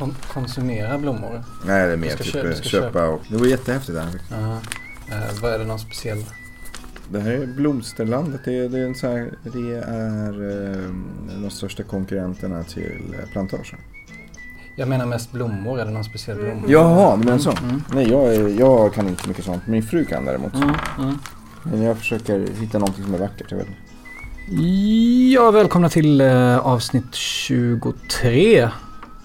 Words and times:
Kon 0.00 0.14
konsumera 0.32 0.98
blommor? 0.98 1.42
Nej, 1.64 1.86
det 1.86 1.92
är 1.92 1.96
mer 1.96 2.16
typ 2.16 2.32
kö- 2.32 2.42
du 2.42 2.54
köpa, 2.54 2.64
köpa 2.64 3.08
och... 3.08 3.20
Det 3.28 3.36
var 3.36 3.46
jättehäftigt 3.46 3.94
det 3.94 4.00
här. 4.00 4.20
Ja. 4.30 4.60
Eh, 5.14 5.42
vad 5.42 5.52
är 5.52 5.58
det 5.58 5.64
någon 5.64 5.78
speciell? 5.78 6.24
Det 7.12 7.20
här 7.20 7.30
är 7.30 7.46
Blomsterlandet. 7.46 8.40
Det 8.44 8.58
är, 8.58 8.68
det 8.68 8.78
är, 8.78 8.84
en 8.84 8.94
så 8.94 9.06
här, 9.06 9.30
det 9.42 9.72
är 9.76 10.32
eh, 10.72 10.90
de 11.42 11.50
största 11.50 11.82
konkurrenterna 11.82 12.62
till 12.64 13.14
eh, 13.18 13.32
plantagen. 13.32 13.64
Jag 14.76 14.88
menar 14.88 15.06
mest 15.06 15.32
blommor. 15.32 15.80
Är 15.80 15.84
det 15.84 15.90
någon 15.90 16.04
speciell 16.04 16.38
blomma? 16.38 16.62
Jaha, 16.68 17.16
du 17.16 17.24
menar 17.24 17.38
så? 17.38 17.52
Nej, 17.94 18.10
jag, 18.10 18.50
jag 18.50 18.94
kan 18.94 19.08
inte 19.08 19.28
mycket 19.28 19.44
sånt. 19.44 19.66
Min 19.66 19.82
fru 19.82 20.04
kan 20.04 20.24
däremot. 20.24 20.54
Mm, 20.54 20.74
mm. 20.98 21.18
Men 21.62 21.82
jag 21.82 21.98
försöker 21.98 22.46
hitta 22.60 22.78
någonting 22.78 23.04
som 23.04 23.14
är 23.14 23.18
vackert. 23.18 23.46
Jag 23.50 23.58
vet 23.58 23.66
inte. 23.66 24.62
Ja, 25.34 25.50
välkomna 25.50 25.88
till 25.88 26.20
eh, 26.20 26.58
avsnitt 26.58 27.14
23 27.14 28.68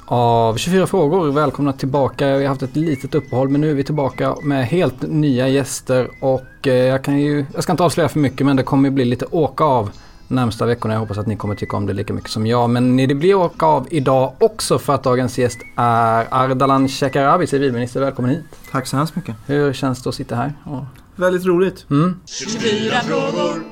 av 0.06 0.58
24 0.58 0.88
frågor. 0.88 1.32
Välkomna 1.32 1.74
tillbaka. 1.74 2.38
Vi 2.38 2.44
har 2.44 2.50
haft 2.50 2.64
ett 2.64 2.76
litet 2.76 3.16
uppehåll 3.16 3.50
men 3.50 3.62
nu 3.62 3.72
är 3.72 3.74
vi 3.74 3.84
tillbaka 3.84 4.36
med 4.44 4.66
helt 4.68 5.02
nya 5.02 5.48
gäster 5.48 6.10
och 6.20 6.68
eh, 6.68 6.74
jag 6.74 7.04
kan 7.04 7.20
ju, 7.20 7.46
jag 7.54 7.64
ska 7.64 7.74
inte 7.74 7.84
avslöja 7.84 8.10
för 8.10 8.20
mycket 8.20 8.46
men 8.46 8.56
det 8.56 8.64
kommer 8.64 8.90
ju 8.90 8.96
bli 8.96 9.06
lite 9.06 9.26
åka 9.26 9.64
av 9.64 9.90
närmsta 10.28 10.66
veckorna. 10.66 10.94
Jag 10.94 11.00
hoppas 11.00 11.18
att 11.18 11.28
ni 11.28 11.36
kommer 11.36 11.56
tycka 11.56 11.78
om 11.78 11.86
det 11.86 11.94
lika 11.94 12.14
mycket 12.14 12.30
som 12.30 12.48
jag. 12.48 12.70
Men 12.70 12.98
det 12.98 13.16
blir 13.16 13.36
åka 13.36 13.66
av 13.66 13.88
idag 13.92 14.34
också 14.40 14.80
för 14.80 14.94
att 14.94 15.04
dagens 15.04 15.38
gäst 15.38 15.60
är 15.76 16.28
Ardalan 16.30 16.88
Shekarabi, 16.88 17.48
civilminister. 17.48 18.00
Välkommen 18.00 18.32
hit. 18.32 18.46
Tack 18.72 18.88
så 18.88 18.98
hemskt 18.98 19.16
mycket. 19.16 19.36
Hur 19.46 19.74
känns 19.74 20.04
det 20.04 20.10
att 20.10 20.16
sitta 20.16 20.36
här? 20.36 20.54
Ja. 20.66 20.88
Väldigt 21.16 21.46
roligt. 21.46 21.86
Mm. 21.90 22.20
24 22.26 23.00
frågor. 23.02 23.64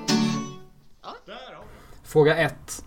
Fråga 2.03 2.37
1. 2.37 2.83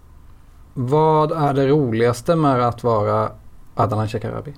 Vad 0.79 1.33
är 1.33 1.55
det 1.55 1.69
roligaste 1.69 2.37
med 2.37 2.69
att 2.69 2.85
vara 2.85 3.31
Ardalan 3.75 4.09
Shekarabi? 4.09 4.55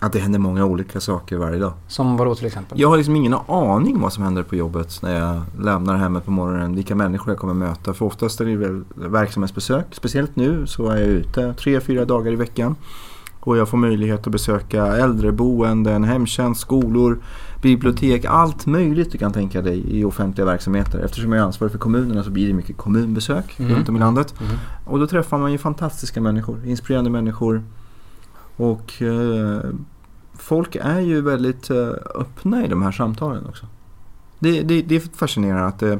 Att 0.00 0.12
det 0.12 0.18
händer 0.18 0.38
många 0.38 0.64
olika 0.64 1.00
saker 1.00 1.36
varje 1.36 1.58
dag. 1.58 1.72
Som 1.88 2.16
vadå 2.16 2.34
till 2.34 2.46
exempel? 2.46 2.80
Jag 2.80 2.88
har 2.88 2.96
liksom 2.96 3.16
ingen 3.16 3.34
aning 3.34 4.00
vad 4.00 4.12
som 4.12 4.24
händer 4.24 4.42
på 4.42 4.56
jobbet 4.56 5.02
när 5.02 5.20
jag 5.20 5.42
lämnar 5.64 5.96
hemmet 5.96 6.24
på 6.24 6.30
morgonen. 6.30 6.74
Vilka 6.74 6.94
människor 6.94 7.32
jag 7.32 7.38
kommer 7.38 7.54
möta. 7.54 7.94
För 7.94 8.06
oftast 8.06 8.40
är 8.40 8.44
det 8.44 8.56
väl 8.56 8.84
verksamhetsbesök. 8.94 9.86
Speciellt 9.90 10.36
nu 10.36 10.66
så 10.66 10.88
är 10.88 10.96
jag 10.96 11.08
ute 11.08 11.54
tre, 11.54 11.80
fyra 11.80 12.04
dagar 12.04 12.32
i 12.32 12.36
veckan. 12.36 12.76
Och 13.44 13.56
jag 13.56 13.68
får 13.68 13.78
möjlighet 13.78 14.26
att 14.26 14.32
besöka 14.32 14.86
äldreboenden, 14.86 16.04
hemtjänst, 16.04 16.60
skolor, 16.60 17.18
bibliotek. 17.62 18.24
Allt 18.24 18.66
möjligt 18.66 19.12
du 19.12 19.18
kan 19.18 19.32
tänka 19.32 19.62
dig 19.62 19.98
i 19.98 20.04
offentliga 20.04 20.44
verksamheter. 20.46 20.98
Eftersom 20.98 21.32
jag 21.32 21.40
är 21.40 21.44
ansvarig 21.46 21.72
för 21.72 21.78
kommunerna 21.78 22.22
så 22.22 22.30
blir 22.30 22.46
det 22.48 22.54
mycket 22.54 22.76
kommunbesök 22.76 23.56
Mm. 23.58 23.72
runt 23.74 23.88
om 23.88 23.96
i 23.96 23.98
landet. 23.98 24.34
Mm. 24.40 24.52
Och 24.84 24.98
då 24.98 25.06
träffar 25.06 25.38
man 25.38 25.52
ju 25.52 25.58
fantastiska 25.58 26.20
människor, 26.20 26.66
inspirerande 26.66 27.10
människor. 27.10 27.62
Och 28.56 29.02
eh, 29.02 29.60
folk 30.34 30.76
är 30.76 31.00
ju 31.00 31.20
väldigt 31.20 31.70
eh, 31.70 31.88
öppna 32.14 32.64
i 32.64 32.68
de 32.68 32.82
här 32.82 32.92
samtalen 32.92 33.46
också. 33.46 33.66
Det, 34.38 34.62
det, 34.62 34.82
det 34.82 34.96
är 34.96 35.00
fascinerande 35.16 35.66
att 35.66 35.82
eh, 35.82 35.96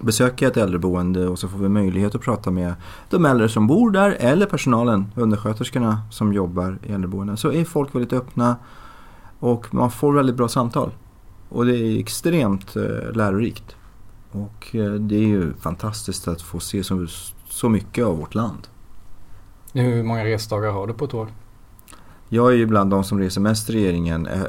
besöka 0.00 0.46
ett 0.46 0.56
äldreboende 0.56 1.28
och 1.28 1.38
så 1.38 1.48
får 1.48 1.58
vi 1.58 1.68
möjlighet 1.68 2.14
att 2.14 2.20
prata 2.20 2.50
med 2.50 2.74
de 3.10 3.24
äldre 3.24 3.48
som 3.48 3.66
bor 3.66 3.90
där 3.90 4.10
eller 4.10 4.46
personalen, 4.46 5.06
undersköterskorna 5.14 6.00
som 6.10 6.32
jobbar 6.32 6.78
i 6.82 6.92
äldreboenden. 6.92 7.36
Så 7.36 7.52
är 7.52 7.64
folk 7.64 7.94
väldigt 7.94 8.12
öppna 8.12 8.56
och 9.38 9.74
man 9.74 9.90
får 9.90 10.12
väldigt 10.12 10.36
bra 10.36 10.48
samtal. 10.48 10.90
Och 11.48 11.66
det 11.66 11.78
är 11.78 11.98
extremt 11.98 12.76
eh, 12.76 13.12
lärorikt. 13.12 13.76
Och 14.32 14.76
eh, 14.76 14.92
det 14.92 15.16
är 15.16 15.26
ju 15.26 15.52
fantastiskt 15.54 16.28
att 16.28 16.42
få 16.42 16.60
se 16.60 16.84
så, 16.84 17.06
så 17.48 17.68
mycket 17.68 18.04
av 18.04 18.18
vårt 18.18 18.34
land. 18.34 18.68
Hur 19.72 20.02
många 20.02 20.24
resdagar 20.24 20.70
har 20.72 20.86
du 20.86 20.92
på 20.94 21.04
ett 21.04 21.14
år? 21.14 21.28
Jag 22.28 22.52
är 22.52 22.56
ju 22.56 22.66
bland 22.66 22.90
de 22.90 23.04
som 23.04 23.18
reser 23.18 23.40
mest 23.40 23.70
i 23.70 23.72
regeringen. 23.72 24.26
eh, 24.26 24.40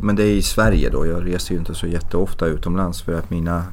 Men 0.00 0.16
det 0.16 0.22
är 0.22 0.34
i 0.34 0.42
Sverige 0.42 0.90
då. 0.90 1.06
Jag 1.06 1.26
reser 1.26 1.54
ju 1.54 1.58
inte 1.58 1.74
så 1.74 1.86
jätteofta 1.86 2.46
utomlands 2.46 3.02
för 3.02 3.14
att 3.14 3.30
mina 3.30 3.64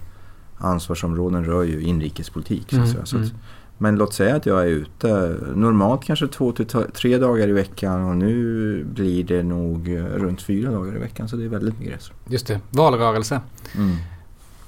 ansvarsområden 0.59 1.45
rör 1.45 1.63
ju 1.63 1.81
inrikespolitik. 1.81 2.73
Mm. 2.73 2.87
Så 2.87 2.99
att, 2.99 3.13
mm. 3.13 3.29
men 3.77 3.95
låt 3.95 4.13
säga 4.13 4.35
att 4.35 4.45
jag 4.45 4.61
är 4.61 4.67
ute 4.67 5.35
normalt 5.55 6.03
kanske 6.03 6.27
två 6.27 6.51
till 6.51 6.65
tre 6.93 7.17
dagar 7.17 7.47
i 7.47 7.51
veckan 7.51 8.03
och 8.03 8.17
nu 8.17 8.83
blir 8.83 9.23
det 9.23 9.43
nog 9.43 9.93
eh, 9.93 10.03
runt 10.03 10.41
fyra 10.41 10.71
dagar 10.71 10.95
i 10.95 10.99
veckan. 10.99 11.29
Så 11.29 11.35
det 11.35 11.43
är 11.45 11.49
väldigt 11.49 11.79
mycket 11.79 11.95
resor. 11.95 12.15
Just 12.27 12.47
det, 12.47 12.59
valrörelse. 12.69 13.41
Mm. 13.75 13.95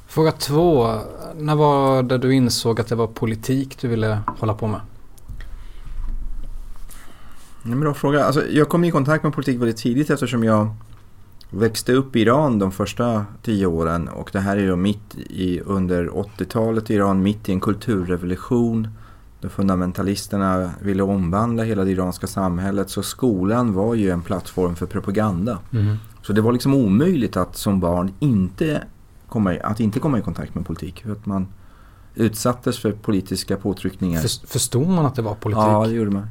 Fråga 0.08 0.32
två. 0.32 0.96
När 1.38 1.56
var 1.56 2.04
det 2.04 2.18
du 2.18 2.34
insåg 2.34 2.80
att 2.80 2.88
det 2.88 2.96
var 2.96 3.08
politik 3.08 3.78
du 3.82 3.88
ville 3.88 4.20
hålla 4.40 4.54
på 4.54 4.68
med? 4.68 4.80
En 7.64 7.80
bra 7.80 7.94
fråga. 7.94 8.26
Alltså, 8.26 8.48
jag 8.48 8.70
kom 8.70 8.84
i 8.84 8.92
kontakt 8.92 9.24
med 9.24 9.34
politik 9.34 9.60
väldigt 9.60 9.78
tidigt 9.78 10.10
eftersom 10.10 10.44
jag 10.44 10.76
växte 11.52 11.94
upp 11.94 12.16
i 12.16 12.22
Iran 12.22 12.60
de 12.60 12.72
första 12.72 13.26
tio 13.42 13.66
åren. 13.66 14.08
Och 14.08 14.30
det 14.34 14.40
här 14.40 14.58
är 14.58 14.68
då 14.68 14.76
mitt 14.76 15.16
i, 15.16 15.60
under 15.66 16.08
80-talet 16.08 16.90
i 16.92 16.94
Iran, 16.94 17.22
mitt 17.24 17.50
i 17.50 17.52
en 17.52 17.60
kulturrevolution. 17.60 18.88
Där 19.42 19.50
fundamentalisterna 19.50 20.72
ville 20.82 21.04
omvandla 21.04 21.64
hela 21.64 21.84
det 21.84 21.92
iranska 21.92 22.28
samhället. 22.28 22.90
Så 22.90 23.04
skolan 23.04 23.74
var 23.74 23.96
ju 23.96 24.10
en 24.10 24.22
plattform 24.22 24.76
för 24.76 24.86
propaganda. 24.86 25.58
Så 26.22 26.34
det 26.34 26.42
var 26.42 26.52
liksom 26.52 26.74
omöjligt 26.74 27.38
att 27.38 27.58
som 27.58 27.80
barn 27.80 28.14
inte 28.20 28.84
komma 29.30 29.54
i, 29.54 29.60
att 29.60 29.80
inte 29.80 30.00
komma 30.00 30.20
i 30.20 30.22
kontakt 30.22 30.56
med 30.56 30.66
politik. 30.66 31.02
För 31.04 31.12
att 31.12 31.26
man 31.26 31.48
utsattes 32.16 32.80
för 32.80 32.92
politiska 32.92 33.58
påtryckningar. 33.58 34.22
För, 34.22 34.48
förstod 34.48 34.88
man 34.88 35.06
att 35.06 35.16
det 35.16 35.22
var 35.22 35.36
politik? 35.36 35.64
Ja, 35.64 35.86
det 35.88 35.94
gjorde 35.94 36.12
man. 36.12 36.28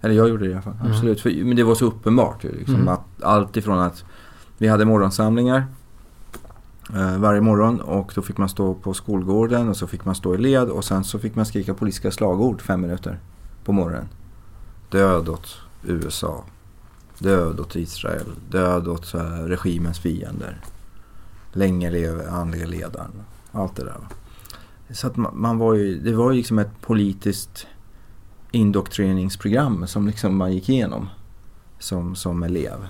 Eller 0.00 0.14
jag 0.14 0.28
gjorde 0.28 0.44
det 0.44 0.50
i 0.50 0.52
alla 0.52 0.62
fall. 0.62 0.76
Mm. 0.80 0.92
Absolut. 0.92 1.20
För, 1.20 1.44
men 1.44 1.56
det 1.56 1.62
var 1.64 1.74
så 1.74 1.84
uppenbart. 1.84 2.44
ju, 2.44 2.52
Liksom, 2.58 2.74
Mm. 2.74 2.88
att 2.88 3.22
allt 3.22 3.56
ifrån 3.56 3.78
att 3.78 4.04
vi 4.58 4.68
hade 4.68 4.84
morgonsamlingar 4.84 5.66
eh, 6.94 7.18
varje 7.18 7.40
morgon 7.40 7.80
och 7.80 8.12
då 8.14 8.22
fick 8.22 8.38
man 8.38 8.48
stå 8.48 8.74
på 8.74 8.94
skolgården 8.94 9.68
och 9.68 9.76
så 9.76 9.86
fick 9.86 10.04
man 10.04 10.14
stå 10.14 10.34
i 10.34 10.38
led 10.38 10.68
och 10.68 10.84
sen 10.84 11.04
så 11.04 11.18
fick 11.18 11.34
man 11.34 11.46
skrika 11.46 11.74
politiska 11.74 12.10
slagord 12.10 12.62
fem 12.62 12.80
minuter 12.80 13.18
på 13.64 13.72
morgonen. 13.72 14.08
Död 14.90 15.28
åt 15.28 15.56
USA. 15.82 16.44
Död 17.18 17.60
åt 17.60 17.76
Israel. 17.76 18.26
Död 18.50 18.88
åt 18.88 19.14
eh, 19.14 19.20
regimens 19.22 19.98
fiender. 19.98 20.60
Länge 21.52 21.90
leve 21.90 22.30
andlige 22.30 22.66
ledaren. 22.66 23.12
Allt 23.52 23.76
det 23.76 23.84
där. 23.84 24.00
Så 24.90 25.06
att 25.06 25.16
man, 25.16 25.40
man 25.40 25.58
var 25.58 25.74
ju, 25.74 26.00
det 26.00 26.12
var 26.12 26.30
ju 26.30 26.36
liksom 26.36 26.58
ett 26.58 26.80
politiskt 26.80 27.66
indoktrineringsprogram 28.50 29.86
som 29.86 30.06
liksom 30.06 30.36
man 30.36 30.52
gick 30.52 30.68
igenom 30.68 31.08
som, 31.78 32.16
som 32.16 32.42
elev. 32.42 32.86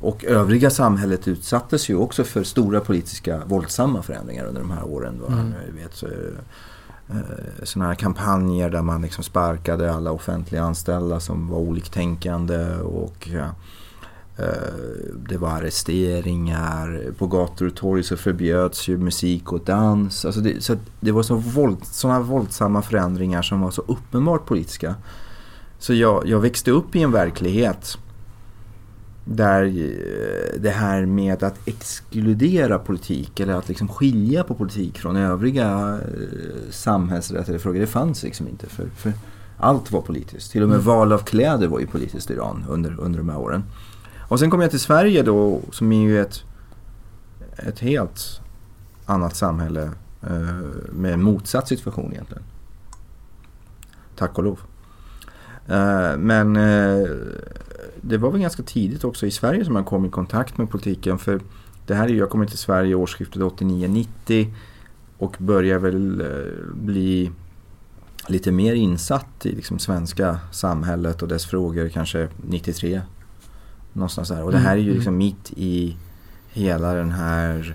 Och 0.00 0.24
övriga 0.24 0.70
samhället 0.70 1.28
utsattes 1.28 1.90
ju 1.90 1.96
också 1.96 2.24
för 2.24 2.42
stora 2.42 2.80
politiska 2.80 3.42
våldsamma 3.46 4.02
förändringar 4.02 4.44
under 4.44 4.60
de 4.60 4.70
här 4.70 4.84
åren. 4.84 5.20
Va? 5.20 5.32
Mm. 5.32 5.52
Vi 5.72 5.82
vet, 5.82 5.94
så, 5.94 6.06
eh, 6.06 7.62
sådana 7.62 7.88
här 7.88 7.94
kampanjer 7.94 8.70
där 8.70 8.82
man 8.82 9.02
liksom 9.02 9.24
sparkade 9.24 9.94
alla 9.94 10.12
offentliga 10.12 10.62
anställda 10.62 11.20
som 11.20 11.48
var 11.48 11.58
oliktänkande 11.58 12.76
och 12.76 13.28
ja, 13.32 13.54
eh, 14.44 15.14
det 15.28 15.36
var 15.36 15.48
arresteringar. 15.48 17.12
På 17.18 17.26
gator 17.26 17.66
och 17.66 17.74
torg 17.74 18.02
så 18.02 18.16
förbjöds 18.16 18.88
ju 18.88 18.98
musik 18.98 19.52
och 19.52 19.60
dans. 19.64 20.24
Alltså 20.24 20.40
det, 20.40 20.64
så 20.64 20.76
det 21.00 21.12
var 21.12 21.22
så 21.22 21.34
våld, 21.34 21.78
sådana 21.82 22.20
våldsamma 22.20 22.82
förändringar 22.82 23.42
som 23.42 23.60
var 23.60 23.70
så 23.70 23.82
uppenbart 23.86 24.46
politiska. 24.46 24.94
Så 25.78 25.94
jag, 25.94 26.26
jag 26.26 26.40
växte 26.40 26.70
upp 26.70 26.96
i 26.96 27.02
en 27.02 27.12
verklighet 27.12 27.98
där 29.34 29.64
eh, 29.64 30.60
det 30.60 30.70
här 30.70 31.06
med 31.06 31.42
att 31.42 31.68
exkludera 31.68 32.78
politik 32.78 33.40
eller 33.40 33.54
att 33.54 33.68
liksom 33.68 33.88
skilja 33.88 34.44
på 34.44 34.54
politik 34.54 34.98
från 34.98 35.16
övriga 35.16 35.98
eh, 36.02 36.70
samhällsrelaterade 36.70 37.58
frågor, 37.58 37.80
det 37.80 37.86
fanns 37.86 38.22
liksom 38.22 38.48
inte. 38.48 38.66
För, 38.66 38.86
för 38.96 39.12
allt 39.56 39.92
var 39.92 40.00
politiskt. 40.00 40.52
Till 40.52 40.62
och 40.62 40.68
med 40.68 40.76
Mm. 40.76 40.86
val 40.86 41.12
av 41.12 41.18
kläder 41.18 41.66
var 41.66 41.80
ju 41.80 41.86
politiskt 41.86 42.30
i 42.30 42.34
Iran 42.34 42.64
under, 42.68 43.00
under 43.00 43.18
de 43.18 43.28
här 43.28 43.38
åren. 43.38 43.64
Och 44.28 44.38
sen 44.38 44.50
kom 44.50 44.60
jag 44.60 44.70
till 44.70 44.80
Sverige 44.80 45.22
då 45.22 45.60
som 45.72 45.92
är 45.92 46.02
ju 46.02 46.20
ett, 46.20 46.42
ett 47.56 47.78
helt 47.78 48.40
annat 49.06 49.36
samhälle 49.36 49.90
Eh, 50.22 50.64
med 50.92 51.18
motsatt 51.18 51.68
situation 51.68 52.12
egentligen. 52.12 52.42
Tack 54.16 54.38
och 54.38 54.44
lov. 54.44 54.60
Men 56.18 56.56
det 58.08 58.18
var 58.18 58.30
väl 58.30 58.40
ganska 58.40 58.62
tidigt 58.62 59.04
också 59.04 59.26
i 59.26 59.30
Sverige 59.30 59.64
som 59.64 59.74
man 59.74 59.84
kom 59.84 60.04
i 60.06 60.10
kontakt 60.10 60.58
med 60.58 60.70
politiken. 60.70 61.18
För 61.18 61.40
det 61.86 61.94
här 61.94 62.08
är, 62.08 62.14
jag 62.14 62.30
kommer 62.30 62.46
till 62.46 62.58
Sverige 62.58 62.94
årsskiftet 62.94 63.42
89-90 63.42 64.52
och 65.18 65.36
börjar 65.38 65.78
väl 65.78 66.26
bli 66.74 67.30
lite 68.26 68.52
mer 68.52 68.74
insatt 68.74 69.46
i 69.46 69.52
liksom 69.52 69.78
svenska 69.78 70.38
samhället 70.52 71.22
och 71.22 71.28
dess 71.28 71.46
frågor 71.46 71.88
kanske 71.88 72.28
93. 72.46 73.00
Någonstans 73.92 74.28
där. 74.28 74.42
Och 74.42 74.52
det 74.52 74.58
här 74.58 74.72
är 74.72 74.76
ju 74.76 74.82
mm, 74.82 74.94
liksom 74.94 75.14
mm. 75.14 75.18
mitt 75.18 75.52
i 75.56 75.96
hela 76.48 76.94
den 76.94 77.10
här 77.10 77.74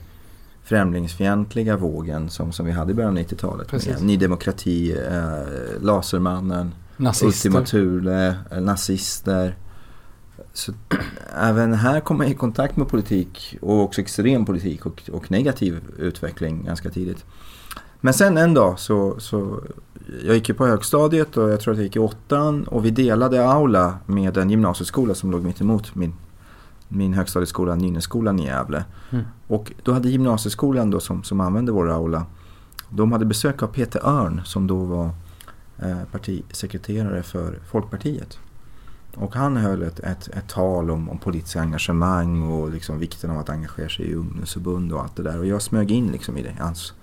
främlingsfientliga 0.63 1.77
vågen 1.77 2.29
som, 2.29 2.51
som 2.51 2.65
vi 2.65 2.71
hade 2.71 2.91
i 2.91 2.93
början 2.95 3.17
av 3.17 3.23
90-talet. 3.23 4.01
Ny 4.01 4.17
Demokrati, 4.17 4.91
eh, 4.91 5.81
Lasermannen, 5.81 6.75
nazister. 6.97 7.49
Ultima 7.49 7.65
Thule, 7.65 8.35
eh, 8.51 8.61
nazister. 8.61 9.55
Så 10.53 10.71
även 11.35 11.73
här 11.73 11.99
kom 11.99 12.21
jag 12.21 12.29
i 12.29 12.33
kontakt 12.33 12.77
med 12.77 12.87
politik 12.87 13.57
och 13.61 13.81
också 13.81 14.01
extrem 14.01 14.45
politik 14.45 14.85
och, 14.85 15.01
och 15.11 15.31
negativ 15.31 15.81
utveckling 15.97 16.65
ganska 16.65 16.89
tidigt. 16.89 17.25
Men 18.01 18.13
sen 18.13 18.37
en 18.37 18.53
dag 18.53 18.79
så, 18.79 19.19
så 19.19 19.61
jag 20.25 20.35
gick 20.35 20.49
ju 20.49 20.55
på 20.55 20.65
högstadiet 20.65 21.37
och 21.37 21.49
jag 21.49 21.59
tror 21.59 21.71
att 21.71 21.77
jag 21.77 21.83
gick 21.83 21.95
i 21.95 21.99
åttan 21.99 22.63
och 22.63 22.85
vi 22.85 22.91
delade 22.91 23.49
aula 23.49 23.97
med 24.05 24.37
en 24.37 24.49
gymnasieskola 24.49 25.15
som 25.15 25.31
låg 25.31 25.43
mitt 25.43 25.61
emot 25.61 25.95
min 25.95 26.13
min 26.93 27.13
högstadieskola, 27.13 27.75
Nynässkolan 27.75 28.39
i 28.39 28.45
Gävle. 28.45 28.85
Mm. 29.09 29.25
Och 29.47 29.71
då 29.83 29.91
hade 29.91 30.09
gymnasieskolan 30.09 30.91
då 30.91 30.99
som, 30.99 31.23
som 31.23 31.39
använde 31.39 31.71
vår 31.71 31.91
aula, 31.91 32.25
de 32.89 33.11
hade 33.11 33.25
besök 33.25 33.63
av 33.63 33.67
Peter 33.67 34.07
Örn 34.07 34.41
som 34.45 34.67
då 34.67 34.83
var 34.83 35.09
eh, 35.77 36.03
partisekreterare 36.11 37.23
för 37.23 37.59
Folkpartiet. 37.71 38.39
Och 39.15 39.35
han 39.35 39.57
höll 39.57 39.83
ett, 39.83 39.99
ett, 39.99 40.27
ett 40.27 40.47
tal 40.47 40.91
om, 40.91 41.09
om 41.09 41.19
politiskt 41.19 41.55
engagemang 41.55 42.51
och 42.51 42.69
liksom 42.69 42.99
vikten 42.99 43.31
av 43.31 43.37
att 43.37 43.49
engagera 43.49 43.89
sig 43.89 44.05
i 44.05 44.15
ungdomsförbund 44.15 44.93
och 44.93 45.01
allt 45.01 45.15
det 45.15 45.23
där. 45.23 45.39
Och 45.39 45.45
jag 45.45 45.61
smög 45.61 45.91
in 45.91 46.11
liksom 46.11 46.37
i 46.37 46.43
det, 46.43 46.55
hans 46.59 46.93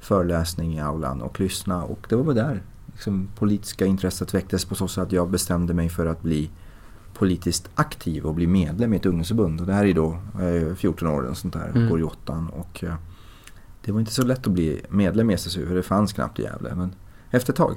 föreläsning 0.00 0.74
i 0.74 0.80
aulan 0.80 1.22
och 1.22 1.40
lyssna. 1.40 1.84
Och 1.84 2.06
det 2.08 2.16
var 2.16 2.24
väl 2.24 2.34
där 2.34 2.62
liksom, 2.92 3.28
politiska 3.34 3.86
intresset 3.86 4.34
väcktes 4.34 4.64
på 4.64 4.74
så 4.74 4.88
sätt 4.88 5.02
att 5.02 5.12
jag 5.12 5.30
bestämde 5.30 5.74
mig 5.74 5.88
för 5.88 6.06
att 6.06 6.22
bli 6.22 6.50
politiskt 7.14 7.68
aktiv 7.74 8.26
och 8.26 8.34
bli 8.34 8.46
medlem 8.46 8.92
i 8.92 8.96
ett 8.96 9.06
ungdomsförbund. 9.06 9.60
Och 9.60 9.66
det 9.66 9.72
här 9.72 9.84
är 9.84 9.94
då 9.94 10.18
eh, 10.40 10.74
14 10.74 11.08
år 11.08 11.22
och 11.22 11.36
sånt 11.36 11.54
där, 11.54 11.68
mm. 11.74 11.88
går 11.88 12.00
i 12.00 12.02
åttan. 12.02 12.48
Och, 12.48 12.84
eh, 12.84 12.94
det 13.84 13.92
var 13.92 14.00
inte 14.00 14.12
så 14.12 14.22
lätt 14.22 14.46
att 14.46 14.52
bli 14.52 14.82
medlem 14.88 15.30
i 15.30 15.34
SSU 15.34 15.66
för 15.66 15.74
det 15.74 15.82
fanns 15.82 16.12
knappt 16.12 16.38
i 16.38 16.42
Gävle. 16.42 16.74
Men 16.74 16.94
efter 17.30 17.52
ett 17.52 17.56
tag. 17.56 17.76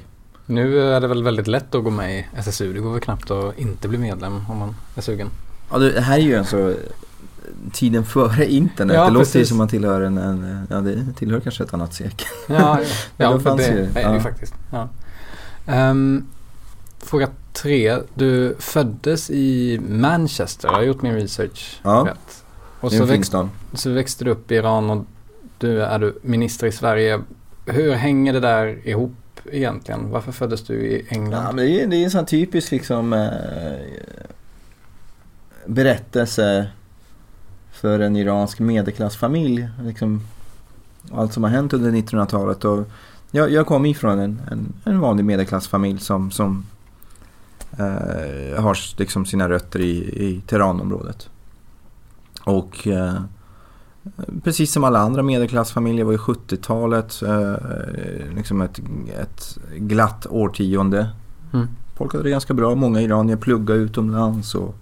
Nu 0.51 0.93
är 0.93 0.99
det 0.99 1.07
väl 1.07 1.23
väldigt 1.23 1.47
lätt 1.47 1.75
att 1.75 1.83
gå 1.83 1.89
med 1.89 2.19
i 2.19 2.25
SSU. 2.35 2.73
Det 2.73 2.79
går 2.79 2.91
väl 2.91 3.01
knappt 3.01 3.31
att 3.31 3.59
inte 3.59 3.87
bli 3.87 3.97
medlem 3.97 4.45
om 4.49 4.57
man 4.57 4.75
är 4.95 5.01
sugen. 5.01 5.29
Ja, 5.71 5.77
det 5.77 6.01
här 6.01 6.17
är 6.17 6.21
ju 6.21 6.37
alltså 6.37 6.75
tiden 7.71 8.05
före 8.05 8.51
internet. 8.51 8.95
Ja, 8.95 9.05
det 9.05 9.11
låter 9.11 9.39
ju 9.39 9.45
som 9.45 9.57
man 9.57 9.67
tillhör 9.67 10.01
en, 10.01 10.17
en, 10.17 10.67
ja 10.69 10.81
det 10.81 11.13
tillhör 11.15 11.39
kanske 11.39 11.63
ett 11.63 11.73
annat 11.73 11.93
sekel. 11.93 12.27
Ja, 12.47 12.55
ja, 12.55 12.85
ja 13.17 13.39
för 13.39 13.57
det 13.57 13.65
är 13.65 14.09
det 14.09 14.13
ju 14.13 14.19
faktiskt. 14.19 14.53
Um, 15.67 16.27
fråga 16.99 17.27
tre. 17.53 17.97
Du 18.13 18.55
föddes 18.59 19.29
i 19.29 19.79
Manchester, 19.89 20.67
jag 20.67 20.75
har 20.75 20.81
gjort 20.81 21.01
min 21.01 21.15
research 21.15 21.79
ja. 21.83 22.07
rätt. 22.09 22.43
Och 22.79 22.91
så, 22.91 23.05
växt, 23.05 23.33
så 23.73 23.89
växte 23.89 24.25
du 24.25 24.31
upp 24.31 24.51
i 24.51 24.55
Iran 24.55 24.89
och 24.89 25.05
du 25.57 25.83
är 25.83 25.99
du 25.99 26.19
minister 26.21 26.67
i 26.67 26.71
Sverige. 26.71 27.21
Hur 27.65 27.93
hänger 27.93 28.33
det 28.33 28.39
där 28.39 28.87
ihop 28.87 29.11
egentligen? 29.51 30.09
Varför 30.09 30.31
föddes 30.31 30.63
du 30.63 30.73
i 30.73 31.05
England? 31.09 31.43
Ja, 31.43 31.51
men 31.51 31.65
det, 31.65 31.81
är, 31.81 31.87
det 31.87 31.95
är 31.95 32.03
en 32.03 32.11
sån 32.11 32.25
typisk 32.25 32.71
liksom, 32.71 33.13
eh, 33.13 33.29
berättelse 35.65 36.67
för 37.71 37.99
en 37.99 38.15
iransk 38.15 38.59
medelklassfamilj. 38.59 39.67
Liksom, 39.83 40.21
allt 41.11 41.33
som 41.33 41.43
har 41.43 41.51
hänt 41.51 41.73
under 41.73 41.91
1900-talet. 41.91 42.65
Och 42.65 42.87
jag, 43.31 43.51
jag 43.51 43.67
kom 43.67 43.85
ifrån 43.85 44.19
en, 44.19 44.41
en, 44.51 44.73
en 44.83 44.99
vanlig 44.99 45.25
medelklassfamilj 45.25 45.99
som, 45.99 46.31
som 46.31 46.65
eh, 47.71 48.63
har 48.63 48.97
liksom 48.99 49.25
sina 49.25 49.49
rötter 49.49 49.79
i, 49.79 49.97
i 50.25 50.41
Tehranområdet. 50.47 51.29
Och 52.43 52.87
eh, 52.87 53.21
precis 54.43 54.71
som 54.71 54.83
alla 54.83 54.99
andra 54.99 55.23
medelklassfamiljer 55.23 56.05
var 56.05 56.11
ju 56.11 56.17
70-talet 56.17 57.21
eh, 57.21 58.35
liksom 58.35 58.61
ett, 58.61 58.79
ett 59.21 59.57
glatt 59.75 60.27
årtionde. 60.29 61.09
Mm. 61.53 61.67
Folk 61.95 62.13
hade 62.13 62.23
det 62.23 62.29
ganska 62.29 62.53
bra. 62.53 62.75
Många 62.75 63.01
iranier 63.01 63.35
pluggade 63.35 63.79
utomlands. 63.79 64.55
Och 64.55 64.75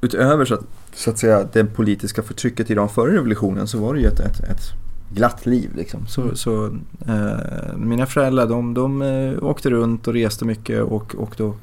utöver 0.00 0.44
så 0.44 0.54
att, 0.54 0.64
så 0.94 1.10
att 1.10 1.18
säga 1.18 1.48
det 1.52 1.64
politiska 1.64 2.22
förtrycket 2.22 2.70
i 2.70 2.72
Iran 2.72 2.88
före 2.88 3.12
revolutionen 3.12 3.68
så 3.68 3.78
var 3.78 3.94
det 3.94 4.00
ju 4.00 4.06
ett, 4.06 4.20
ett, 4.20 4.40
ett 4.40 4.72
glatt 5.14 5.46
liv. 5.46 5.70
Liksom. 5.76 6.06
Så, 6.06 6.22
mm. 6.22 6.36
så 6.36 6.66
eh, 7.06 7.76
mina 7.76 8.06
föräldrar 8.06 8.46
de, 8.46 8.74
de 8.74 9.02
eh, 9.02 9.44
åkte 9.44 9.70
runt 9.70 10.08
och 10.08 10.14
reste 10.14 10.44
mycket 10.44 10.82
och, 10.82 11.14
och 11.14 11.34
då 11.36 11.54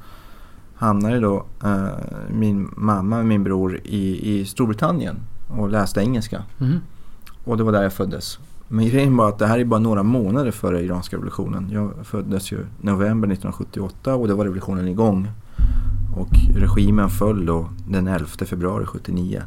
hamnade 0.76 1.20
då 1.20 1.46
eh, 1.64 1.88
min 2.30 2.70
mamma 2.78 3.20
och 3.20 3.26
min 3.26 3.44
bror 3.44 3.80
i, 3.84 4.40
i 4.40 4.46
Storbritannien 4.46 5.16
och 5.48 5.70
läste 5.70 6.02
engelska. 6.02 6.44
Mm. 6.60 6.80
Och 7.44 7.58
det 7.58 7.64
var 7.64 7.72
där 7.72 7.84
jag 7.84 7.94
föddes. 7.94 8.40
Men 8.68 8.86
grejen 8.86 9.18
var 9.18 9.30
att 9.30 9.40
det 9.40 9.48
här 9.48 9.60
är 9.60 9.66
bara 9.66 9.80
några 9.80 10.04
månader 10.04 10.52
före 10.52 10.82
iranska 10.82 11.16
revolutionen. 11.16 11.70
Jag 11.72 11.94
föddes 12.04 12.52
ju 12.52 12.66
november 12.82 13.28
1978 13.28 14.16
och 14.16 14.28
då 14.28 14.36
var 14.36 14.44
revolutionen 14.44 14.88
igång. 14.88 15.28
Och 16.16 16.30
regimen 16.56 17.10
föll 17.10 17.46
då 17.46 17.70
den 17.88 18.08
11 18.08 18.28
februari 18.46 18.86
79. 18.86 19.44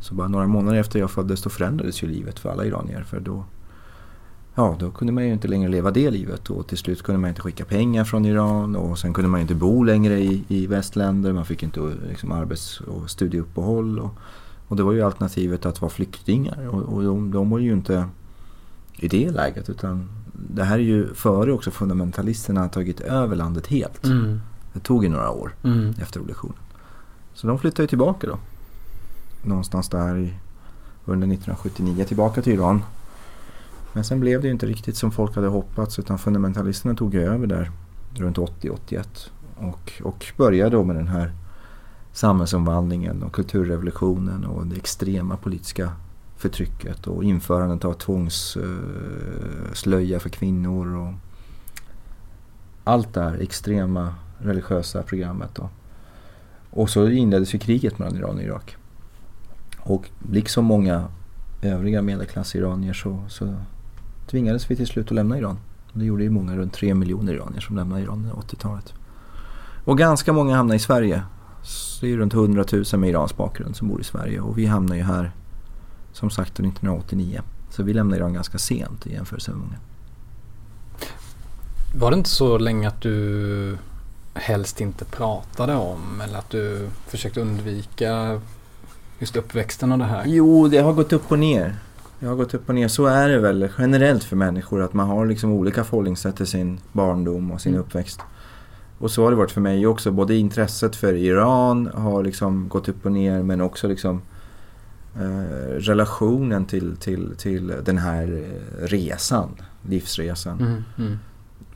Så 0.00 0.14
bara 0.14 0.28
några 0.28 0.46
månader 0.46 0.78
efter 0.78 0.98
jag 0.98 1.10
föddes 1.10 1.42
då 1.42 1.50
förändrades 1.50 2.02
ju 2.02 2.06
livet 2.06 2.38
för 2.38 2.50
alla 2.50 2.64
iranier. 2.64 3.02
För 3.02 3.20
då, 3.20 3.44
ja, 4.54 4.76
då 4.80 4.90
kunde 4.90 5.12
man 5.12 5.24
ju 5.24 5.32
inte 5.32 5.48
längre 5.48 5.68
leva 5.68 5.90
det 5.90 6.10
livet 6.10 6.50
och 6.50 6.66
till 6.66 6.78
slut 6.78 7.02
kunde 7.02 7.20
man 7.20 7.28
inte 7.28 7.40
skicka 7.40 7.64
pengar 7.64 8.04
från 8.04 8.24
Iran 8.24 8.76
och 8.76 8.98
sen 8.98 9.14
kunde 9.14 9.30
man 9.30 9.40
inte 9.40 9.54
bo 9.54 9.82
längre 9.82 10.20
i, 10.20 10.44
i 10.48 10.66
västländer. 10.66 11.32
Man 11.32 11.44
fick 11.44 11.62
inte 11.62 11.80
liksom, 12.08 12.32
arbets 12.32 12.80
och 12.80 13.10
studieuppehåll. 13.10 13.98
Och, 13.98 14.10
och 14.68 14.76
det 14.76 14.82
var 14.82 14.92
ju 14.92 15.02
alternativet 15.02 15.66
att 15.66 15.80
vara 15.80 15.90
flyktingar 15.90 16.68
och, 16.68 16.82
och 16.82 17.02
de, 17.02 17.30
de 17.30 17.50
var 17.50 17.58
ju 17.58 17.72
inte 17.72 18.08
i 18.96 19.08
det 19.08 19.30
läget 19.30 19.68
utan 19.68 20.08
det 20.32 20.64
här 20.64 20.74
är 20.74 20.82
ju 20.82 21.14
före 21.14 21.52
också 21.52 21.70
fundamentalisterna 21.70 22.68
tagit 22.68 23.00
över 23.00 23.36
landet 23.36 23.66
helt. 23.66 24.04
Mm. 24.04 24.40
Det 24.72 24.80
tog 24.80 25.04
ju 25.04 25.10
några 25.10 25.30
år 25.30 25.54
mm. 25.64 25.94
efter 26.00 26.20
revolutionen. 26.20 26.56
Så 27.34 27.46
de 27.46 27.58
flyttade 27.58 27.82
ju 27.82 27.86
tillbaka 27.86 28.26
då 28.26 28.38
någonstans 29.42 29.88
där 29.88 30.16
i, 30.16 30.34
under 31.04 31.26
1979 31.26 32.04
tillbaka 32.04 32.42
till 32.42 32.52
Iran. 32.52 32.82
Men 33.92 34.04
sen 34.04 34.20
blev 34.20 34.40
det 34.40 34.46
ju 34.46 34.52
inte 34.52 34.66
riktigt 34.66 34.96
som 34.96 35.10
folk 35.10 35.34
hade 35.34 35.48
hoppats 35.48 35.98
utan 35.98 36.18
fundamentalisterna 36.18 36.94
tog 36.94 37.14
över 37.14 37.46
där 37.46 37.70
runt 38.14 38.36
80-81 38.36 39.30
och, 39.56 39.92
och 40.04 40.26
började 40.36 40.70
då 40.70 40.84
med 40.84 40.96
den 40.96 41.08
här 41.08 41.32
samhällsomvandlingen 42.18 43.22
och 43.22 43.32
kulturrevolutionen 43.32 44.44
och 44.44 44.66
det 44.66 44.76
extrema 44.76 45.36
politiska 45.36 45.92
förtrycket 46.36 47.06
och 47.06 47.24
införandet 47.24 47.84
av 47.84 47.92
tvångsslöja 47.92 50.20
för 50.20 50.28
kvinnor 50.28 50.96
och 50.96 51.12
allt 52.84 53.14
det 53.14 53.22
här 53.22 53.42
extrema 53.42 54.14
religiösa 54.38 55.02
programmet. 55.02 55.50
Då. 55.54 55.68
Och 56.70 56.90
så 56.90 57.08
inleddes 57.08 57.54
ju 57.54 57.58
kriget 57.58 57.98
mellan 57.98 58.16
Iran 58.16 58.36
och 58.36 58.42
Irak. 58.42 58.76
Och 59.78 60.10
liksom 60.32 60.64
många 60.64 61.04
övriga 61.62 62.02
medelklassiranier 62.02 62.92
så, 62.92 63.22
så 63.28 63.54
tvingades 64.30 64.70
vi 64.70 64.76
till 64.76 64.86
slut 64.86 65.06
att 65.06 65.14
lämna 65.14 65.38
Iran. 65.38 65.58
Det 65.92 66.04
gjorde 66.04 66.22
ju 66.22 66.30
många, 66.30 66.56
runt 66.56 66.72
3 66.72 66.94
miljoner 66.94 67.32
iranier 67.32 67.60
som 67.60 67.76
lämnade 67.76 68.02
Iran 68.02 68.18
under 68.18 68.32
80-talet. 68.32 68.94
Och 69.84 69.98
ganska 69.98 70.32
många 70.32 70.56
hamnade 70.56 70.76
i 70.76 70.80
Sverige. 70.80 71.22
Så 71.68 72.06
det 72.06 72.12
är 72.12 72.16
runt 72.16 72.34
100 72.34 72.64
000 72.72 72.84
med 72.92 73.10
iransk 73.10 73.36
bakgrund 73.36 73.76
som 73.76 73.88
bor 73.88 74.00
i 74.00 74.04
Sverige 74.04 74.40
och 74.40 74.58
vi 74.58 74.66
hamnar 74.66 74.96
ju 74.96 75.02
här 75.02 75.32
som 76.12 76.30
sagt 76.30 76.52
1989. 76.52 77.40
Så 77.70 77.82
vi 77.82 77.92
lämnade 77.92 78.16
Iran 78.16 78.32
ganska 78.32 78.58
sent 78.58 79.06
i 79.06 79.12
jämförelse 79.12 79.50
med 79.50 79.60
många. 79.60 79.78
Var 81.94 82.10
det 82.10 82.16
inte 82.16 82.30
så 82.30 82.58
länge 82.58 82.88
att 82.88 83.00
du 83.00 83.78
helst 84.34 84.80
inte 84.80 85.04
pratade 85.04 85.74
om 85.74 86.20
eller 86.20 86.38
att 86.38 86.50
du 86.50 86.88
försökte 87.06 87.40
undvika 87.40 88.40
just 89.18 89.36
uppväxten 89.36 89.92
och 89.92 89.98
det 89.98 90.04
här? 90.04 90.24
Jo, 90.26 90.68
det 90.68 90.78
har 90.78 90.92
gått 90.92 91.12
upp 91.12 91.32
och 91.32 91.38
ner. 91.38 91.76
Det 92.20 92.26
har 92.26 92.34
gått 92.34 92.54
upp 92.54 92.68
och 92.68 92.74
ner. 92.74 92.88
Så 92.88 93.06
är 93.06 93.28
det 93.28 93.38
väl 93.38 93.68
generellt 93.78 94.24
för 94.24 94.36
människor 94.36 94.82
att 94.82 94.92
man 94.92 95.08
har 95.08 95.26
liksom 95.26 95.52
olika 95.52 95.84
förhållningssätt 95.84 96.36
till 96.36 96.46
sin 96.46 96.80
barndom 96.92 97.50
och 97.50 97.60
sin 97.60 97.74
mm. 97.74 97.84
uppväxt. 97.84 98.20
Och 98.98 99.10
så 99.10 99.24
har 99.24 99.30
det 99.30 99.36
varit 99.36 99.50
för 99.50 99.60
mig 99.60 99.86
också. 99.86 100.10
Både 100.10 100.36
intresset 100.36 100.96
för 100.96 101.14
Iran 101.14 101.90
har 101.94 102.24
liksom 102.24 102.68
gått 102.68 102.88
upp 102.88 103.06
och 103.06 103.12
ner 103.12 103.42
men 103.42 103.60
också 103.60 103.88
liksom 103.88 104.22
eh, 105.16 105.74
relationen 105.78 106.64
till, 106.64 106.96
till, 106.96 107.34
till 107.38 107.72
den 107.84 107.98
här 107.98 108.48
resan, 108.80 109.48
livsresan. 109.82 110.60
Mm, 110.60 110.82
mm. 110.98 111.18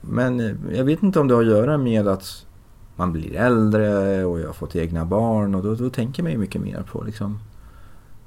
Men 0.01 0.41
eh, 0.41 0.77
jag 0.77 0.85
vet 0.85 1.03
inte 1.03 1.21
om 1.21 1.29
det 1.29 1.35
har 1.35 1.43
att 1.43 1.49
göra 1.49 1.79
med 1.79 2.09
att 2.09 2.47
man 2.97 3.13
blir 3.13 3.37
äldre 3.37 4.25
och 4.25 4.41
jag 4.41 4.47
har 4.47 4.53
fått 4.53 4.77
egna 4.77 5.05
barn 5.05 5.55
och 5.55 5.63
då, 5.63 5.75
då 5.75 5.91
tänker 5.91 6.23
man 6.23 6.33
ju 6.33 6.39
mycket 6.39 6.61
mer 6.61 6.85
på 6.93 7.03
liksom 7.03 7.39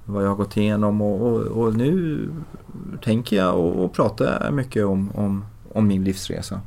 vad 0.06 0.24
jag 0.24 0.30
har 0.30 0.36
gått 0.36 0.58
igenom 0.58 1.02
och, 1.02 1.22
och, 1.22 1.42
och 1.42 1.76
nu 1.76 2.20
tänker 3.04 3.36
jag 3.36 3.56
och, 3.60 3.86
och 3.86 3.94
pratar 3.94 4.52
mycket 4.52 4.86
om, 4.86 5.12
om, 5.16 5.46
om 5.74 5.88
min 5.88 6.04
livsresa. 6.04 6.62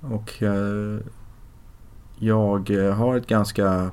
Och 0.00 0.42
eh, 0.42 0.98
jag 2.18 2.70
har 2.96 3.16
ett 3.16 3.26
ganska, 3.26 3.90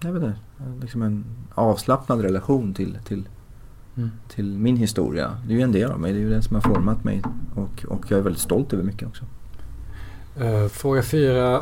jag 0.00 0.12
vet 0.12 0.22
inte, 0.22 0.38
liksom 0.80 1.02
en 1.02 1.24
avslappnad 1.54 2.20
relation 2.20 2.74
till, 2.74 2.98
till, 3.04 3.28
Mm. 3.96 4.10
till 4.28 4.58
min 4.58 4.76
historia. 4.76 5.30
Det 5.46 5.52
är 5.52 5.56
ju 5.56 5.62
en 5.62 5.72
del 5.72 5.90
av 5.90 6.00
mig, 6.00 6.12
det 6.12 6.18
är 6.18 6.20
ju 6.20 6.30
det 6.30 6.42
som 6.42 6.54
har 6.54 6.62
format 6.62 7.04
mig 7.04 7.22
och, 7.54 7.84
och 7.88 8.04
jag 8.08 8.18
är 8.18 8.22
väldigt 8.22 8.42
stolt 8.42 8.72
över 8.72 8.84
mycket 8.84 9.08
också. 9.08 9.24
Eh, 10.40 10.68
fråga 10.68 11.02
fyra. 11.02 11.60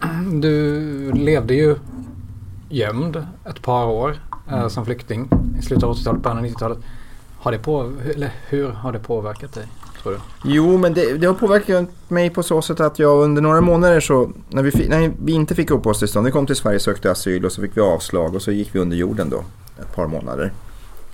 Du 0.32 1.12
levde 1.12 1.54
ju 1.54 1.76
gömd 2.68 3.26
ett 3.44 3.62
par 3.62 3.86
år 3.86 4.16
eh, 4.50 4.68
som 4.68 4.84
flykting 4.84 5.28
i 5.58 5.62
slutet 5.62 5.84
av 5.84 5.94
80-talet, 5.96 6.22
början 6.22 6.38
av 6.38 6.44
90-talet. 6.44 6.78
Har 7.38 7.52
det 7.52 7.58
på, 7.58 7.92
eller 8.14 8.32
hur 8.48 8.68
har 8.70 8.92
det 8.92 8.98
påverkat 8.98 9.52
dig, 9.52 9.66
tror 10.08 10.20
du? 10.42 10.54
Jo, 10.54 10.78
men 10.78 10.94
det, 10.94 11.18
det 11.18 11.26
har 11.26 11.34
påverkat 11.34 11.88
mig 12.08 12.30
på 12.30 12.42
så 12.42 12.62
sätt 12.62 12.80
att 12.80 12.98
jag 12.98 13.22
under 13.24 13.42
några 13.42 13.60
månader 13.60 14.00
så, 14.00 14.30
när 14.48 14.62
vi, 14.62 14.88
när 14.88 15.12
vi 15.24 15.32
inte 15.32 15.54
fick 15.54 15.70
uppehållstillstånd, 15.70 16.26
vi 16.26 16.32
kom 16.32 16.46
till 16.46 16.56
Sverige, 16.56 16.80
sökte 16.80 17.10
asyl 17.10 17.44
och 17.44 17.52
så 17.52 17.60
fick 17.62 17.76
vi 17.76 17.80
avslag 17.80 18.34
och 18.34 18.42
så 18.42 18.50
gick 18.50 18.74
vi 18.74 18.78
under 18.78 18.96
jorden 18.96 19.30
då 19.30 19.44
ett 19.80 19.94
par 19.94 20.06
månader. 20.06 20.52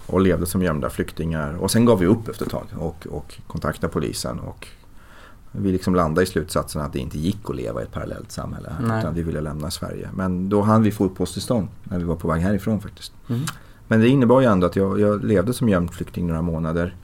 Och 0.06 0.20
levde 0.20 0.46
som 0.46 0.62
gömda 0.62 0.90
flyktingar. 0.90 1.56
Och 1.60 1.70
sen 1.70 1.84
gav 1.84 1.98
vi 1.98 2.06
upp 2.06 2.28
efter 2.28 2.44
ett 2.44 2.50
tag 2.50 2.66
och, 2.78 3.06
och 3.10 3.34
kontaktade 3.46 3.92
polisen. 3.92 4.38
Och 4.38 4.68
vi 5.52 5.72
liksom 5.72 5.94
landade 5.94 6.22
i 6.22 6.26
slutsatsen 6.26 6.82
att 6.82 6.92
det 6.92 6.98
inte 6.98 7.18
gick 7.18 7.50
att 7.50 7.56
leva 7.56 7.80
i 7.80 7.84
ett 7.84 7.92
parallellt 7.92 8.32
samhälle. 8.32 8.72
Här, 8.78 8.86
Nej. 8.86 8.98
utan 8.98 9.14
vi 9.14 9.22
ville 9.22 9.40
lämna 9.40 9.70
Sverige. 9.70 10.08
Men 10.14 10.48
då 10.48 10.62
hann 10.62 10.82
vi 10.82 10.90
få 10.90 11.04
uppehållstillstånd 11.04 11.68
när 11.84 11.98
vi 11.98 12.04
var 12.04 12.16
på 12.16 12.28
väg 12.28 12.42
härifrån 12.42 12.80
faktiskt. 12.80 13.12
Mm. 13.28 13.42
Men 13.88 14.00
det 14.00 14.08
innebar 14.08 14.40
ju 14.40 14.46
ändå 14.46 14.66
att 14.66 14.76
jag, 14.76 15.00
jag 15.00 15.24
levde 15.24 15.52
som 15.52 15.68
gömd 15.68 15.94
flykting 15.94 16.26
några 16.26 16.42
månader. 16.42 16.94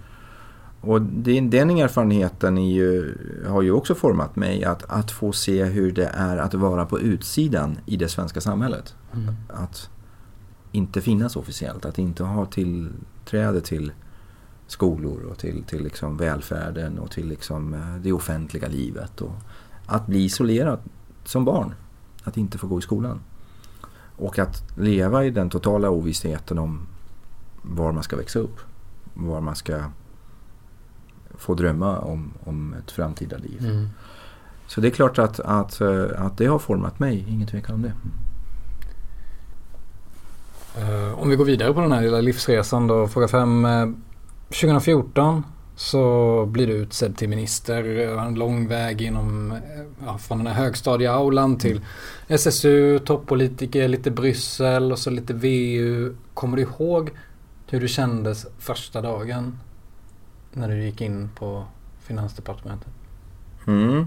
Och 0.80 1.02
det, 1.02 1.40
den 1.40 1.70
erfarenheten 1.70 2.56
ju, 2.56 3.14
har 3.48 3.62
ju 3.62 3.72
också 3.72 3.94
format 3.94 4.36
mig 4.36 4.64
att, 4.64 4.84
att 4.88 5.10
få 5.10 5.32
se 5.32 5.64
hur 5.64 5.92
det 5.92 6.06
är 6.06 6.36
att 6.36 6.54
vara 6.54 6.86
på 6.86 7.00
utsidan 7.00 7.78
i 7.86 7.96
det 7.96 8.08
svenska 8.08 8.40
samhället. 8.40 8.94
Mm. 9.14 9.34
Att 9.48 9.90
inte 10.72 11.00
finnas 11.00 11.36
officiellt, 11.36 11.84
att 11.84 11.98
inte 11.98 12.24
ha 12.24 12.46
tillträde 12.46 13.60
till 13.60 13.92
skolor 14.66 15.22
och 15.30 15.38
till, 15.38 15.62
till 15.64 15.82
liksom 15.82 16.16
välfärden 16.16 16.98
och 16.98 17.10
till 17.10 17.28
liksom 17.28 17.74
eh, 17.74 17.96
det 18.02 18.12
offentliga 18.12 18.68
livet. 18.68 19.20
Och 19.20 19.32
att 19.86 20.06
bli 20.06 20.24
isolerad 20.24 20.78
som 21.24 21.44
barn, 21.44 21.74
att 22.24 22.36
inte 22.36 22.58
få 22.58 22.66
gå 22.66 22.78
i 22.78 22.82
skolan. 22.82 23.20
Och 24.16 24.38
att 24.38 24.78
leva 24.78 25.24
i 25.24 25.30
den 25.30 25.50
totala 25.50 25.90
ovissheten 25.90 26.58
om 26.58 26.86
var 27.62 27.92
man 27.92 28.02
ska 28.02 28.16
växa 28.16 28.38
upp. 28.38 28.60
Var 29.14 29.40
man 29.40 29.56
ska 29.56 29.84
få 31.40 31.54
drömma 31.54 31.98
om, 31.98 32.32
om 32.44 32.74
ett 32.84 32.90
framtida 32.90 33.36
liv. 33.36 33.58
Mm. 33.64 33.88
Så 34.66 34.80
det 34.80 34.88
är 34.88 34.90
klart 34.90 35.18
att, 35.18 35.40
att, 35.40 35.80
eh, 35.80 36.04
att 36.16 36.38
det 36.38 36.46
har 36.46 36.58
format 36.58 36.98
mig, 36.98 37.24
ingen 37.28 37.46
tvekan 37.48 37.74
om 37.74 37.82
det. 37.82 37.92
Eh, 40.76 41.18
om 41.18 41.28
vi 41.30 41.36
går 41.36 41.44
vidare 41.44 41.74
på 41.74 41.80
den 41.80 41.92
här 41.92 42.02
lilla 42.02 42.20
livsresan 42.20 42.86
då. 42.86 43.08
Fråga 43.08 43.28
fem. 43.28 43.64
eh, 43.64 43.86
2014 44.48 45.42
så 45.76 46.46
blir 46.46 46.66
du 46.66 46.72
utsedd 46.72 47.16
till 47.16 47.28
minister. 47.28 47.98
eh, 48.16 48.26
En 48.26 48.34
lång 48.34 48.68
väg 48.68 49.02
inom, 49.02 49.52
eh, 49.52 49.58
ja, 50.06 50.18
från 50.18 50.38
den 50.38 50.46
här 50.46 50.54
högstadieaulan 50.54 51.58
till 51.58 51.80
SSU, 52.28 52.98
toppolitiker, 52.98 53.88
lite 53.88 54.10
Bryssel 54.10 54.92
och 54.92 54.98
så 54.98 55.10
lite 55.10 55.32
VU. 55.34 56.14
Kommer 56.34 56.56
du 56.56 56.62
ihåg 56.62 57.10
hur 57.66 57.80
du 57.80 57.88
kändes 57.88 58.46
första 58.58 59.00
dagen 59.00 59.58
när 60.52 60.68
du 60.68 60.84
gick 60.84 61.00
in 61.00 61.30
på 61.34 61.64
Finansdepartementet? 62.00 62.92
Mm. 63.66 64.06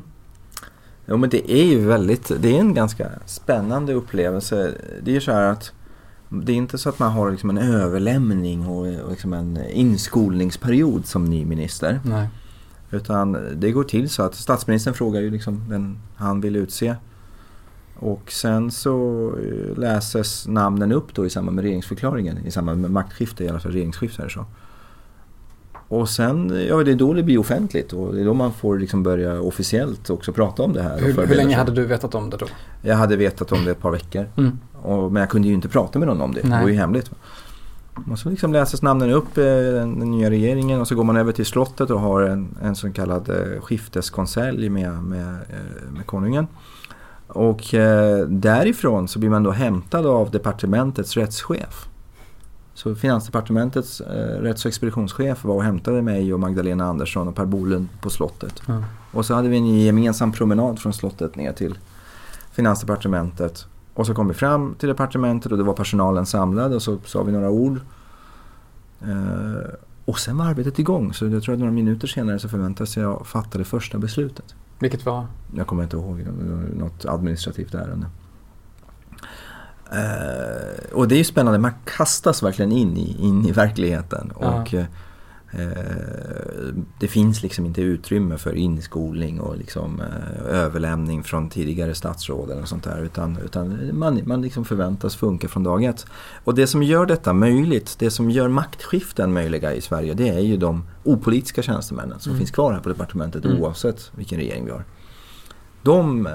Jo 1.05 1.17
men 1.17 1.29
det 1.29 1.51
är 1.51 1.63
ju 1.63 1.85
väldigt, 1.85 2.31
det 2.39 2.55
är 2.55 2.59
en 2.59 2.73
ganska 2.73 3.09
spännande 3.25 3.93
upplevelse. 3.93 4.73
Det 5.03 5.11
är 5.11 5.15
ju 5.15 5.21
så 5.21 5.31
här 5.31 5.51
att 5.51 5.71
det 6.29 6.51
är 6.51 6.55
inte 6.55 6.77
så 6.77 6.89
att 6.89 6.99
man 6.99 7.11
har 7.11 7.31
liksom 7.31 7.49
en 7.49 7.57
överlämning 7.57 8.67
och, 8.67 9.09
liksom 9.09 9.33
en 9.33 9.59
inskolningsperiod 9.69 11.05
som 11.05 11.25
ny 11.25 11.45
minister. 11.45 11.99
Nej. 12.05 12.27
Utan 12.91 13.37
det 13.55 13.71
går 13.71 13.83
till 13.83 14.09
så 14.09 14.23
att 14.23 14.35
statsministern 14.35 14.93
frågar 14.93 15.21
ju 15.21 15.31
liksom 15.31 15.69
vem 15.69 15.97
han 16.15 16.41
vill 16.41 16.55
utse. 16.55 16.95
Och 17.95 18.31
sen 18.31 18.71
så 18.71 19.27
eh, 19.37 19.77
läses 19.77 20.47
namnen 20.47 20.91
upp 20.91 21.15
då 21.15 21.25
i 21.25 21.29
samband 21.29 21.55
med 21.55 21.63
regeringsförklaringen. 21.63 22.45
I 22.45 22.51
samband 22.51 22.81
med 22.81 22.91
maktskifte, 22.91 23.43
i 23.43 23.49
alla 23.49 23.59
fall 23.59 23.71
regeringsskifte 23.71 24.21
är 24.21 24.25
det 24.25 24.31
så. 24.33 24.45
Och 25.93 26.09
sen, 26.09 26.65
ja 26.69 26.83
det 26.83 26.91
är 26.91 26.95
då 26.95 27.13
det 27.13 27.23
blir 27.23 27.37
offentligt 27.37 27.93
och 27.93 28.13
det 28.13 28.21
är 28.21 28.25
då 28.25 28.33
man 28.33 28.53
får 28.53 28.79
liksom 28.79 29.03
börja 29.03 29.41
officiellt 29.41 30.09
också 30.09 30.33
prata 30.33 30.63
om 30.63 30.73
det 30.73 30.81
här. 30.81 30.99
Hur, 30.99 31.27
hur 31.27 31.35
länge 31.35 31.55
hade 31.55 31.71
du 31.71 31.85
vetat 31.85 32.15
om 32.15 32.29
det 32.29 32.37
då? 32.37 32.45
Jag 32.81 32.95
hade 32.95 33.15
vetat 33.15 33.51
om 33.51 33.65
det 33.65 33.71
ett 33.71 33.81
par 33.81 33.91
veckor. 33.91 34.25
Mm. 34.37 34.59
Och, 34.81 35.11
men 35.11 35.19
jag 35.19 35.29
kunde 35.29 35.47
ju 35.47 35.53
inte 35.53 35.69
prata 35.69 35.99
med 35.99 36.07
någon 36.07 36.21
om 36.21 36.33
det. 36.33 36.41
Det 36.41 36.47
Nej. 36.47 36.61
var 36.61 36.69
ju 36.69 36.75
hemligt. 36.75 37.11
Och 38.11 38.19
så 38.19 38.29
liksom 38.29 38.53
läses 38.53 38.81
namnen 38.81 39.11
upp, 39.11 39.37
eh, 39.37 39.43
den, 39.43 39.99
den 39.99 40.11
nya 40.11 40.29
regeringen 40.29 40.81
och 40.81 40.87
så 40.87 40.95
går 40.95 41.03
man 41.03 41.17
över 41.17 41.31
till 41.31 41.45
slottet 41.45 41.89
och 41.89 41.99
har 41.99 42.21
en, 42.21 42.57
en 42.63 42.75
så 42.75 42.91
kallad 42.91 43.29
eh, 43.29 43.61
skifteskonselj 43.61 44.69
med, 44.69 45.03
med, 45.03 45.27
eh, 45.33 45.91
med 45.95 46.05
konungen. 46.05 46.47
Och 47.27 47.73
eh, 47.73 48.27
därifrån 48.27 49.07
så 49.07 49.19
blir 49.19 49.29
man 49.29 49.43
då 49.43 49.51
hämtad 49.51 50.05
av 50.05 50.31
departementets 50.31 51.17
rättschef. 51.17 51.87
Så 52.73 52.95
Finansdepartementets 52.95 54.01
eh, 54.01 54.41
rätts 54.41 54.65
och 54.65 54.69
expeditionschef 54.69 55.43
var 55.43 55.55
och 55.55 55.63
hämtade 55.63 56.01
mig 56.01 56.33
och 56.33 56.39
Magdalena 56.39 56.85
Andersson 56.85 57.27
och 57.27 57.35
Per 57.35 57.45
Bolund 57.45 57.87
på 58.01 58.09
slottet. 58.09 58.61
Ja. 58.67 58.83
Och 59.11 59.25
så 59.25 59.33
hade 59.33 59.49
vi 59.49 59.57
en 59.57 59.79
gemensam 59.79 60.31
promenad 60.31 60.79
från 60.79 60.93
slottet 60.93 61.35
ner 61.35 61.53
till 61.53 61.77
Finansdepartementet. 62.51 63.65
Och 63.93 64.05
så 64.05 64.13
kom 64.13 64.27
vi 64.27 64.33
fram 64.33 64.75
till 64.79 64.89
departementet 64.89 65.51
och 65.51 65.57
då 65.57 65.63
var 65.63 65.73
personalen 65.73 66.25
samlad 66.25 66.73
och 66.73 66.81
så 66.81 66.97
sa 67.05 67.23
vi 67.23 67.31
några 67.31 67.49
ord. 67.49 67.79
Eh, 69.01 69.73
och 70.05 70.19
sen 70.19 70.37
var 70.37 70.45
arbetet 70.45 70.79
igång. 70.79 71.13
Så 71.13 71.27
jag 71.27 71.43
tror 71.43 71.53
att 71.53 71.59
några 71.59 71.71
minuter 71.71 72.07
senare 72.07 72.39
så 72.39 72.49
förväntades 72.49 72.97
jag 72.97 73.27
fatta 73.27 73.57
det 73.57 73.63
första 73.63 73.97
beslutet. 73.97 74.55
Vilket 74.79 75.05
var? 75.05 75.27
Jag 75.55 75.67
kommer 75.67 75.83
inte 75.83 75.97
ihåg, 75.97 76.17
det 76.17 76.79
något 76.79 77.05
administrativt 77.05 77.73
ärende. 77.73 78.07
Eh, 79.93 80.93
och 80.93 81.07
det 81.07 81.15
är 81.15 81.17
ju 81.17 81.23
spännande, 81.23 81.59
man 81.59 81.71
kastas 81.85 82.43
verkligen 82.43 82.71
in 82.71 82.97
i, 82.97 83.17
in 83.19 83.45
i 83.45 83.51
verkligheten. 83.51 84.33
Ja. 84.41 84.61
Och 84.61 84.73
eh, 84.73 84.85
Det 86.99 87.07
finns 87.07 87.43
liksom 87.43 87.65
inte 87.65 87.81
utrymme 87.81 88.37
för 88.37 88.55
inskolning 88.55 89.39
och 89.41 89.57
liksom, 89.57 90.01
eh, 90.01 90.55
överlämning 90.55 91.23
från 91.23 91.49
tidigare 91.49 91.95
statsråd 91.95 92.51
eller 92.51 92.65
sånt 92.65 92.83
där. 92.83 93.01
Utan, 93.03 93.37
utan 93.45 93.89
man, 93.97 94.21
man 94.25 94.41
liksom 94.41 94.65
förväntas 94.65 95.15
funka 95.15 95.47
från 95.47 95.63
dag 95.63 95.83
ett. 95.83 96.05
Och 96.43 96.55
det 96.55 96.67
som 96.67 96.83
gör 96.83 97.05
detta 97.05 97.33
möjligt, 97.33 97.95
det 97.99 98.11
som 98.11 98.29
gör 98.31 98.47
maktskiften 98.47 99.33
möjliga 99.33 99.73
i 99.73 99.81
Sverige, 99.81 100.13
det 100.13 100.29
är 100.29 100.39
ju 100.39 100.57
de 100.57 100.83
opolitiska 101.03 101.61
tjänstemännen 101.61 102.19
som 102.19 102.29
Mm. 102.29 102.39
finns 102.39 102.51
kvar 102.51 102.73
här 102.73 102.79
på 102.79 102.89
departementet 102.89 103.45
Mm. 103.45 103.61
oavsett 103.61 104.11
vilken 104.15 104.37
regering 104.37 104.65
vi 104.65 104.71
har. 104.71 104.83
De 105.83 106.27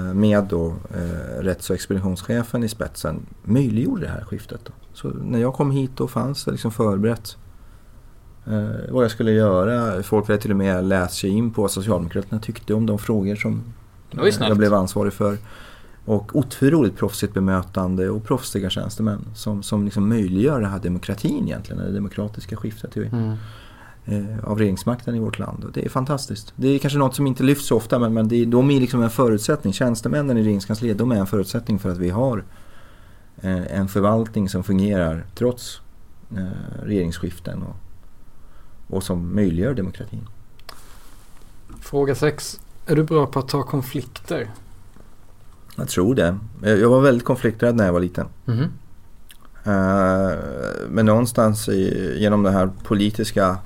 med 0.00 0.44
då 0.44 0.74
eh, 0.94 1.42
rätts 1.42 1.70
och 1.70 1.76
expeditionschefen 1.76 2.64
i 2.64 2.68
spetsen 2.68 3.26
möjliggjorde 3.42 4.02
det 4.02 4.08
här 4.08 4.24
skiftet. 4.24 4.60
Då. 4.64 4.72
Så 4.92 5.08
när 5.08 5.38
jag 5.38 5.54
kom 5.54 5.70
hit 5.70 5.90
då 5.96 6.08
fanns 6.08 6.44
det 6.44 6.50
liksom 6.50 6.72
förberett 6.72 7.36
eh, 8.46 8.92
vad 8.92 9.04
jag 9.04 9.10
skulle 9.10 9.32
göra. 9.32 10.02
Folk 10.02 10.28
hade 10.28 10.40
till 10.40 10.50
och 10.50 10.56
med 10.56 10.84
läst 10.84 11.14
sig 11.14 11.30
in 11.30 11.50
på 11.50 11.62
vad 11.62 11.70
Socialdemokraterna 11.70 12.40
tyckte 12.40 12.74
om 12.74 12.86
de 12.86 12.98
frågor 12.98 13.36
som 13.36 13.62
eh, 14.10 14.24
jag 14.40 14.56
blev 14.56 14.74
ansvarig 14.74 15.12
för. 15.12 15.38
Och 16.04 16.36
otroligt 16.36 16.96
proffsigt 16.96 17.34
bemötande 17.34 18.10
och 18.10 18.24
proffsiga 18.24 18.70
tjänstemän 18.70 19.24
som, 19.34 19.62
som 19.62 19.84
liksom 19.84 20.08
möjliggör 20.08 20.60
den 20.60 20.70
här 20.70 20.78
demokratin 20.78 21.44
egentligen, 21.46 21.82
det 21.82 21.92
demokratiska 21.92 22.56
skiftet 22.56 22.96
Mm. 23.12 23.36
Eh, 24.04 24.44
av 24.44 24.58
regeringsmakten 24.58 25.14
i 25.14 25.18
vårt 25.18 25.38
land. 25.38 25.64
Och 25.64 25.72
det 25.72 25.84
är 25.84 25.88
fantastiskt. 25.88 26.52
Det 26.56 26.68
är 26.68 26.78
kanske 26.78 26.98
något 26.98 27.14
som 27.14 27.26
inte 27.26 27.42
lyfts 27.42 27.66
så 27.66 27.76
ofta 27.76 27.98
men, 27.98 28.14
men 28.14 28.28
det, 28.28 28.44
de 28.44 28.70
är 28.70 28.80
liksom 28.80 29.02
en 29.02 29.10
förutsättning. 29.10 29.72
Tjänstemännen 29.72 30.38
i 30.38 30.42
regeringskansliet 30.42 30.98
de 30.98 31.12
är 31.12 31.16
en 31.16 31.26
förutsättning 31.26 31.78
för 31.78 31.90
att 31.90 31.98
vi 31.98 32.10
har 32.10 32.44
eh, 33.40 33.78
en 33.78 33.88
förvaltning 33.88 34.48
som 34.48 34.64
fungerar 34.64 35.24
trots 35.34 35.80
eh, 36.36 36.82
regeringsskiften 36.82 37.62
och, 37.62 37.76
och 38.96 39.02
som 39.02 39.34
möjliggör 39.34 39.74
demokratin. 39.74 40.28
Fråga 41.80 42.14
6. 42.14 42.60
Är 42.86 42.96
du 42.96 43.04
bra 43.04 43.26
på 43.26 43.38
att 43.38 43.48
ta 43.48 43.62
konflikter? 43.62 44.50
Jag 45.76 45.88
tror 45.88 46.14
det. 46.14 46.38
Jag 46.62 46.88
var 46.88 47.00
väldigt 47.00 47.24
konflikträdd 47.24 47.76
när 47.76 47.86
jag 47.86 47.92
var 47.92 48.00
liten. 48.00 48.26
Eh, 49.64 50.32
men 50.88 51.06
någonstans 51.06 51.68
i, 51.68 52.14
genom 52.18 52.42
det 52.42 52.50
här 52.50 52.70
politiska 52.82 53.56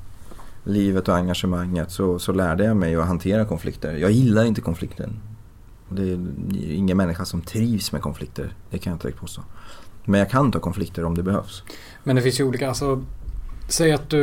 livet 0.67 1.07
och 1.07 1.15
engagemanget 1.15 1.91
så, 1.91 2.19
så 2.19 2.31
lärde 2.31 2.63
jag 2.63 2.77
mig 2.77 2.95
att 2.95 3.07
hantera 3.07 3.45
konflikter. 3.45 3.95
Jag 3.95 4.11
gillar 4.11 4.45
inte 4.45 4.61
konflikter. 4.61 5.09
Det 5.89 6.01
är 6.01 6.19
ingen 6.71 6.97
människa 6.97 7.25
som 7.25 7.41
trivs 7.41 7.91
med 7.91 8.01
konflikter. 8.01 8.53
Det 8.69 8.77
kan 8.77 8.91
jag 8.91 8.95
inte 8.95 9.07
direkt 9.07 9.19
påstå. 9.19 9.41
Men 10.05 10.19
jag 10.19 10.29
kan 10.29 10.51
ta 10.51 10.59
konflikter 10.59 11.05
om 11.05 11.15
det 11.15 11.23
behövs. 11.23 11.63
Men 12.03 12.15
det 12.15 12.21
finns 12.21 12.39
ju 12.39 12.43
olika, 12.43 12.67
alltså 12.67 13.03
Säg 13.69 13.91
att 13.91 14.09
du 14.09 14.19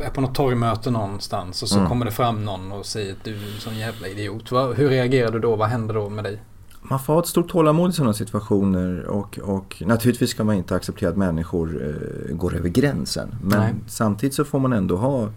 är 0.00 0.10
på 0.14 0.20
något 0.20 0.34
torgmöte 0.34 0.90
någonstans 0.90 1.62
och 1.62 1.68
så 1.68 1.76
mm. 1.76 1.88
kommer 1.88 2.04
det 2.04 2.12
fram 2.12 2.44
någon 2.44 2.72
och 2.72 2.86
säger 2.86 3.12
att 3.12 3.24
du 3.24 3.30
är 3.30 3.54
en 3.54 3.60
sån 3.60 3.76
jävla 3.76 4.08
idiot. 4.08 4.52
Hur 4.52 4.88
reagerar 4.88 5.32
du 5.32 5.38
då? 5.38 5.56
Vad 5.56 5.68
händer 5.68 5.94
då 5.94 6.08
med 6.08 6.24
dig? 6.24 6.42
Man 6.82 7.00
får 7.00 7.12
ha 7.12 7.20
ett 7.20 7.26
stort 7.26 7.48
tålamod 7.48 7.90
i 7.90 7.92
sådana 7.92 8.14
situationer 8.14 9.06
och, 9.06 9.38
och 9.42 9.82
naturligtvis 9.86 10.30
ska 10.30 10.44
man 10.44 10.54
inte 10.54 10.74
acceptera 10.74 11.10
att 11.10 11.16
människor 11.16 11.82
eh, 11.82 12.36
går 12.36 12.56
över 12.56 12.68
gränsen. 12.68 13.36
Men 13.42 13.60
Nej. 13.60 13.74
samtidigt 13.86 14.34
så 14.34 14.44
får 14.44 14.58
man 14.58 14.72
ändå 14.72 14.96
ha 14.96 15.28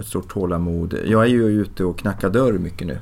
ett 0.00 0.06
stort 0.06 0.32
tålamod. 0.32 0.94
Jag 1.06 1.22
är 1.22 1.28
ju 1.28 1.44
ute 1.44 1.84
och 1.84 1.98
knackar 1.98 2.30
dörr 2.30 2.52
mycket 2.52 2.86
nu. 2.86 2.98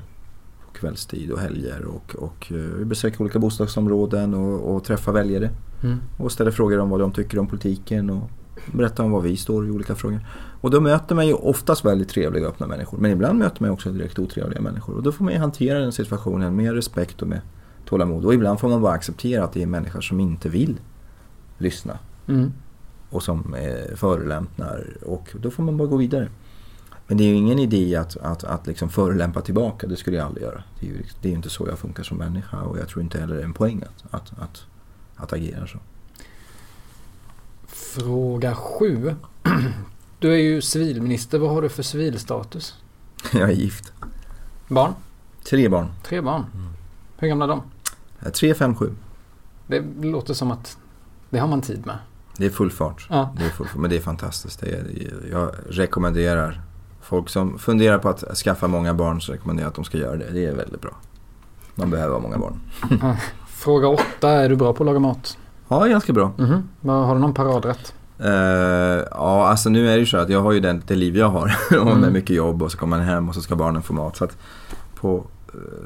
På 0.66 0.72
kvällstid 0.72 1.30
och 1.30 1.38
helger 1.38 1.84
och, 1.84 2.14
och 2.18 2.52
eh, 2.52 2.86
besöker 2.86 3.22
olika 3.22 3.38
bostadsområden 3.38 4.34
och, 4.34 4.74
och 4.74 4.84
träffar 4.84 5.12
väljare. 5.12 5.50
Mm. 5.82 5.98
Och 6.18 6.32
ställer 6.32 6.50
frågor 6.50 6.78
om 6.78 6.90
vad 6.90 7.00
de 7.00 7.12
tycker 7.12 7.38
om 7.38 7.46
politiken 7.46 8.10
och 8.10 8.30
berättar 8.72 9.04
om 9.04 9.10
vad 9.10 9.22
vi 9.22 9.36
står 9.36 9.66
i 9.66 9.70
olika 9.70 9.94
frågor. 9.94 10.20
Och 10.60 10.70
då 10.70 10.80
möter 10.80 11.14
man 11.14 11.26
ju 11.26 11.34
oftast 11.34 11.84
väldigt 11.84 12.08
trevliga 12.08 12.46
och 12.46 12.52
öppna 12.52 12.66
människor. 12.66 12.98
Men 12.98 13.10
ibland 13.10 13.38
möter 13.38 13.62
man 13.62 13.70
också 13.70 13.90
direkt 13.90 14.18
otrevliga 14.18 14.60
människor. 14.60 14.94
Och 14.96 15.02
då 15.02 15.12
får 15.12 15.24
man 15.24 15.32
ju 15.32 15.38
hantera 15.38 15.78
den 15.78 15.92
situationen 15.92 16.56
med 16.56 16.72
respekt 16.74 17.22
och 17.22 17.28
med 17.28 17.40
tålamod. 17.84 18.24
Och 18.24 18.34
ibland 18.34 18.60
får 18.60 18.68
man 18.68 18.82
bara 18.82 18.92
acceptera 18.92 19.44
att 19.44 19.52
det 19.52 19.62
är 19.62 19.66
människor 19.66 20.00
som 20.00 20.20
inte 20.20 20.48
vill 20.48 20.80
lyssna. 21.58 21.98
Mm. 22.26 22.52
Och 23.12 23.22
som 23.22 23.54
eh, 23.54 23.96
förolämpnar. 23.96 24.96
Och 25.06 25.28
då 25.40 25.50
får 25.50 25.62
man 25.62 25.76
bara 25.76 25.88
gå 25.88 25.96
vidare. 25.96 26.28
Men 27.06 27.16
det 27.16 27.24
är 27.24 27.28
ju 27.28 27.34
ingen 27.34 27.58
idé 27.58 27.96
att, 27.96 28.16
att, 28.16 28.44
att 28.44 28.66
liksom 28.66 28.90
förolämpa 28.90 29.40
tillbaka. 29.40 29.86
Det 29.86 29.96
skulle 29.96 30.16
jag 30.16 30.26
aldrig 30.26 30.44
göra. 30.44 30.62
Det 30.80 30.86
är 30.86 30.90
ju 30.90 31.02
det 31.20 31.28
är 31.28 31.32
inte 31.32 31.50
så 31.50 31.68
jag 31.68 31.78
funkar 31.78 32.02
som 32.02 32.18
människa. 32.18 32.60
Och 32.60 32.78
jag 32.78 32.88
tror 32.88 33.02
inte 33.02 33.20
heller 33.20 33.34
det 33.34 33.40
är 33.40 33.44
en 33.44 33.54
poäng 33.54 33.82
att, 33.82 34.14
att, 34.14 34.38
att, 34.38 34.64
att 35.16 35.32
agera 35.32 35.66
så. 35.66 35.78
Fråga 37.66 38.54
7. 38.54 39.14
Du 40.18 40.32
är 40.32 40.38
ju 40.38 40.62
civilminister. 40.62 41.38
Vad 41.38 41.50
har 41.50 41.62
du 41.62 41.68
för 41.68 41.82
civilstatus? 41.82 42.74
Jag 43.32 43.50
är 43.50 43.54
gift. 43.54 43.92
Barn? 44.68 44.92
Tre 45.44 45.68
barn. 45.68 45.88
Tre 46.02 46.20
barn. 46.20 46.44
Mm. 46.54 46.72
Hur 47.16 47.28
gamla 47.28 47.44
är 47.44 47.48
de? 47.48 47.62
Tre, 48.30 48.54
fem, 48.54 48.74
sju. 48.74 48.94
Det 49.66 49.84
låter 50.00 50.34
som 50.34 50.50
att 50.50 50.78
det 51.30 51.38
har 51.38 51.48
man 51.48 51.60
tid 51.60 51.86
med. 51.86 51.98
Det 52.36 52.46
är 52.46 52.50
full 52.50 52.70
fart. 52.70 53.06
Ja. 53.10 53.34
Det 53.38 53.44
är 53.44 53.48
full. 53.48 53.66
Men 53.76 53.90
det 53.90 53.96
är 53.96 54.00
fantastiskt. 54.00 54.60
Det 54.60 54.66
är, 54.66 54.84
jag 55.30 55.50
rekommenderar 55.68 56.62
folk 57.00 57.28
som 57.28 57.58
funderar 57.58 57.98
på 57.98 58.08
att 58.08 58.36
skaffa 58.36 58.68
många 58.68 58.94
barn 58.94 59.20
så 59.20 59.32
rekommenderar 59.32 59.64
jag 59.64 59.70
att 59.70 59.74
de 59.74 59.84
ska 59.84 59.98
göra 59.98 60.16
det. 60.16 60.30
Det 60.32 60.46
är 60.46 60.54
väldigt 60.54 60.80
bra. 60.80 60.92
Man 61.74 61.90
behöver 61.90 62.14
ha 62.14 62.20
många 62.20 62.38
barn. 62.38 62.60
Fråga 63.48 63.88
åtta. 63.88 64.30
Är 64.30 64.48
du 64.48 64.56
bra 64.56 64.72
på 64.72 64.82
att 64.82 64.86
laga 64.86 64.98
mat? 64.98 65.38
Ja, 65.68 65.84
ganska 65.84 66.12
bra. 66.12 66.32
Mm 66.38 66.50
-hmm. 66.82 67.04
Har 67.04 67.14
du 67.14 67.20
någon 67.20 67.34
paradrätt? 67.34 67.94
Uh, 68.20 68.30
ja, 69.10 69.46
alltså 69.48 69.70
nu 69.70 69.88
är 69.88 69.92
det 69.92 69.98
ju 69.98 70.06
så 70.06 70.16
att 70.16 70.28
jag 70.28 70.40
har 70.40 70.52
ju 70.52 70.60
den, 70.60 70.82
det 70.86 70.94
liv 70.94 71.16
jag 71.16 71.28
har. 71.28 71.56
och 71.80 71.86
med 71.86 71.96
mm. 71.96 72.12
mycket 72.12 72.36
jobb 72.36 72.62
och 72.62 72.72
så 72.72 72.78
kommer 72.78 72.96
man 72.96 73.06
hem 73.06 73.28
och 73.28 73.34
så 73.34 73.40
ska 73.40 73.56
barnen 73.56 73.82
få 73.82 73.92
mat. 73.92 74.16
Så 74.16 74.24
att 74.24 74.36
på 74.94 75.24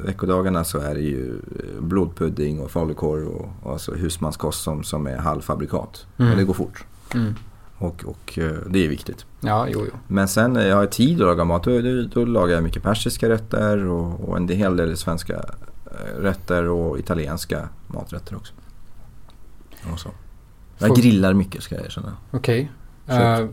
veckodagarna 0.04 0.64
så 0.64 0.78
är 0.78 0.94
det 0.94 1.00
ju 1.00 1.34
eh, 1.34 1.80
blodpudding 1.80 2.60
och 2.60 2.70
falukorv 2.70 3.28
och, 3.28 3.48
och 3.62 3.72
alltså 3.72 3.94
husmanskost 3.94 4.62
som, 4.62 4.84
som 4.84 5.06
är 5.06 5.16
halvfabrikat. 5.16 6.06
Mm. 6.16 6.28
Men 6.28 6.38
det 6.38 6.44
går 6.44 6.54
fort. 6.54 6.84
Mm. 7.14 7.34
Och, 7.78 8.04
och 8.04 8.38
uh, 8.38 8.52
det 8.70 8.84
är 8.84 8.88
viktigt. 8.88 9.26
Ja, 9.40 9.66
jo, 9.68 9.84
jo. 9.86 9.92
Men 10.06 10.28
sen 10.28 10.52
när 10.52 10.66
jag 10.66 10.76
har 10.76 10.86
tid 10.86 11.20
att 11.20 11.26
laga 11.26 11.44
mat 11.44 11.64
då, 11.64 11.80
då, 11.80 12.02
då 12.02 12.24
lagar 12.24 12.54
jag 12.54 12.64
mycket 12.64 12.82
persiska 12.82 13.28
rätter 13.28 13.86
och, 13.86 14.28
och 14.28 14.36
en 14.36 14.48
hel 14.48 14.76
del 14.76 14.96
svenska 14.96 15.44
rätter 16.18 16.68
och 16.68 16.98
italienska 16.98 17.68
maträtter 17.86 18.36
också. 18.36 18.52
Och 19.92 20.00
så. 20.00 20.08
Jag 20.78 20.96
grillar 20.96 21.34
mycket 21.34 21.62
ska 21.62 21.74
jag 21.74 21.84
erkänna. 21.84 22.16
Okej. 22.30 22.72
Okay. 23.06 23.18
Uh, 23.18 23.40
eh, 23.40 23.48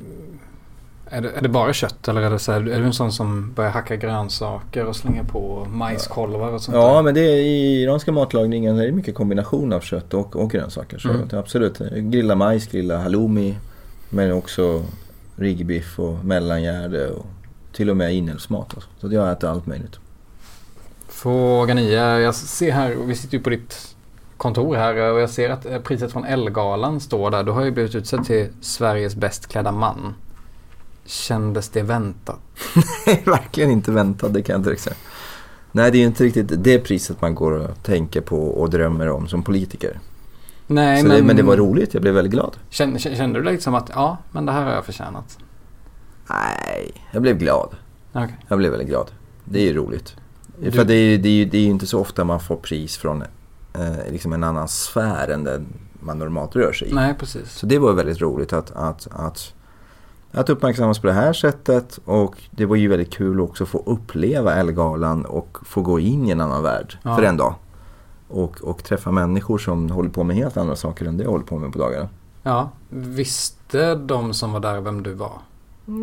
är, 1.13 1.21
det, 1.21 1.31
är 1.37 1.41
det 1.41 1.49
bara 1.49 1.73
kött 1.73 2.07
eller 2.07 2.21
är, 2.21 2.29
det 2.29 2.39
så 2.39 2.51
här, 2.51 2.59
är 2.69 2.79
du 2.79 2.85
en 2.85 2.93
sån 2.93 3.11
som 3.11 3.53
börjar 3.53 3.71
hacka 3.71 3.95
grönsaker 3.95 4.85
och 4.85 4.95
slänga 4.95 5.23
på 5.23 5.67
majskolvar 5.69 6.51
och 6.51 6.61
sånt 6.61 6.77
Ja, 6.77 6.95
där? 6.95 7.03
men 7.03 7.13
det 7.13 7.21
är, 7.21 7.35
i 7.35 7.81
iranska 7.81 8.11
matlagningen 8.11 8.79
är 8.79 8.85
det 8.85 8.91
mycket 8.91 9.15
kombination 9.15 9.73
av 9.73 9.79
kött 9.79 10.13
och, 10.13 10.35
och 10.35 10.51
grönsaker. 10.51 10.97
Så 10.97 11.09
mm. 11.09 11.27
absolut, 11.31 11.77
grilla 11.95 12.35
majs, 12.35 12.67
grilla 12.67 12.97
halloumi. 12.97 13.55
Men 14.09 14.31
också 14.31 14.83
riggbiff 15.35 15.99
och 15.99 16.25
mellangärde 16.25 17.09
och 17.09 17.25
till 17.73 17.89
och 17.89 17.97
med 17.97 18.13
inälvsmat. 18.13 18.75
Så 19.01 19.13
jag 19.13 19.31
äter 19.31 19.49
allt 19.49 19.65
möjligt. 19.65 19.99
Fråga 21.07 21.73
nio. 21.73 22.19
Jag 22.19 22.35
ser 22.35 22.71
här, 22.71 22.95
vi 23.05 23.15
sitter 23.15 23.37
ju 23.37 23.43
på 23.43 23.49
ditt 23.49 23.95
kontor 24.37 24.75
här 24.75 25.11
och 25.11 25.21
jag 25.21 25.29
ser 25.29 25.49
att 25.49 25.65
eh, 25.65 25.79
priset 25.79 26.11
från 26.11 26.25
Elgalan 26.25 26.99
står 26.99 27.31
där. 27.31 27.43
Du 27.43 27.51
har 27.51 27.63
ju 27.63 27.71
blivit 27.71 27.95
utsedd 27.95 28.25
till 28.25 28.47
Sveriges 28.61 29.15
bäst 29.15 29.47
klädda 29.47 29.71
man. 29.71 30.13
Kändes 31.05 31.69
det 31.69 31.81
väntat? 31.81 32.39
Nej, 33.05 33.23
verkligen 33.25 33.71
inte 33.71 33.91
väntat. 33.91 34.33
Det 34.33 34.41
kan 34.41 34.53
jag 34.53 34.59
inte 34.59 34.69
riktigt 34.69 34.83
säga. 34.83 34.95
Nej, 35.71 35.91
det 35.91 35.97
är 35.97 36.05
inte 36.05 36.23
riktigt 36.23 36.63
det 36.63 36.79
priset 36.79 37.21
man 37.21 37.35
går 37.35 37.51
och 37.51 37.83
tänker 37.83 38.21
på 38.21 38.47
och 38.47 38.69
drömmer 38.69 39.09
om 39.09 39.27
som 39.27 39.43
politiker. 39.43 39.99
Nej, 40.67 41.03
men... 41.03 41.15
Det, 41.15 41.23
men 41.23 41.35
det 41.35 41.43
var 41.43 41.57
roligt. 41.57 41.93
Jag 41.93 42.01
blev 42.01 42.13
väldigt 42.13 42.33
glad. 42.33 42.57
Kände, 42.69 42.99
kände 42.99 43.39
du 43.39 43.51
liksom 43.51 43.75
att 43.75 43.89
ja, 43.93 44.17
men 44.31 44.45
det 44.45 44.51
här 44.51 44.63
har 44.63 44.71
jag 44.71 44.85
förtjänat? 44.85 45.37
Nej, 46.29 46.93
jag 47.11 47.21
blev 47.21 47.37
glad. 47.37 47.69
Okay. 48.11 48.35
Jag 48.47 48.57
blev 48.57 48.71
väldigt 48.71 48.89
glad. 48.89 49.11
Det 49.45 49.59
är 49.59 49.65
ju 49.65 49.73
roligt. 49.73 50.15
Du... 50.59 50.71
För 50.71 50.85
det 50.85 50.93
är, 50.93 51.17
det, 51.17 51.29
är, 51.29 51.45
det 51.45 51.57
är 51.57 51.61
ju 51.61 51.69
inte 51.69 51.87
så 51.87 51.99
ofta 51.99 52.23
man 52.23 52.39
får 52.39 52.55
pris 52.55 52.97
från 52.97 53.21
eh, 53.73 54.11
liksom 54.11 54.33
en 54.33 54.43
annan 54.43 54.67
sfär 54.67 55.27
än 55.27 55.43
den 55.43 55.65
man 55.99 56.19
normalt 56.19 56.55
rör 56.55 56.73
sig 56.73 56.89
i. 56.89 56.93
Nej, 56.93 57.13
precis. 57.13 57.51
Så 57.51 57.65
det 57.65 57.79
var 57.79 57.93
väldigt 57.93 58.21
roligt 58.21 58.53
att, 58.53 58.71
att, 58.71 59.07
att, 59.11 59.53
att 60.33 60.49
uppmärksammas 60.49 60.99
på 60.99 61.07
det 61.07 61.13
här 61.13 61.33
sättet. 61.33 61.99
Och 62.05 62.35
det 62.51 62.65
var 62.65 62.75
ju 62.75 62.87
väldigt 62.87 63.13
kul 63.13 63.41
också 63.41 63.63
att 63.63 63.69
få 63.69 63.83
uppleva 63.85 64.55
Elgalan 64.55 65.25
och 65.25 65.57
få 65.65 65.81
gå 65.81 65.99
in 65.99 66.27
i 66.27 66.31
en 66.31 66.41
annan 66.41 66.63
värld 66.63 66.97
ja. 67.03 67.15
för 67.15 67.23
en 67.23 67.37
dag. 67.37 67.55
Och, 68.27 68.61
och 68.61 68.83
träffa 68.83 69.11
människor 69.11 69.57
som 69.57 69.89
håller 69.89 70.09
på 70.09 70.23
med 70.23 70.35
helt 70.35 70.57
andra 70.57 70.75
saker 70.75 71.05
än 71.05 71.17
det 71.17 71.23
jag 71.23 71.31
håller 71.31 71.45
på 71.45 71.57
med 71.57 71.73
på 71.73 71.79
dagarna. 71.79 72.09
Ja, 72.43 72.69
visste 72.89 73.95
de 73.95 74.33
som 74.33 74.51
var 74.51 74.59
där 74.59 74.81
vem 74.81 75.03
du 75.03 75.13
var? 75.13 75.33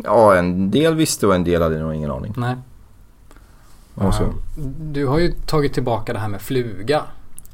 Ja, 0.03 0.35
en 0.35 0.71
del 0.71 0.95
visste 0.95 1.27
och 1.27 1.35
en 1.35 1.43
del 1.43 1.61
hade 1.61 1.79
nog 1.79 1.93
ingen 1.93 2.11
aning. 2.11 2.33
Nej. 2.37 2.55
Uh, 4.01 4.29
du 4.79 5.07
har 5.07 5.19
ju 5.19 5.31
tagit 5.31 5.73
tillbaka 5.73 6.13
det 6.13 6.19
här 6.19 6.29
med 6.29 6.41
fluga. 6.41 7.01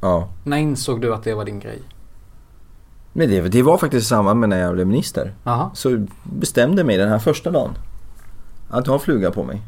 Ja. 0.00 0.28
När 0.44 0.56
insåg 0.56 1.00
du 1.00 1.14
att 1.14 1.24
det 1.24 1.34
var 1.34 1.44
din 1.44 1.60
grej? 1.60 1.82
Men 3.18 3.28
det, 3.28 3.40
det 3.40 3.62
var 3.62 3.78
faktiskt 3.78 4.06
i 4.06 4.08
samband 4.08 4.40
med 4.40 4.48
när 4.48 4.60
jag 4.60 4.74
blev 4.74 4.86
minister. 4.86 5.34
Aha. 5.44 5.70
Så 5.74 6.06
bestämde 6.22 6.84
mig 6.84 6.96
den 6.96 7.08
här 7.08 7.18
första 7.18 7.50
dagen 7.50 7.70
att 8.68 8.86
ha 8.86 8.98
fluga 8.98 9.30
på 9.30 9.44
mig. 9.44 9.62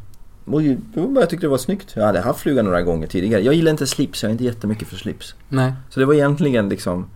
Och 0.45 0.63
jag 0.63 1.31
tyckte 1.31 1.47
det 1.47 1.51
var 1.51 1.59
snyggt. 1.59 1.93
Jag 1.95 2.05
hade 2.05 2.21
haft 2.21 2.41
fluga 2.41 2.63
några 2.63 2.83
gånger 2.83 3.07
tidigare. 3.07 3.43
Jag 3.43 3.55
gillar 3.55 3.71
inte 3.71 3.87
slips, 3.87 4.23
jag 4.23 4.31
är 4.31 4.33
inte 4.33 4.45
jättemycket 4.45 4.89
för 4.89 4.97
slips. 4.97 5.35
Nej. 5.49 5.73
Så 5.89 6.01
det 6.01 6.07
var 6.07 6.15
egentligen 6.15 6.69
liksom 6.69 7.07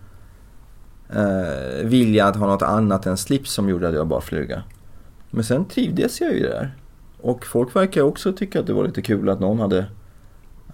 eh, 1.11 1.85
vilja 1.85 2.27
att 2.27 2.37
ha 2.37 2.47
något 2.47 2.62
annat 2.62 3.07
än 3.07 3.16
slips 3.16 3.53
som 3.53 3.68
gjorde 3.68 3.88
att 3.88 3.94
jag 3.94 4.07
bar 4.07 4.20
fluga. 4.20 4.62
Men 5.31 5.44
sen 5.44 5.64
trivdes 5.64 6.20
jag 6.20 6.33
ju 6.33 6.40
där. 6.40 6.77
Och 7.20 7.47
folk 7.47 7.77
verkar 7.77 8.03
också 8.03 8.33
tycka 8.33 8.61
att 8.61 8.66
det 8.66 8.73
var 8.73 8.85
lite 8.85 9.03
kul 9.03 9.29
att 9.29 9.40
någon 9.40 9.61
hade 9.61 9.87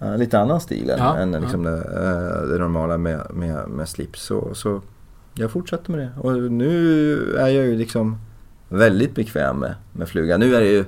uh, 0.01 0.17
lite 0.17 0.39
annan 0.39 0.61
stil 0.61 0.89
än, 0.89 0.99
ja, 0.99 1.17
än 1.17 1.31
liksom 1.31 1.65
ja. 1.65 1.71
det, 1.71 1.77
uh, 1.77 2.49
det, 2.49 2.57
normala 2.57 2.97
med, 2.97 3.27
med, 3.33 3.69
med 3.69 3.89
slips. 3.89 4.21
Så, 4.21 4.53
så 4.53 4.81
jag 5.33 5.51
fortsätter 5.51 5.91
med 5.91 5.99
det. 5.99 6.11
Och 6.19 6.51
nu 6.51 7.15
är 7.35 7.47
jag 7.47 7.65
ju 7.65 7.75
liksom 7.75 8.17
väldigt 8.69 9.15
bekväm 9.15 9.59
med, 9.59 9.75
med 9.93 10.09
fluga. 10.09 10.37
Nu 10.37 10.55
är 10.55 10.59
det 10.59 10.69
ju 10.69 10.85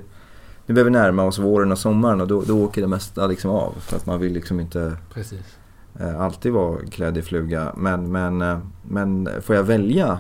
nu 0.66 0.74
börjar 0.74 0.86
vi 0.86 0.92
närma 0.92 1.24
oss 1.24 1.40
våren 1.40 1.72
och 1.72 1.80
sommaren 1.80 2.22
och 2.22 2.28
då, 2.28 2.42
då 2.42 2.64
åker 2.64 2.82
det 2.82 2.88
mesta 2.88 3.28
liksom 3.28 3.52
av. 3.52 3.74
För 3.80 3.96
att 3.96 4.06
man 4.06 4.20
vill 4.20 4.34
liksom 4.34 4.60
inte 4.60 4.98
Precis. 5.14 5.58
Uh, 6.02 6.22
alltid 6.22 6.52
vara 6.52 6.86
klädd 6.86 7.18
i 7.18 7.22
fluga. 7.22 7.74
Men, 7.78 8.12
men, 8.12 8.62
men 8.82 9.30
får 9.42 9.56
jag 9.56 9.64
välja 9.64 10.20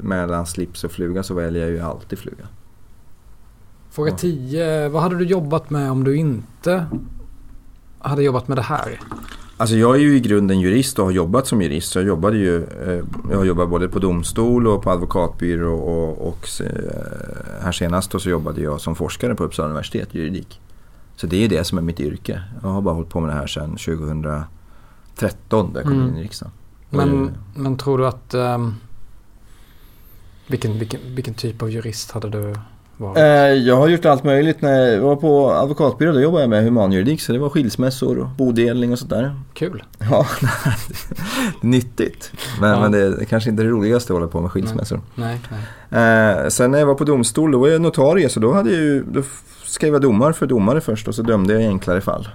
mellan 0.00 0.46
slips 0.46 0.84
och 0.84 0.92
fluga 0.92 1.22
så 1.22 1.34
väljer 1.34 1.62
jag 1.62 1.70
ju 1.70 1.80
alltid 1.80 2.18
fluga. 2.18 2.48
Fråga 3.90 4.12
10. 4.12 4.88
Vad 4.88 5.02
hade 5.02 5.16
du 5.16 5.24
jobbat 5.24 5.70
med 5.70 5.90
om 5.90 6.04
du 6.04 6.16
inte 6.16 6.86
hade 7.98 8.22
jobbat 8.22 8.48
med 8.48 8.58
det 8.58 8.62
här? 8.62 9.00
Alltså 9.58 9.76
jag 9.76 9.94
är 9.94 10.00
ju 10.00 10.16
i 10.16 10.20
grunden 10.20 10.60
jurist 10.60 10.98
och 10.98 11.04
har 11.04 11.12
jobbat 11.12 11.46
som 11.46 11.62
jurist. 11.62 11.92
Så 11.92 11.98
jag 11.98 12.06
jobbade 12.06 12.36
ju, 12.36 12.64
eh, 12.64 13.04
jag 13.30 13.38
har 13.38 13.44
jobbat 13.44 13.68
både 13.68 13.88
på 13.88 13.98
domstol 13.98 14.66
och 14.66 14.82
på 14.82 14.90
advokatbyrå 14.90 15.74
och, 15.74 16.28
och 16.28 16.48
eh, 16.60 17.62
här 17.62 17.72
senast 17.72 18.20
så 18.20 18.30
jobbade 18.30 18.60
jag 18.60 18.80
som 18.80 18.94
forskare 18.94 19.34
på 19.34 19.44
Uppsala 19.44 19.68
universitet, 19.68 20.14
juridik. 20.14 20.60
Så 21.16 21.26
det 21.26 21.44
är 21.44 21.48
det 21.48 21.64
som 21.64 21.78
är 21.78 21.82
mitt 21.82 22.00
yrke. 22.00 22.42
Jag 22.62 22.68
har 22.68 22.82
bara 22.82 22.94
hållit 22.94 23.10
på 23.10 23.20
med 23.20 23.30
det 23.30 23.34
här 23.34 23.46
sedan 23.46 23.70
2013 23.70 24.46
där 25.72 25.80
jag 25.80 25.82
kom 25.82 25.92
mm. 25.92 26.08
in 26.08 26.16
i 26.16 26.22
riksdagen. 26.22 26.52
Men, 26.90 27.30
men 27.54 27.76
tror 27.76 27.98
du 27.98 28.06
att... 28.06 28.34
Um, 28.34 28.74
vilken, 30.46 30.78
vilken, 30.78 31.00
vilken 31.14 31.34
typ 31.34 31.62
av 31.62 31.70
jurist 31.70 32.10
hade 32.10 32.28
du 32.28 32.54
varit? 32.96 33.18
Eh, 33.18 33.24
jag 33.68 33.76
har 33.76 33.88
gjort 33.88 34.04
allt 34.04 34.24
möjligt. 34.24 34.62
När 34.62 34.86
jag 34.86 35.00
var 35.00 35.16
på 35.16 35.50
advokatbyrå 35.50 36.12
då 36.12 36.20
jobbade 36.20 36.42
jag 36.42 36.50
med 36.50 36.64
humanjuridik. 36.64 37.20
Så 37.20 37.32
det 37.32 37.38
var 37.38 37.48
skilsmässor 37.48 38.18
och 38.18 38.28
bodelning 38.28 38.92
och 38.92 38.98
sådär. 38.98 39.40
Kul. 39.54 39.82
Ja, 39.98 40.26
nyttigt. 41.60 42.32
Men, 42.60 42.70
ja. 42.70 42.80
men 42.80 42.92
det 42.92 42.98
är 42.98 43.24
kanske 43.24 43.50
inte 43.50 43.62
det 43.62 43.68
roligaste 43.68 44.12
att 44.12 44.18
hålla 44.18 44.30
på 44.30 44.40
med 44.40 44.50
skilsmässor. 44.50 45.00
Nej, 45.14 45.40
nej. 45.88 46.40
Eh, 46.40 46.48
sen 46.48 46.70
när 46.70 46.78
jag 46.78 46.86
var 46.86 46.94
på 46.94 47.04
domstol 47.04 47.52
då 47.52 47.58
var 47.58 47.68
jag 47.68 47.80
notarie. 47.80 48.28
Så 48.28 48.40
då, 48.40 48.52
hade 48.52 48.70
jag 48.70 48.80
ju, 48.80 49.04
då 49.04 49.22
skrev 49.64 49.92
jag 49.92 50.02
domar 50.02 50.32
för 50.32 50.46
domare 50.46 50.80
först 50.80 51.08
och 51.08 51.14
så 51.14 51.22
dömde 51.22 51.52
jag 51.52 51.62
i 51.62 51.66
enklare 51.66 52.00
fall. 52.00 52.28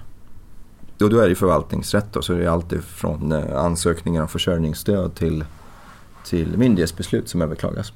Och 1.02 1.10
då 1.10 1.18
är 1.18 1.28
det 1.28 1.34
förvaltningsrätt 1.34 2.06
då, 2.12 2.22
så 2.22 2.32
det 2.32 2.44
är 2.44 2.48
alltid 2.48 2.84
från 2.84 3.32
eh, 3.32 3.58
ansökningar 3.58 4.22
om 4.22 4.28
försörjningsstöd 4.28 5.14
till, 5.14 5.44
till 6.24 6.58
myndighetsbeslut 6.58 7.28
som 7.28 7.42
överklagas. 7.42 7.92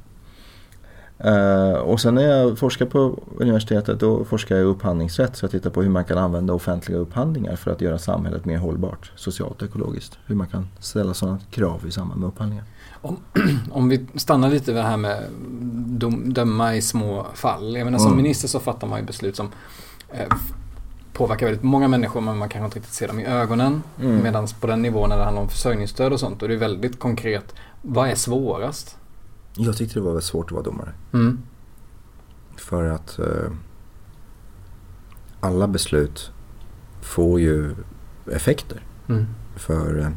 Uh, 1.24 1.72
och 1.72 2.00
sen 2.00 2.14
när 2.14 2.22
jag 2.22 2.58
forskar 2.58 2.86
på 2.86 3.18
universitetet 3.36 4.00
då 4.00 4.24
forskar 4.24 4.56
jag 4.56 4.62
i 4.62 4.66
upphandlingsrätt 4.66 5.36
så 5.36 5.44
jag 5.44 5.50
tittar 5.50 5.70
på 5.70 5.82
hur 5.82 5.90
man 5.90 6.04
kan 6.04 6.18
använda 6.18 6.52
offentliga 6.52 6.98
upphandlingar 6.98 7.56
för 7.56 7.70
att 7.70 7.80
göra 7.80 7.98
samhället 7.98 8.44
mer 8.44 8.58
hållbart 8.58 9.12
socialt 9.14 9.62
och 9.62 9.68
ekologiskt. 9.68 10.18
Hur 10.26 10.34
man 10.34 10.46
kan 10.46 10.68
ställa 10.80 11.14
sådana 11.14 11.38
krav 11.50 11.86
i 11.86 11.90
samband 11.90 12.20
med 12.20 12.28
upphandlingar. 12.28 12.64
Om, 13.02 13.16
om 13.70 13.88
vi 13.88 14.06
stannar 14.14 14.50
lite 14.50 14.72
vid 14.72 14.82
det 14.82 14.88
här 14.88 14.96
med 14.96 15.22
dom, 15.86 16.32
döma 16.32 16.76
i 16.76 16.82
små 16.82 17.26
fall. 17.34 17.76
Jag 17.76 17.84
menar, 17.84 17.98
som 17.98 18.06
mm. 18.06 18.16
minister 18.16 18.48
så 18.48 18.60
fattar 18.60 18.86
man 18.86 18.98
ju 18.98 19.06
beslut 19.06 19.36
som 19.36 19.48
eh, 20.12 20.36
påverkar 21.12 21.46
väldigt 21.46 21.64
många 21.64 21.88
människor 21.88 22.20
men 22.20 22.38
man 22.38 22.48
kanske 22.48 22.64
inte 22.64 22.78
riktigt 22.78 22.94
ser 22.94 23.08
dem 23.08 23.20
i 23.20 23.24
ögonen. 23.24 23.82
Mm. 24.00 24.22
Medan 24.22 24.46
på 24.60 24.66
den 24.66 24.82
nivån 24.82 25.08
när 25.08 25.16
det 25.16 25.24
handlar 25.24 25.42
om 25.42 25.48
försörjningsstöd 25.48 26.12
och 26.12 26.20
sånt 26.20 26.40
då 26.40 26.46
är 26.46 26.50
det 26.50 26.56
väldigt 26.56 26.98
konkret. 26.98 27.54
Vad 27.82 28.08
är 28.08 28.14
svårast? 28.14 28.96
Jag 29.56 29.76
tyckte 29.76 29.94
det 29.94 30.00
var 30.00 30.10
väldigt 30.10 30.24
svårt 30.24 30.46
att 30.46 30.52
vara 30.52 30.62
domare. 30.62 30.92
Mm. 31.12 31.38
För 32.56 32.84
att 32.84 33.18
eh, 33.18 33.50
alla 35.40 35.68
beslut 35.68 36.30
får 37.00 37.40
ju 37.40 37.74
effekter 38.32 38.82
mm. 39.08 39.26
för 39.56 39.98
eh, 39.98 40.08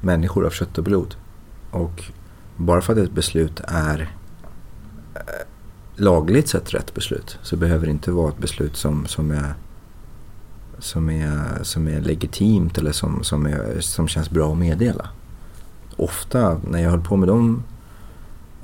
människor 0.00 0.46
av 0.46 0.50
kött 0.50 0.78
och 0.78 0.84
blod. 0.84 1.14
Och 1.70 2.04
bara 2.56 2.80
för 2.80 2.92
att 2.92 2.98
ett 2.98 3.12
beslut 3.12 3.60
är 3.64 4.14
eh, 5.14 5.20
lagligt 5.96 6.48
sett 6.48 6.74
rätt 6.74 6.94
beslut 6.94 7.38
så 7.42 7.56
behöver 7.56 7.86
det 7.86 7.92
inte 7.92 8.10
vara 8.10 8.28
ett 8.28 8.38
beslut 8.38 8.76
som, 8.76 9.06
som, 9.06 9.30
är, 9.30 9.54
som, 10.78 11.10
är, 11.10 11.62
som 11.62 11.88
är 11.88 12.00
legitimt 12.00 12.78
eller 12.78 12.92
som, 12.92 13.24
som, 13.24 13.46
är, 13.46 13.80
som 13.80 14.08
känns 14.08 14.30
bra 14.30 14.52
att 14.52 14.58
meddela. 14.58 15.08
Ofta 15.96 16.60
när 16.70 16.82
jag 16.82 16.90
höll 16.90 17.04
på 17.04 17.16
med 17.16 17.28
de 17.28 17.62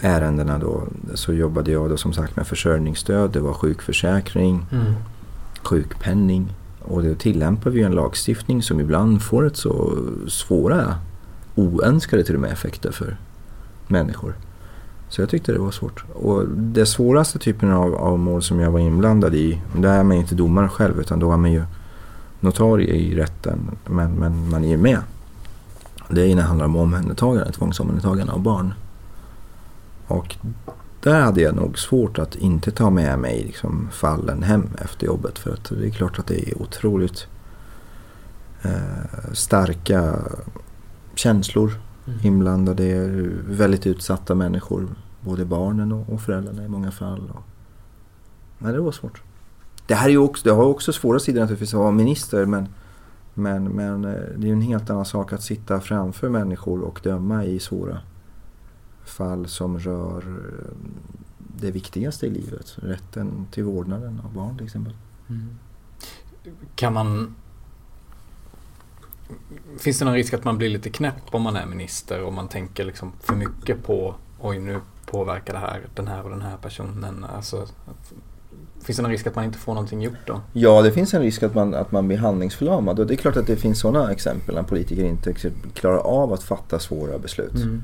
ärendena 0.01 0.59
då 0.59 0.83
så 1.15 1.33
jobbade 1.33 1.71
jag 1.71 1.91
då 1.91 1.97
som 1.97 2.13
sagt 2.13 2.37
med 2.37 2.47
försörjningsstöd, 2.47 3.31
det 3.31 3.41
var 3.41 3.53
sjukförsäkring, 3.53 4.67
mm. 4.73 4.95
sjukpenning 5.63 6.53
och 6.81 7.03
då 7.03 7.15
tillämpar 7.15 7.71
vi 7.71 7.83
en 7.83 7.93
lagstiftning 7.93 8.63
som 8.63 8.81
ibland 8.81 9.23
får 9.23 9.47
ett 9.47 9.57
så 9.57 9.99
svåra 10.29 10.95
oönskade 11.55 12.25
till 12.25 12.35
och 12.35 12.41
med 12.41 12.53
effekter 12.53 12.93
för 12.93 13.17
människor. 13.89 14.35
Så 15.09 15.23
jag 15.23 15.29
tyckte 15.29 15.53
det 15.53 15.59
var 15.59 15.71
svårt. 15.71 16.05
Och 16.15 16.49
det 16.49 16.87
svåraste 16.87 17.39
typen 17.39 17.71
av, 17.71 17.95
av 17.95 18.19
mål 18.19 18.43
som 18.43 18.61
jag 18.61 18.71
var 18.71 18.81
inblandad 18.81 19.35
i, 19.35 19.61
där 19.77 19.99
är 19.99 20.03
man 20.03 20.17
inte 20.17 20.35
domare 20.35 20.69
själv 20.69 21.01
utan 21.01 21.19
då 21.19 21.33
är 21.33 21.37
man 21.37 21.53
ju 21.53 21.63
notarie 22.41 22.95
i 22.95 23.15
rätten 23.15 23.59
men, 23.87 24.13
men 24.13 24.51
man 24.51 24.65
är 24.65 24.69
ju 24.69 24.77
med. 24.77 24.99
Det 26.09 26.33
handlar 26.35 26.67
om 26.67 26.77
omhändertagande, 26.77 27.53
tvångsomhändertagande 27.53 28.33
av 28.33 28.41
barn. 28.41 28.75
Och 30.11 30.37
där 31.01 31.21
hade 31.21 31.41
jag 31.41 31.57
nog 31.57 31.79
svårt 31.79 32.19
att 32.19 32.35
inte 32.35 32.71
ta 32.71 32.91
med 32.91 33.19
mig 33.19 33.45
liksom 33.45 33.89
fallen 33.93 34.43
hem 34.43 34.69
efter 34.79 35.07
jobbet. 35.07 35.39
För 35.39 35.53
att 35.53 35.65
det 35.65 35.87
är 35.87 35.91
klart 35.91 36.19
att 36.19 36.27
det 36.27 36.51
är 36.51 36.63
otroligt 36.63 37.27
eh, 38.63 39.33
starka 39.33 40.17
känslor 41.15 41.73
mm. 42.07 42.19
inblandade. 42.23 42.83
Det 42.83 42.93
är 42.93 43.33
väldigt 43.49 43.87
utsatta 43.87 44.35
människor. 44.35 44.89
Både 45.21 45.45
barnen 45.45 45.93
och, 45.93 46.13
och 46.13 46.21
föräldrarna 46.21 46.65
i 46.65 46.69
många 46.69 46.91
fall. 46.91 47.31
Och, 47.35 47.43
men 48.59 48.73
det 48.73 48.81
var 48.81 48.93
svårt. 48.93 49.23
Det 49.87 49.95
här 49.95 50.09
är 50.09 50.17
också, 50.17 50.49
det 50.49 50.55
har 50.55 50.65
också 50.65 50.93
svåra 50.93 51.19
sidor 51.19 51.41
naturligtvis 51.41 51.75
att 51.75 51.81
vara 51.81 51.91
minister. 51.91 52.47
Men, 52.47 52.69
men, 53.35 53.65
men 53.65 54.05
eh, 54.05 54.11
det 54.11 54.47
är 54.47 54.49
ju 54.49 54.53
en 54.53 54.63
helt 54.63 54.91
annan 54.91 55.05
sak 55.05 55.33
att 55.33 55.43
sitta 55.43 55.81
framför 55.81 56.29
människor 56.29 56.81
och 56.81 57.01
döma 57.03 57.45
i 57.45 57.59
svåra 57.59 57.99
fall 59.11 59.49
som 59.49 59.79
rör 59.79 60.19
eh, 60.19 60.75
det 61.39 61.71
viktigaste 61.71 62.27
i 62.27 62.31
livet. 62.31 62.77
Rätten 62.77 63.47
till 63.51 63.65
vårdnaden 63.65 64.21
av 64.25 64.35
barn 64.35 64.57
till 64.57 64.67
exempel. 64.67 64.95
Mm. 65.29 65.59
Kan 66.75 66.93
man... 66.93 67.35
Finns 69.79 69.99
det 69.99 70.05
någon 70.05 70.15
risk 70.15 70.35
att 70.35 70.45
man 70.45 70.59
blir 70.59 70.69
lite 70.69 70.91
knäpp 70.91 71.23
om 71.31 71.43
man 71.43 71.57
är 71.57 71.67
minister 71.67 72.23
och 72.23 72.33
man 72.33 72.49
tänker 72.49 72.85
liksom 72.85 73.13
för 73.21 73.37
mycket 73.37 73.85
på 73.85 74.15
oj 74.41 74.59
nu 74.59 74.81
påverkar 75.07 75.53
det 75.53 75.59
här 75.59 75.87
den 75.95 76.09
här 76.09 76.25
och 76.25 76.31
den 76.31 76.43
här 76.43 76.57
personen. 76.57 77.25
Alltså, 77.25 77.67
Finns 78.83 78.97
det 78.97 79.03
någon 79.03 79.13
risk 79.13 79.27
att 79.27 79.35
man 79.35 79.45
inte 79.45 79.59
får 79.59 79.75
någonting 79.75 80.03
gjort 80.03 80.27
då? 80.27 80.41
Ja, 80.53 80.83
det 80.83 80.93
finns 80.93 81.15
en 81.15 81.23
risk 81.23 81.43
att 81.43 81.55
man, 81.55 81.75
att 81.75 81.93
man 81.93 82.09
blir 82.09 82.19
handlingsförlamad. 82.19 82.99
Och 82.99 83.07
det 83.07 83.15
är 83.15 83.17
klart 83.17 83.37
att 83.37 83.47
det 83.47 83.57
finns 83.57 83.81
sådana 83.81 84.13
exempel 84.13 84.55
när 84.55 84.63
politiker 84.63 85.05
inte 85.05 85.35
klarar 85.75 85.99
av 85.99 86.33
att 86.33 86.43
fatta 86.43 86.79
svåra 86.79 87.19
beslut. 87.19 87.55
Mm. 87.55 87.83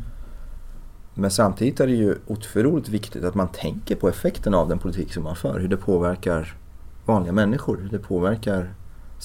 Men 1.18 1.30
samtidigt 1.30 1.80
är 1.80 1.86
det 1.86 1.92
ju 1.92 2.16
otroligt 2.26 2.88
viktigt 2.88 3.24
att 3.24 3.34
man 3.34 3.48
tänker 3.48 3.96
på 3.96 4.08
effekten 4.08 4.54
av 4.54 4.68
den 4.68 4.78
politik 4.78 5.12
som 5.12 5.22
man 5.22 5.36
för. 5.36 5.60
Hur 5.60 5.68
det 5.68 5.76
påverkar 5.76 6.56
vanliga 7.04 7.32
människor, 7.32 7.76
hur 7.76 7.88
det 7.88 7.98
påverkar 7.98 8.74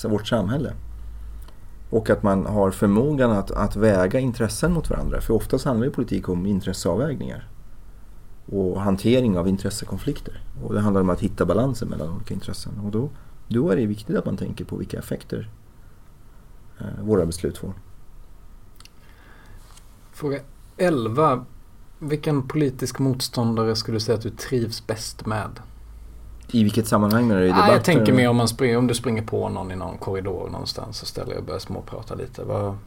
vårt 0.03 0.27
samhälle. 0.27 0.73
Och 1.89 2.09
att 2.09 2.23
man 2.23 2.45
har 2.45 2.71
förmågan 2.71 3.31
att, 3.31 3.51
att 3.51 3.75
väga 3.75 4.19
intressen 4.19 4.73
mot 4.73 4.89
varandra. 4.89 5.21
För 5.21 5.33
oftast 5.33 5.65
handlar 5.65 5.85
ju 5.85 5.91
politik 5.91 6.29
om 6.29 6.45
intresseavvägningar. 6.45 7.47
Och 8.45 8.81
hantering 8.81 9.37
av 9.37 9.47
intressekonflikter. 9.47 10.41
Och 10.63 10.73
det 10.73 10.81
handlar 10.81 11.01
om 11.01 11.09
att 11.09 11.19
hitta 11.19 11.45
balansen 11.45 11.87
mellan 11.87 12.09
olika 12.09 12.33
intressen. 12.33 12.79
Och 12.85 12.91
då, 12.91 13.09
då 13.47 13.69
är 13.69 13.75
det 13.75 13.85
viktigt 13.85 14.15
att 14.15 14.25
man 14.25 14.37
tänker 14.37 14.65
på 14.65 14.75
vilka 14.75 14.99
effekter 14.99 15.49
eh, 16.79 17.03
våra 17.03 17.25
beslut 17.25 17.57
får. 17.57 17.73
Fråga 20.11 20.39
11. 20.77 21.45
Vilken 22.03 22.47
politisk 22.47 22.99
motståndare 22.99 23.75
skulle 23.75 23.95
du 23.95 23.99
säga 23.99 24.17
att 24.17 24.23
du 24.23 24.29
trivs 24.29 24.87
bäst 24.87 25.25
med? 25.25 25.59
I 26.51 26.63
vilket 26.63 26.87
sammanhang 26.87 27.27
menar 27.27 27.41
du? 27.41 27.45
I 27.45 27.49
debatter? 27.49 27.69
Ah, 27.69 27.73
jag 27.73 27.83
tänker 27.83 28.13
mer 28.13 28.29
om, 28.29 28.35
man 28.35 28.47
springer, 28.47 28.77
om 28.77 28.87
du 28.87 28.93
springer 28.93 29.21
på 29.21 29.49
någon 29.49 29.71
i 29.71 29.75
någon 29.75 29.97
korridor 29.97 30.49
någonstans 30.49 31.01
och 31.01 31.07
ställer 31.07 31.37
och 31.37 31.43
börjar 31.43 31.59
småprata 31.59 32.15
lite. 32.15 32.43
Vad, 32.43 32.77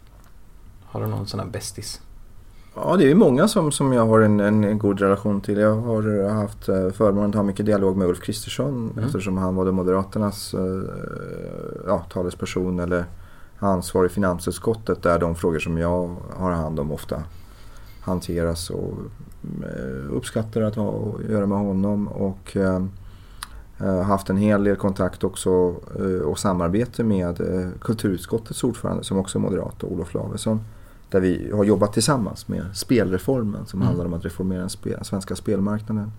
har 0.85 1.01
du 1.01 1.07
någon 1.07 1.27
sån 1.27 1.41
här 1.41 1.47
bästis? 1.47 2.01
Ja, 2.75 2.97
det 2.97 3.11
är 3.11 3.15
många 3.15 3.49
som, 3.49 3.73
som 3.73 3.93
jag 3.93 4.07
har 4.07 4.21
en, 4.21 4.41
en 4.41 4.79
god 4.79 5.01
relation 5.01 5.41
till. 5.41 5.59
Jag 5.59 5.77
har 5.77 6.29
haft 6.29 6.69
eh, 6.69 6.91
förmånen 6.91 7.31
att 7.31 7.37
ha 7.37 7.43
mycket 7.43 7.67
dialog 7.67 7.97
med 7.97 8.09
Ulf 8.09 8.21
Kristersson 8.21 8.91
mm. 8.93 9.05
eftersom 9.05 9.37
han 9.39 9.55
var 9.55 9.73
Moderaternas 9.73 10.55
eh, 10.55 10.61
ja, 11.87 11.99
talesperson 12.13 12.79
eller 12.79 13.05
ansvarig 13.59 14.11
i 14.11 14.15
finansutskottet 14.15 15.03
där 15.03 15.19
de 15.19 15.35
frågor 15.35 15.59
som 15.59 15.79
jag 15.79 16.17
har 16.37 16.51
hand 16.51 16.81
om 16.81 16.93
ofta 16.93 17.23
hanteras 18.05 18.71
och 18.71 18.93
eh, 19.63 20.15
uppskattar 20.17 20.61
att 20.61 20.75
ha 20.75 20.89
att 20.89 21.31
göra 21.31 21.47
med 21.47 21.59
honom. 21.59 22.09
Och 22.09 22.57
eh, 22.57 22.85
eh, 23.79 24.03
haft 24.03 24.31
en 24.31 24.37
hel 24.37 24.65
del 24.65 24.77
kontakt 24.77 25.25
också 25.25 25.51
och 26.25 26.39
samarbete 26.39 27.05
med 27.05 27.39
kulturutskottets 27.81 28.65
ordförande 28.65 29.05
som 29.05 29.19
också 29.19 29.39
är 29.39 29.41
moderat, 29.41 29.85
Olof 29.85 30.15
Lavesson. 30.15 30.61
Där 31.11 31.21
vi 31.21 31.51
har 31.53 31.65
jobbat 31.65 31.93
tillsammans 31.93 32.49
med 32.49 32.65
spelreformen 32.75 33.67
som 33.67 33.79
mm. 33.79 33.87
handlar 33.87 34.05
om 34.07 34.15
att 34.15 34.25
reformera 34.25 34.61
den 34.61 34.71
spel, 34.71 35.05
svenska 35.05 35.37
spelmarknaden. 35.37 36.13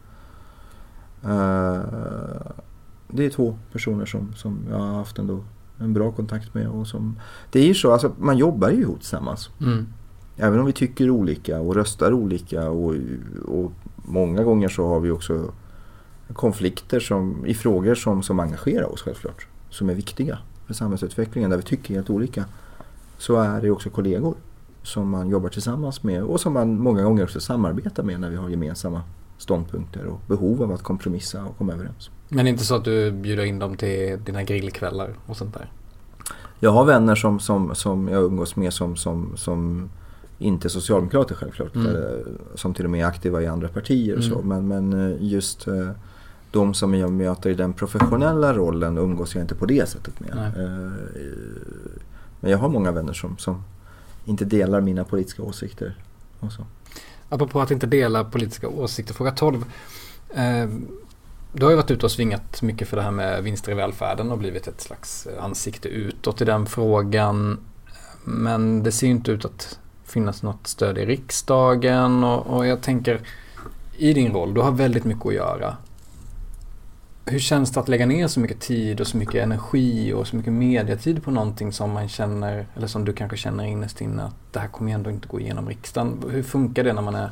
Det 3.08 3.26
är 3.26 3.30
två 3.30 3.58
personer 3.72 4.06
som, 4.06 4.34
som 4.36 4.60
jag 4.70 4.78
har 4.78 4.94
haft 4.94 5.20
ändå 5.20 5.44
en 5.78 5.94
bra 5.94 6.12
kontakt 6.12 6.54
med. 6.54 6.68
Och 6.68 6.88
som, 6.88 7.20
det 7.52 7.60
är 7.60 7.68
ju 7.68 7.74
så, 7.74 7.92
alltså, 7.92 8.12
man 8.20 8.38
jobbar 8.38 8.70
ju 8.70 8.82
ihop 8.82 9.00
tillsammans. 9.00 9.50
Mm. 9.62 9.88
Även 10.38 10.60
om 10.60 10.66
vi 10.66 10.74
tycker 10.74 11.10
olika 11.10 11.60
och 11.60 11.76
röstar 11.76 12.14
olika 12.14 12.70
och, 12.70 12.96
och 13.46 13.72
många 13.96 14.44
gånger 14.44 14.70
så 14.70 14.88
har 14.88 15.00
vi 15.00 15.12
också 15.12 15.52
konflikter 16.34 17.00
som, 17.00 17.46
i 17.46 17.54
frågor 17.54 17.96
som, 17.96 18.24
som 18.24 18.40
engagerar 18.40 18.94
oss 18.94 19.02
självklart. 19.02 19.48
Som 19.70 19.90
är 19.90 19.94
viktiga 19.94 20.38
för 20.68 20.74
samhällsutvecklingen 20.74 21.50
där 21.50 21.58
vi 21.58 21.64
tycker 21.64 21.94
helt 21.94 22.10
olika. 22.10 22.46
Så 23.18 23.36
är 23.36 23.62
det 23.62 23.72
också 23.72 23.90
kollegor 23.90 24.36
som 24.84 25.10
man 25.10 25.30
jobbar 25.30 25.50
tillsammans 25.50 26.04
med 26.04 26.24
och 26.24 26.42
som 26.42 26.54
man 26.54 26.80
många 26.80 27.04
gånger 27.04 27.24
också 27.24 27.40
samarbetar 27.40 28.04
med 28.04 28.20
när 28.20 28.30
vi 28.30 28.36
har 28.36 28.50
gemensamma 28.50 29.02
ståndpunkter 29.38 30.06
och 30.06 30.20
behov 30.28 30.64
av 30.64 30.72
att 30.72 30.84
kompromissa 30.84 31.46
och 31.46 31.58
komma 31.58 31.74
överens. 31.74 32.10
Men 32.30 32.48
inte 32.48 32.66
så 32.66 32.76
att 32.76 32.84
du 32.84 33.12
bjuder 33.12 33.44
in 33.44 33.60
dem 33.60 33.78
till 33.78 34.24
dina 34.26 34.44
grillkvällar 34.44 35.16
och 35.26 35.38
sånt 35.38 35.54
där? 35.54 35.72
Jag 36.60 36.72
har 36.72 36.86
vänner 36.86 37.16
som, 37.16 37.40
som, 37.40 37.76
som 37.76 38.08
jag 38.08 38.24
umgås 38.24 38.56
med 38.56 38.74
som, 38.74 38.96
som, 38.96 39.32
som 39.36 39.90
Inte 40.40 40.70
socialdemokrater 40.70 41.36
självklart, 41.36 41.76
mm. 41.76 41.96
som 42.56 42.74
till 42.74 42.86
och 42.86 42.92
med 42.92 43.02
är 43.02 43.06
aktiva 43.06 43.42
i 43.42 43.48
andra 43.48 43.68
partier 43.68 44.18
och 44.18 44.24
så. 44.24 44.40
Mm. 44.40 44.68
Men, 44.68 44.90
men 44.90 45.18
just 45.22 45.68
de 46.52 46.74
som 46.74 46.96
jag 46.96 47.12
möter 47.12 47.50
i 47.50 47.54
den 47.54 47.74
professionella 47.74 48.54
rollen 48.54 48.98
umgås 48.98 49.36
jag 49.36 49.44
inte 49.44 49.56
på 49.56 49.66
det 49.66 49.90
sättet 49.90 50.20
med. 50.20 50.32
Nej. 50.36 50.52
Men 52.40 52.52
jag 52.52 52.58
har 52.58 52.70
många 52.70 52.92
vänner 52.92 53.14
som, 53.14 53.38
som 53.38 53.64
inte 54.26 54.46
delar 54.46 54.82
mina 54.82 55.04
politiska 55.04 55.44
åsikter. 55.44 55.96
Och 56.40 56.52
så. 56.52 56.66
Apropå 57.30 57.62
att 57.62 57.72
inte 57.72 57.88
dela 57.88 58.24
politiska 58.24 58.68
åsikter, 58.68 59.14
fråga 59.14 59.32
12. 59.32 59.66
Eh, 60.36 60.70
du 61.54 61.64
har 61.64 61.70
ju 61.70 61.76
varit 61.76 61.92
ute 61.92 62.06
och 62.06 62.12
svingat 62.12 62.62
mycket 62.62 62.88
för 62.88 62.98
det 62.98 63.04
här 63.04 63.12
med 63.12 63.44
vinster 63.44 63.72
i 63.72 63.76
välfärden 63.76 64.32
och 64.32 64.38
blivit 64.38 64.68
ett 64.68 64.82
slags 64.82 65.28
ansikte 65.40 65.88
utåt 65.88 66.42
i 66.42 66.46
den 66.46 66.66
frågan. 66.66 67.60
Men 68.24 68.84
det 68.84 68.92
ser 68.92 69.08
ju 69.08 69.14
inte 69.14 69.32
ut 69.32 69.46
att 69.46 69.80
finnas 70.06 70.44
något 70.44 70.68
stöd 70.68 70.98
i 70.98 71.06
riksdagen 71.06 72.24
och, 72.24 72.48
och 72.48 72.68
jag 72.68 72.82
tänker 72.82 73.22
i 73.98 74.14
din 74.14 74.34
roll, 74.34 74.54
du 74.54 74.62
har 74.62 74.72
väldigt 74.72 75.04
mycket 75.04 75.26
att 75.26 75.34
göra. 75.34 75.78
Hur 77.26 77.40
känns 77.40 77.72
det 77.72 77.80
att 77.80 77.88
lägga 77.88 78.06
ner 78.06 78.28
så 78.28 78.40
mycket 78.40 78.60
tid 78.60 79.02
och 79.02 79.08
så 79.08 79.18
mycket 79.18 79.44
energi 79.44 80.14
och 80.14 80.28
så 80.28 80.36
mycket 80.36 80.54
mediatid 80.54 81.24
på 81.24 81.32
någonting 81.32 81.72
som 81.72 81.92
man 81.92 82.10
känner, 82.10 82.68
eller 82.76 82.88
som 82.88 83.06
du 83.06 83.14
kanske 83.14 83.38
känner 83.38 83.64
innerst 83.64 84.02
inne 84.02 84.24
att 84.24 84.36
det 84.52 84.60
här 84.60 84.68
kommer 84.68 84.92
ju 84.92 84.96
ändå 84.96 85.10
inte 85.10 85.28
gå 85.28 85.40
igenom 85.40 85.70
riksdagen. 85.70 86.24
Hur 86.30 86.44
funkar 86.44 86.84
det 86.84 86.94
när 86.94 87.02
man 87.02 87.16
är 87.16 87.30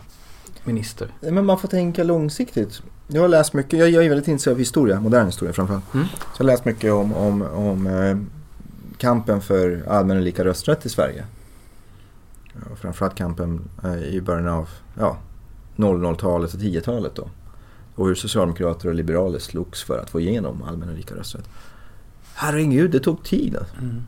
minister? 0.64 1.08
Men 1.20 1.46
man 1.46 1.60
får 1.60 1.68
tänka 1.68 2.04
långsiktigt. 2.04 2.82
Jag 3.08 3.22
har 3.22 3.28
läst 3.28 3.54
mycket, 3.54 3.80
jag, 3.80 4.06
är 4.06 4.10
väldigt 4.10 4.28
intresserad 4.28 4.54
av 4.56 4.60
historia, 4.60 5.00
modern 5.00 5.26
historia 5.26 5.54
framförallt. 5.54 5.94
Mm. 5.94 6.06
Så 6.08 6.18
jag 6.38 6.46
har 6.46 6.52
läst 6.52 6.66
mycket 6.66 6.94
om, 6.94 7.14
om, 7.14 7.42
om 7.42 7.88
eh, 7.88 8.18
kampen 8.98 9.42
för 9.42 9.84
allmän 9.88 10.18
och 10.18 10.24
lika 10.24 10.46
rösträtt 10.46 10.86
i 10.86 10.90
Sverige. 10.90 11.26
Och 12.72 12.78
framförallt 12.78 13.16
kampen 13.16 13.62
eh, 13.84 14.04
i 14.04 14.22
början 14.22 14.48
av 14.48 14.70
ja, 15.00 15.18
00-talet 15.76 16.54
och 16.54 16.60
10-talet 16.60 17.16
då 17.16 17.30
och 17.96 18.08
hur 18.08 18.16
socialdemokrater 18.16 18.90
och 18.90 18.96
liberaler 18.96 19.40
slogs 19.40 19.84
för 19.84 20.00
att 20.00 20.10
få 20.10 20.20
igenom 20.20 20.64
allmän 20.64 20.90
och 20.90 20.96
lika 20.96 21.16
rösträtt. 21.16 21.50
Herregud, 22.34 22.92
det 22.92 23.00
tog 23.00 23.24
tid. 23.24 23.56
Alltså. 23.58 23.76
Mm. 23.76 24.02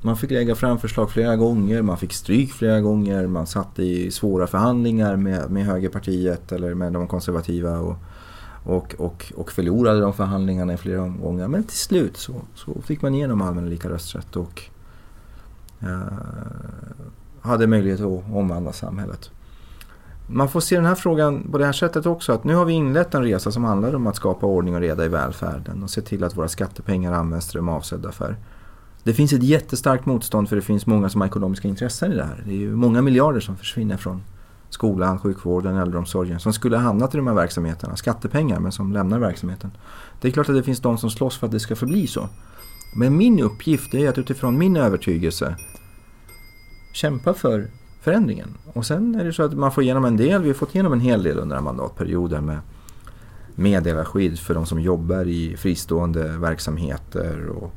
Man 0.00 0.16
fick 0.16 0.30
lägga 0.30 0.54
fram 0.54 0.78
förslag 0.78 1.10
flera 1.10 1.36
gånger, 1.36 1.82
man 1.82 1.98
fick 1.98 2.12
stryk 2.12 2.52
flera 2.52 2.80
gånger, 2.80 3.26
man 3.26 3.46
satt 3.46 3.78
i 3.78 4.10
svåra 4.10 4.46
förhandlingar 4.46 5.16
med, 5.16 5.50
med 5.50 5.64
högerpartiet 5.64 6.52
eller 6.52 6.74
med 6.74 6.92
de 6.92 7.08
konservativa 7.08 7.78
och, 7.78 7.96
och, 8.64 8.94
och, 8.98 9.32
och 9.36 9.52
förlorade 9.52 10.00
de 10.00 10.12
förhandlingarna 10.12 10.74
i 10.74 10.76
flera 10.76 11.02
omgångar. 11.02 11.48
Men 11.48 11.64
till 11.64 11.78
slut 11.78 12.16
så, 12.16 12.34
så 12.54 12.82
fick 12.82 13.02
man 13.02 13.14
igenom 13.14 13.42
allmän 13.42 13.64
och 13.64 13.70
lika 13.70 13.88
rösträtt 13.88 14.36
och 14.36 14.62
uh, 15.82 16.02
hade 17.42 17.66
möjlighet 17.66 18.00
att 18.00 18.34
omvandla 18.34 18.72
samhället 18.72 19.30
man 20.32 20.48
får 20.48 20.60
se 20.60 20.76
den 20.76 20.84
här 20.84 20.94
frågan 20.94 21.48
på 21.50 21.58
det 21.58 21.64
här 21.64 21.72
sättet 21.72 22.06
också. 22.06 22.32
Att 22.32 22.44
nu 22.44 22.54
har 22.54 22.64
vi 22.64 22.72
inlett 22.72 23.14
en 23.14 23.22
resa 23.22 23.52
som 23.52 23.64
handlar 23.64 23.94
om 23.94 24.06
att 24.06 24.16
skapa 24.16 24.46
ordning 24.46 24.74
och 24.74 24.80
reda 24.80 25.04
i 25.04 25.08
välfärden 25.08 25.82
och 25.82 25.90
se 25.90 26.00
till 26.00 26.24
att 26.24 26.36
våra 26.36 26.48
skattepengar 26.48 27.12
används 27.12 27.46
till 27.46 27.54
det 27.54 27.60
de 27.60 27.68
är 27.68 27.72
avsedda 27.72 28.12
för. 28.12 28.36
Det 29.02 29.14
finns 29.14 29.32
ett 29.32 29.42
jättestarkt 29.42 30.06
motstånd 30.06 30.48
för 30.48 30.56
det 30.56 30.62
finns 30.62 30.86
många 30.86 31.08
som 31.08 31.20
har 31.20 31.28
ekonomiska 31.28 31.68
intressen 31.68 32.12
i 32.12 32.16
det 32.16 32.24
här. 32.24 32.42
Det 32.46 32.52
är 32.52 32.56
ju 32.56 32.76
många 32.76 33.02
miljarder 33.02 33.40
som 33.40 33.56
försvinner 33.56 33.96
från 33.96 34.22
skolan, 34.68 35.18
sjukvården, 35.18 35.76
äldreomsorgen 35.76 36.40
som 36.40 36.52
skulle 36.52 36.76
ha 36.76 36.82
hamnat 36.82 37.14
i 37.14 37.16
de 37.16 37.26
här 37.26 37.34
verksamheterna. 37.34 37.96
Skattepengar 37.96 38.60
men 38.60 38.72
som 38.72 38.92
lämnar 38.92 39.18
verksamheten. 39.18 39.70
Det 40.20 40.28
är 40.28 40.32
klart 40.32 40.48
att 40.48 40.54
det 40.54 40.62
finns 40.62 40.80
de 40.80 40.98
som 40.98 41.10
slåss 41.10 41.38
för 41.38 41.46
att 41.46 41.52
det 41.52 41.60
ska 41.60 41.76
förbli 41.76 42.06
så. 42.06 42.28
Men 42.96 43.16
min 43.16 43.40
uppgift 43.40 43.94
är 43.94 44.08
att 44.08 44.18
utifrån 44.18 44.58
min 44.58 44.76
övertygelse 44.76 45.56
kämpa 46.92 47.34
för 47.34 47.66
förändringen. 48.00 48.58
Och 48.72 48.86
sen 48.86 49.14
är 49.14 49.24
det 49.24 49.32
så 49.32 49.42
att 49.42 49.52
man 49.52 49.72
får 49.72 49.82
igenom 49.82 50.04
en 50.04 50.16
del, 50.16 50.42
vi 50.42 50.48
har 50.48 50.54
fått 50.54 50.74
igenom 50.74 50.92
en 50.92 51.00
hel 51.00 51.22
del 51.22 51.38
under 51.38 51.56
den 51.56 51.64
här 51.64 51.72
mandatperioden 51.72 52.46
med 52.46 52.58
meddelarskydd 53.54 54.38
för 54.38 54.54
de 54.54 54.66
som 54.66 54.80
jobbar 54.80 55.28
i 55.28 55.56
fristående 55.56 56.28
verksamheter 56.28 57.48
och 57.48 57.74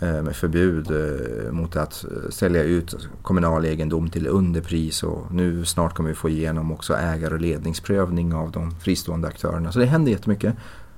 eh, 0.00 0.22
med 0.22 0.36
förbud 0.36 0.90
eh, 0.90 1.52
mot 1.52 1.76
att 1.76 2.04
eh, 2.04 2.30
sälja 2.30 2.62
ut 2.62 3.08
kommunal 3.22 3.64
egendom 3.64 4.10
till 4.10 4.26
underpris 4.26 5.02
och 5.02 5.34
nu 5.34 5.64
snart 5.64 5.94
kommer 5.94 6.08
vi 6.08 6.14
få 6.14 6.28
igenom 6.28 6.72
också 6.72 6.94
ägar 6.94 7.32
och 7.32 7.40
ledningsprövning 7.40 8.34
av 8.34 8.50
de 8.50 8.70
fristående 8.80 9.28
aktörerna. 9.28 9.72
Så 9.72 9.78
det 9.78 9.86
händer 9.86 10.12
jättemycket. 10.12 10.54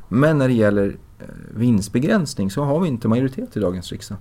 Men 0.08 0.38
när 0.38 0.48
det 0.48 0.54
gäller 0.54 0.96
vinstbegränsning 1.54 2.50
så 2.50 2.62
har 2.62 2.80
vi 2.80 2.88
inte 2.88 3.08
majoritet 3.08 3.56
i 3.56 3.60
dagens 3.60 3.92
riksdag. 3.92 4.18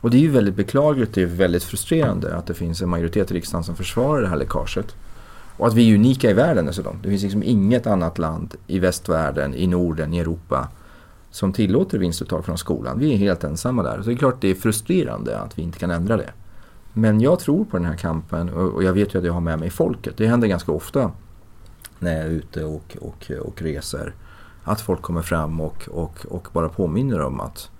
Och 0.00 0.10
det 0.10 0.16
är 0.16 0.20
ju 0.20 0.30
väldigt 0.30 0.54
beklagligt, 0.54 1.14
det 1.14 1.22
är 1.22 1.26
väldigt 1.26 1.64
frustrerande 1.64 2.36
att 2.36 2.46
det 2.46 2.54
finns 2.54 2.82
en 2.82 2.88
majoritet 2.88 3.30
i 3.30 3.34
riksdagen 3.34 3.64
som 3.64 3.76
försvarar 3.76 4.22
det 4.22 4.28
här 4.28 4.36
läckaget. 4.36 4.96
Och 5.56 5.66
att 5.66 5.74
vi 5.74 5.90
är 5.90 5.94
unika 5.94 6.30
i 6.30 6.32
världen 6.32 6.66
dessutom. 6.66 6.98
Det 7.02 7.08
finns 7.08 7.22
liksom 7.22 7.42
inget 7.42 7.86
annat 7.86 8.18
land 8.18 8.54
i 8.66 8.78
västvärlden, 8.78 9.54
i 9.54 9.66
Norden, 9.66 10.14
i 10.14 10.18
Europa 10.18 10.68
som 11.30 11.52
tillåter 11.52 11.98
vinstuttag 11.98 12.44
från 12.44 12.58
skolan. 12.58 12.98
Vi 12.98 13.12
är 13.12 13.16
helt 13.16 13.44
ensamma 13.44 13.82
där. 13.82 13.96
Så 14.02 14.08
det 14.08 14.14
är 14.14 14.16
klart 14.16 14.40
det 14.40 14.48
är 14.48 14.54
frustrerande 14.54 15.38
att 15.38 15.58
vi 15.58 15.62
inte 15.62 15.78
kan 15.78 15.90
ändra 15.90 16.16
det. 16.16 16.30
Men 16.92 17.20
jag 17.20 17.38
tror 17.38 17.64
på 17.64 17.76
den 17.76 17.86
här 17.86 17.96
kampen 17.96 18.48
och 18.48 18.84
jag 18.84 18.92
vet 18.92 19.14
ju 19.14 19.18
att 19.18 19.24
jag 19.24 19.32
har 19.32 19.40
med 19.40 19.58
mig 19.58 19.70
folket. 19.70 20.16
Det 20.16 20.26
händer 20.26 20.48
ganska 20.48 20.72
ofta 20.72 21.12
när 21.98 22.16
jag 22.16 22.26
är 22.26 22.30
ute 22.30 22.64
och, 22.64 22.96
och, 23.00 23.30
och 23.40 23.62
reser. 23.62 24.14
Att 24.64 24.80
folk 24.80 25.02
kommer 25.02 25.22
fram 25.22 25.60
och, 25.60 25.88
och, 25.90 26.26
och 26.28 26.48
bara 26.52 26.68
påminner 26.68 27.20
om 27.20 27.40
att 27.40 27.70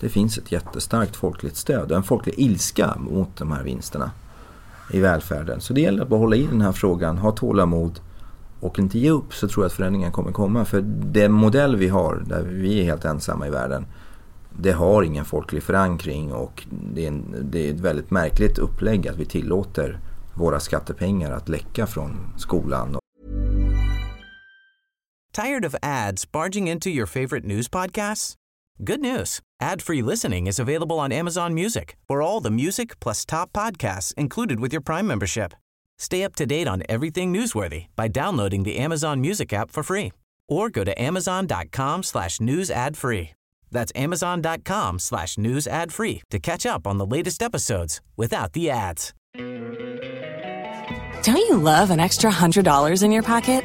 det 0.00 0.08
finns 0.08 0.38
ett 0.38 0.52
jättestarkt 0.52 1.16
folkligt 1.16 1.56
stöd 1.56 1.90
och 1.90 1.96
en 1.96 2.02
folklig 2.02 2.34
ilska 2.38 2.96
mot 2.98 3.36
de 3.36 3.52
här 3.52 3.62
vinsterna 3.62 4.10
i 4.92 5.00
välfärden. 5.00 5.60
Så 5.60 5.72
det 5.72 5.80
gäller 5.80 6.02
att 6.02 6.08
hålla 6.08 6.36
i 6.36 6.46
den 6.46 6.60
här 6.60 6.72
frågan, 6.72 7.18
ha 7.18 7.32
tålamod 7.32 8.00
och 8.60 8.78
inte 8.78 8.98
ge 8.98 9.10
upp 9.10 9.34
så 9.34 9.48
tror 9.48 9.64
jag 9.64 9.66
att 9.66 9.72
förändringen 9.72 10.12
kommer 10.12 10.32
komma. 10.32 10.64
För 10.64 10.80
den 11.12 11.32
modell 11.32 11.76
vi 11.76 11.88
har, 11.88 12.24
där 12.26 12.42
vi 12.42 12.80
är 12.80 12.84
helt 12.84 13.04
ensamma 13.04 13.46
i 13.46 13.50
världen, 13.50 13.86
det 14.58 14.72
har 14.72 15.02
ingen 15.02 15.24
folklig 15.24 15.62
förankring 15.62 16.32
och 16.32 16.66
det 16.94 17.04
är, 17.04 17.08
en, 17.08 17.50
det 17.50 17.68
är 17.68 17.74
ett 17.74 17.80
väldigt 17.80 18.10
märkligt 18.10 18.58
upplägg 18.58 19.08
att 19.08 19.16
vi 19.16 19.24
tillåter 19.24 20.00
våra 20.34 20.60
skattepengar 20.60 21.32
att 21.32 21.48
läcka 21.48 21.86
från 21.86 22.16
skolan. 22.36 22.98
Tired 25.32 25.66
of 25.66 25.74
ads 25.82 26.32
barging 26.32 26.70
into 26.70 26.88
your 26.88 27.06
favorite 27.06 27.46
news 27.46 27.68
podcasts? 27.68 28.36
Good 28.82 29.00
news. 29.00 29.40
Ad-free 29.60 30.02
listening 30.02 30.48
is 30.48 30.58
available 30.58 30.98
on 30.98 31.12
Amazon 31.12 31.54
Music 31.54 31.96
for 32.08 32.20
all 32.20 32.40
the 32.40 32.50
music 32.50 32.98
plus 32.98 33.24
top 33.24 33.52
podcasts 33.52 34.12
included 34.14 34.58
with 34.58 34.72
your 34.72 34.80
Prime 34.80 35.06
membership. 35.06 35.54
Stay 35.96 36.24
up 36.24 36.34
to 36.34 36.44
date 36.44 36.66
on 36.66 36.82
everything 36.88 37.32
newsworthy 37.32 37.86
by 37.94 38.08
downloading 38.08 38.64
the 38.64 38.78
Amazon 38.78 39.20
Music 39.20 39.52
app 39.52 39.70
for 39.70 39.84
free 39.84 40.10
or 40.48 40.70
go 40.70 40.82
to 40.82 41.00
amazon.com 41.00 42.02
slash 42.02 42.40
news 42.40 42.68
ad 42.68 42.96
free. 42.96 43.30
That's 43.70 43.92
amazon.com 43.94 44.98
slash 44.98 45.38
news 45.38 45.68
ad 45.68 45.92
free 45.92 46.22
to 46.30 46.40
catch 46.40 46.66
up 46.66 46.84
on 46.86 46.98
the 46.98 47.06
latest 47.06 47.42
episodes 47.42 48.00
without 48.16 48.54
the 48.54 48.70
ads. 48.70 49.14
Don't 51.22 51.38
you 51.38 51.56
love 51.56 51.90
an 51.90 52.00
extra 52.00 52.30
$100 52.30 53.02
in 53.02 53.12
your 53.12 53.22
pocket? 53.22 53.64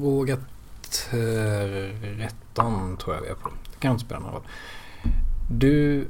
Fråga 0.00 0.36
13 1.10 2.96
tror 2.96 3.14
jag 3.14 3.22
vi 3.22 3.28
är 3.28 3.34
på. 3.34 3.48
Det 3.72 3.78
kan 3.78 3.92
inte 3.92 4.04
spela 4.04 4.20
någon 4.20 4.32
roll. 4.32 4.42
Du, 5.50 6.06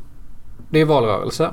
det 0.70 0.80
är 0.80 0.84
valrörelse. 0.84 1.50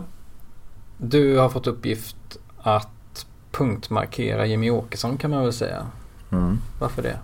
Du 0.97 1.37
har 1.37 1.49
fått 1.49 1.67
uppgift 1.67 2.37
att 2.57 3.25
punktmarkera 3.51 4.45
Jimmy 4.45 4.69
Åkesson 4.69 5.17
kan 5.17 5.31
man 5.31 5.43
väl 5.43 5.53
säga. 5.53 5.87
Mm. 6.31 6.57
Varför 6.79 7.01
det? 7.01 7.19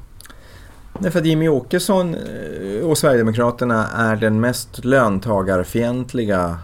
Därför 1.00 1.20
att 1.20 1.26
Jimmy 1.26 1.48
Åkesson 1.48 2.16
eh, 2.16 2.86
och 2.86 2.98
Sverigedemokraterna 2.98 3.88
är 3.88 4.16
den 4.16 4.40
mest 4.40 4.86
löntagarfientliga 4.86 6.58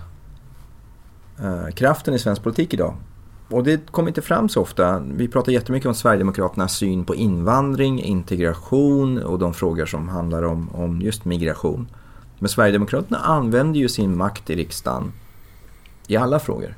eh, 1.40 1.74
kraften 1.74 2.14
i 2.14 2.20
svensk 2.20 2.44
politik 2.44 2.74
idag. 2.74 2.96
Och 3.50 3.64
det 3.64 3.92
kommer 3.92 4.08
inte 4.08 4.22
fram 4.22 4.50
så 4.50 4.62
ofta. 4.62 5.00
Vi 5.00 5.28
pratar 5.28 5.52
jättemycket 5.52 5.88
om 5.88 5.96
Sverigedemokraternas 5.96 6.78
syn 6.78 7.06
på 7.06 7.16
invandring, 7.16 8.04
integration 8.04 9.24
och 9.24 9.40
de 9.40 9.54
frågor 9.54 9.86
som 9.86 10.10
handlar 10.10 10.44
om, 10.44 10.70
om 10.76 11.02
just 11.02 11.26
migration. 11.26 11.88
Men 12.40 12.50
Sverigedemokraterna 12.50 13.18
använder 13.18 13.80
ju 13.80 13.90
sin 13.90 14.18
makt 14.18 14.50
i 14.50 14.56
riksdagen 14.56 15.12
i 16.08 16.18
alla 16.18 16.40
frågor. 16.40 16.76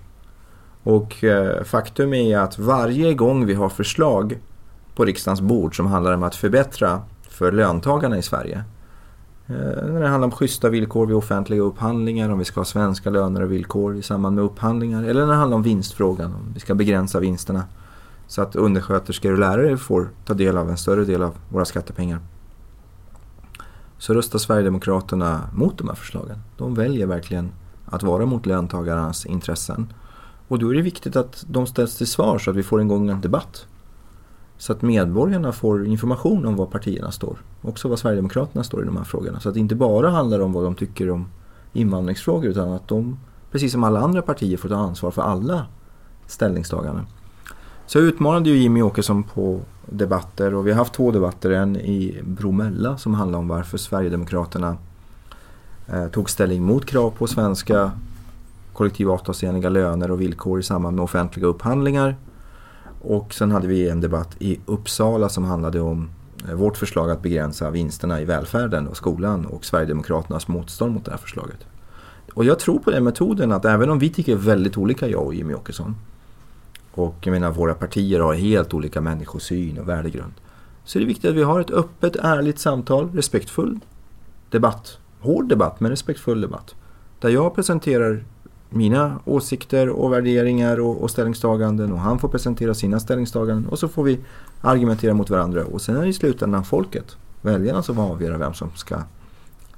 Och 0.84 1.24
eh, 1.24 1.64
faktum 1.64 2.14
är 2.14 2.38
att 2.38 2.60
varje 2.60 3.14
gång 3.14 3.46
vi 3.46 3.54
har 3.54 3.70
förslag 3.70 4.40
på 4.96 5.06
riksdagens 5.06 5.42
bord 5.42 5.76
som 5.76 5.86
handlar 5.86 6.14
om 6.14 6.24
att 6.24 6.36
förbättra 6.36 7.02
för 7.30 7.52
löntagarna 7.52 8.18
i 8.18 8.22
Sverige. 8.22 8.64
Eh, 9.50 9.86
när 9.86 10.02
det 10.02 10.08
handlar 10.08 10.28
om 10.28 10.32
schyssta 10.32 10.70
villkor 10.70 11.06
vid 11.06 11.16
offentliga 11.16 11.62
upphandlingar, 11.62 12.30
om 12.30 12.40
vi 12.40 12.46
ska 12.46 12.60
ha 12.60 12.66
svenska 12.66 13.10
löner 13.10 13.42
och 13.42 13.52
villkor 13.52 13.96
i 13.96 14.02
samband 14.02 14.36
med 14.36 14.46
upphandlingar. 14.46 15.04
Eller 15.04 15.22
när 15.22 15.34
det 15.34 15.40
handlar 15.40 15.58
om 15.58 15.64
vinstfrågan, 15.64 16.34
om 16.34 16.52
vi 16.54 16.60
ska 16.60 16.76
begränsa 16.76 17.20
vinsterna. 17.20 17.64
Så 18.28 18.42
att 18.42 18.56
undersköterskor 18.56 19.32
och 19.32 19.40
lärare 19.40 19.78
får 19.78 20.10
ta 20.26 20.34
del 20.34 20.58
av 20.58 20.70
en 20.70 20.78
större 20.78 21.06
del 21.06 21.24
av 21.24 21.36
våra 21.50 21.66
skattepengar. 21.66 22.20
Så 23.98 24.14
röstar 24.14 24.40
Sverigedemokraterna 24.40 25.42
mot 25.54 25.78
de 25.78 25.88
här 25.88 25.96
förslagen. 25.96 26.40
De 26.58 26.76
väljer 26.76 27.08
verkligen 27.08 27.52
att 27.86 28.04
vara 28.04 28.26
mot 28.26 28.46
löntagarnas 28.46 29.26
intressen. 29.26 29.94
Och 30.48 30.60
då 30.60 30.70
är 30.70 30.76
det 30.76 30.82
viktigt 30.82 31.16
att 31.16 31.46
de 31.48 31.68
ställs 31.68 31.98
till 31.98 32.08
svar 32.08 32.38
så 32.40 32.50
att 32.50 32.56
vi 32.56 32.64
får 32.64 32.82
igång 32.82 33.10
en 33.10 33.22
debatt. 33.22 33.66
Så 34.58 34.74
att 34.74 34.82
medborgarna 34.82 35.52
får 35.52 35.86
information 35.86 36.46
om 36.46 36.56
var 36.56 36.66
partierna 36.66 37.12
står. 37.12 37.38
Också 37.62 37.88
var 37.88 37.96
Sverigedemokraterna 37.96 38.64
står 38.64 38.84
i 38.84 38.86
de 38.86 38.98
här 38.98 39.04
frågorna. 39.04 39.40
Så 39.40 39.50
att 39.50 39.54
det 39.54 39.60
inte 39.60 39.76
bara 39.76 40.10
handlar 40.10 40.40
om 40.40 40.54
vad 40.54 40.64
de 40.64 40.76
tycker 40.76 41.10
om 41.10 41.26
invandringsfrågor 41.74 42.50
utan 42.50 42.70
att 42.72 42.88
de, 42.88 43.20
precis 43.52 43.72
som 43.72 43.84
alla 43.84 44.00
andra 44.00 44.22
partier, 44.22 44.58
får 44.58 44.70
ta 44.70 44.76
ansvar 44.76 45.12
för 45.12 45.22
alla 45.22 45.66
ställningstaganden. 46.28 47.06
Så 47.86 47.98
jag 47.98 48.06
utmanade 48.06 48.50
ju 48.50 48.58
Jimmy 48.58 48.82
Åkesson 48.82 49.24
på 49.24 49.60
debatter 49.86 50.54
och 50.54 50.68
vi 50.68 50.72
har 50.72 50.78
haft 50.78 50.94
två 50.94 51.12
debatter. 51.12 51.50
En 51.50 51.76
i 51.76 52.22
Bromölla 52.24 52.98
som 52.98 53.14
handlar 53.14 53.40
om 53.40 53.48
varför 53.48 53.78
Sverigedemokraterna 53.78 54.78
eh, 55.88 56.08
tog 56.08 56.30
ställning 56.30 56.64
mot 56.64 56.86
krav 56.86 57.12
på 57.12 57.28
svenska 57.28 57.92
kollektivavtalsenliga 58.74 59.70
löner 59.70 60.12
och 60.12 60.22
villkor 60.22 60.60
i 60.60 60.64
samband 60.64 60.96
med 60.96 61.04
offentliga 61.04 61.48
upphandlingar. 61.48 62.16
Och 63.02 63.34
sen 63.34 63.52
hade 63.52 63.68
vi 63.68 63.90
en 63.90 64.02
debatt 64.02 64.36
i 64.40 64.60
Uppsala 64.66 65.30
som 65.30 65.44
handlade 65.44 65.80
om 65.80 66.10
eh, 66.48 66.54
vårt 66.54 66.78
förslag 66.78 67.12
att 67.12 67.22
begränsa 67.22 67.70
vinsterna 67.70 68.22
i 68.22 68.26
välfärden 68.26 68.88
och 68.88 68.98
skolan 68.98 69.46
och 69.46 69.66
Sverigedemokraternas 69.66 70.48
motstånd 70.48 70.94
mot 70.94 71.06
det 71.06 71.12
här 71.12 71.18
förslaget. 71.18 71.66
Och 72.34 72.46
jag 72.46 72.60
tror 72.60 72.80
på 72.80 72.92
den 72.92 73.04
metoden 73.04 73.52
att 73.52 73.66
även 73.66 73.90
om 73.90 74.00
vi 74.00 74.10
tycker 74.10 74.36
väldigt 74.36 74.78
olika, 74.78 75.08
jag 75.08 75.26
och 75.26 75.34
Jimmy 75.34 75.54
Åkesson, 75.54 75.96
och 76.92 77.16
jag 77.22 77.32
menar 77.32 77.52
våra 77.52 77.74
partier 77.74 78.20
har 78.20 78.34
helt 78.34 78.74
olika 78.74 79.02
människosyn 79.02 79.78
och 79.78 79.90
värdegrund, 79.90 80.34
så 80.84 80.98
är 80.98 81.00
det 81.00 81.08
viktigt 81.08 81.30
att 81.30 81.36
vi 81.36 81.44
har 81.44 81.62
ett 81.62 81.72
öppet, 81.72 82.16
ärligt 82.16 82.60
samtal, 82.60 83.12
respektfull 83.14 83.80
debatt. 84.50 84.98
Hård 85.20 85.50
debatt, 85.50 85.80
men 85.80 85.92
respektfull 85.92 86.42
debatt. 86.42 86.76
Där 87.20 87.30
jag 87.30 87.56
presenterar 87.56 88.24
mina 88.70 89.20
åsikter 89.26 89.90
och 89.90 90.14
värderingar 90.14 90.80
och, 90.80 91.04
och 91.04 91.12
ställningstaganden 91.12 91.92
och 91.92 92.00
han 92.00 92.20
får 92.20 92.30
presentera 92.30 92.74
sina 92.74 93.00
ställningstaganden 93.00 93.68
och 93.68 93.80
så 93.80 93.88
får 93.88 94.04
vi 94.04 94.20
argumentera 94.62 95.14
mot 95.14 95.30
varandra 95.30 95.66
och 95.66 95.82
sen 95.82 95.96
är 95.96 96.02
det 96.02 96.08
i 96.08 96.14
slutändan 96.14 96.64
folket, 96.64 97.18
väljarna 97.42 97.84
som 97.84 98.00
avgör 98.00 98.38
vem 98.38 98.54
som 98.54 98.70
ska 98.76 98.98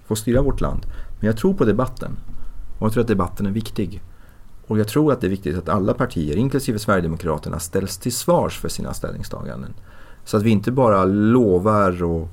få 0.07 0.15
styra 0.15 0.41
vårt 0.41 0.61
land. 0.61 0.85
Men 1.19 1.27
jag 1.27 1.37
tror 1.37 1.53
på 1.53 1.65
debatten 1.65 2.11
och 2.79 2.85
jag 2.85 2.93
tror 2.93 3.01
att 3.01 3.07
debatten 3.07 3.45
är 3.45 3.51
viktig. 3.51 4.01
Och 4.67 4.79
jag 4.79 4.87
tror 4.87 5.13
att 5.13 5.21
det 5.21 5.27
är 5.27 5.29
viktigt 5.29 5.57
att 5.57 5.69
alla 5.69 5.93
partier, 5.93 6.37
inklusive 6.37 6.79
Sverigedemokraterna, 6.79 7.59
ställs 7.59 7.97
till 7.97 8.13
svars 8.13 8.59
för 8.59 8.69
sina 8.69 8.93
ställningstaganden. 8.93 9.73
Så 10.25 10.37
att 10.37 10.43
vi 10.43 10.49
inte 10.49 10.71
bara 10.71 11.05
lovar 11.05 12.03
och 12.03 12.27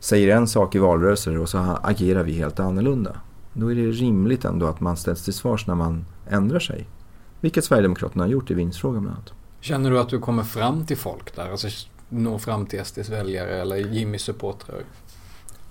säger 0.00 0.36
en 0.36 0.46
sak 0.46 0.74
i 0.74 0.78
valrörelser 0.78 1.38
och 1.38 1.48
så 1.48 1.58
agerar 1.82 2.22
vi 2.22 2.32
helt 2.32 2.60
annorlunda. 2.60 3.16
Då 3.60 3.70
är 3.70 3.74
det 3.74 3.90
rimligt 3.90 4.44
ändå 4.44 4.66
att 4.66 4.80
man 4.80 4.96
ställs 4.96 5.24
till 5.24 5.32
svars 5.32 5.66
när 5.66 5.74
man 5.74 6.04
ändrar 6.28 6.60
sig. 6.60 6.86
Vilket 7.40 7.64
Sverigedemokraterna 7.64 8.24
har 8.24 8.28
gjort 8.28 8.50
i 8.50 8.54
vinstfrågan 8.54 9.02
bland 9.02 9.16
annat. 9.16 9.32
Känner 9.60 9.90
du 9.90 9.98
att 9.98 10.08
du 10.08 10.18
kommer 10.18 10.42
fram 10.42 10.86
till 10.86 10.96
folk 10.96 11.36
där? 11.36 11.50
Alltså 11.50 11.68
når 12.08 12.38
fram 12.38 12.66
till 12.66 12.84
SDs 12.84 13.08
väljare 13.08 13.60
eller 13.60 13.76
Jimmys 13.76 14.22
supportrar? 14.22 14.82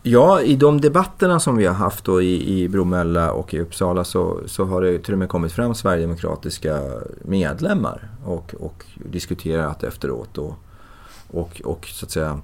Ja, 0.04 0.42
i 0.42 0.56
de 0.56 0.82
debatterna 0.82 1.40
som 1.40 1.58
vi 1.58 1.66
har 1.66 1.74
haft 1.74 2.06
då 2.06 2.22
i, 2.22 2.62
i 2.62 2.70
Bromölla 2.70 3.32
och 3.32 3.54
i 3.54 3.60
Uppsala 3.60 4.04
så, 4.04 4.40
så 4.46 4.66
har 4.66 4.82
det 4.82 5.00
till 5.00 5.14
och 5.14 5.20
med 5.20 5.30
kommit 5.30 5.52
fram 5.52 5.76
sverigedemokratiska 5.76 6.82
medlemmar 7.22 8.10
och, 8.26 8.56
och 8.60 8.86
diskuterat 8.96 9.84
efteråt. 9.84 10.38
Och, 10.38 10.54
och, 11.32 11.62
och 11.66 11.86
så 11.86 12.06
att 12.06 12.12
säga 12.12 12.40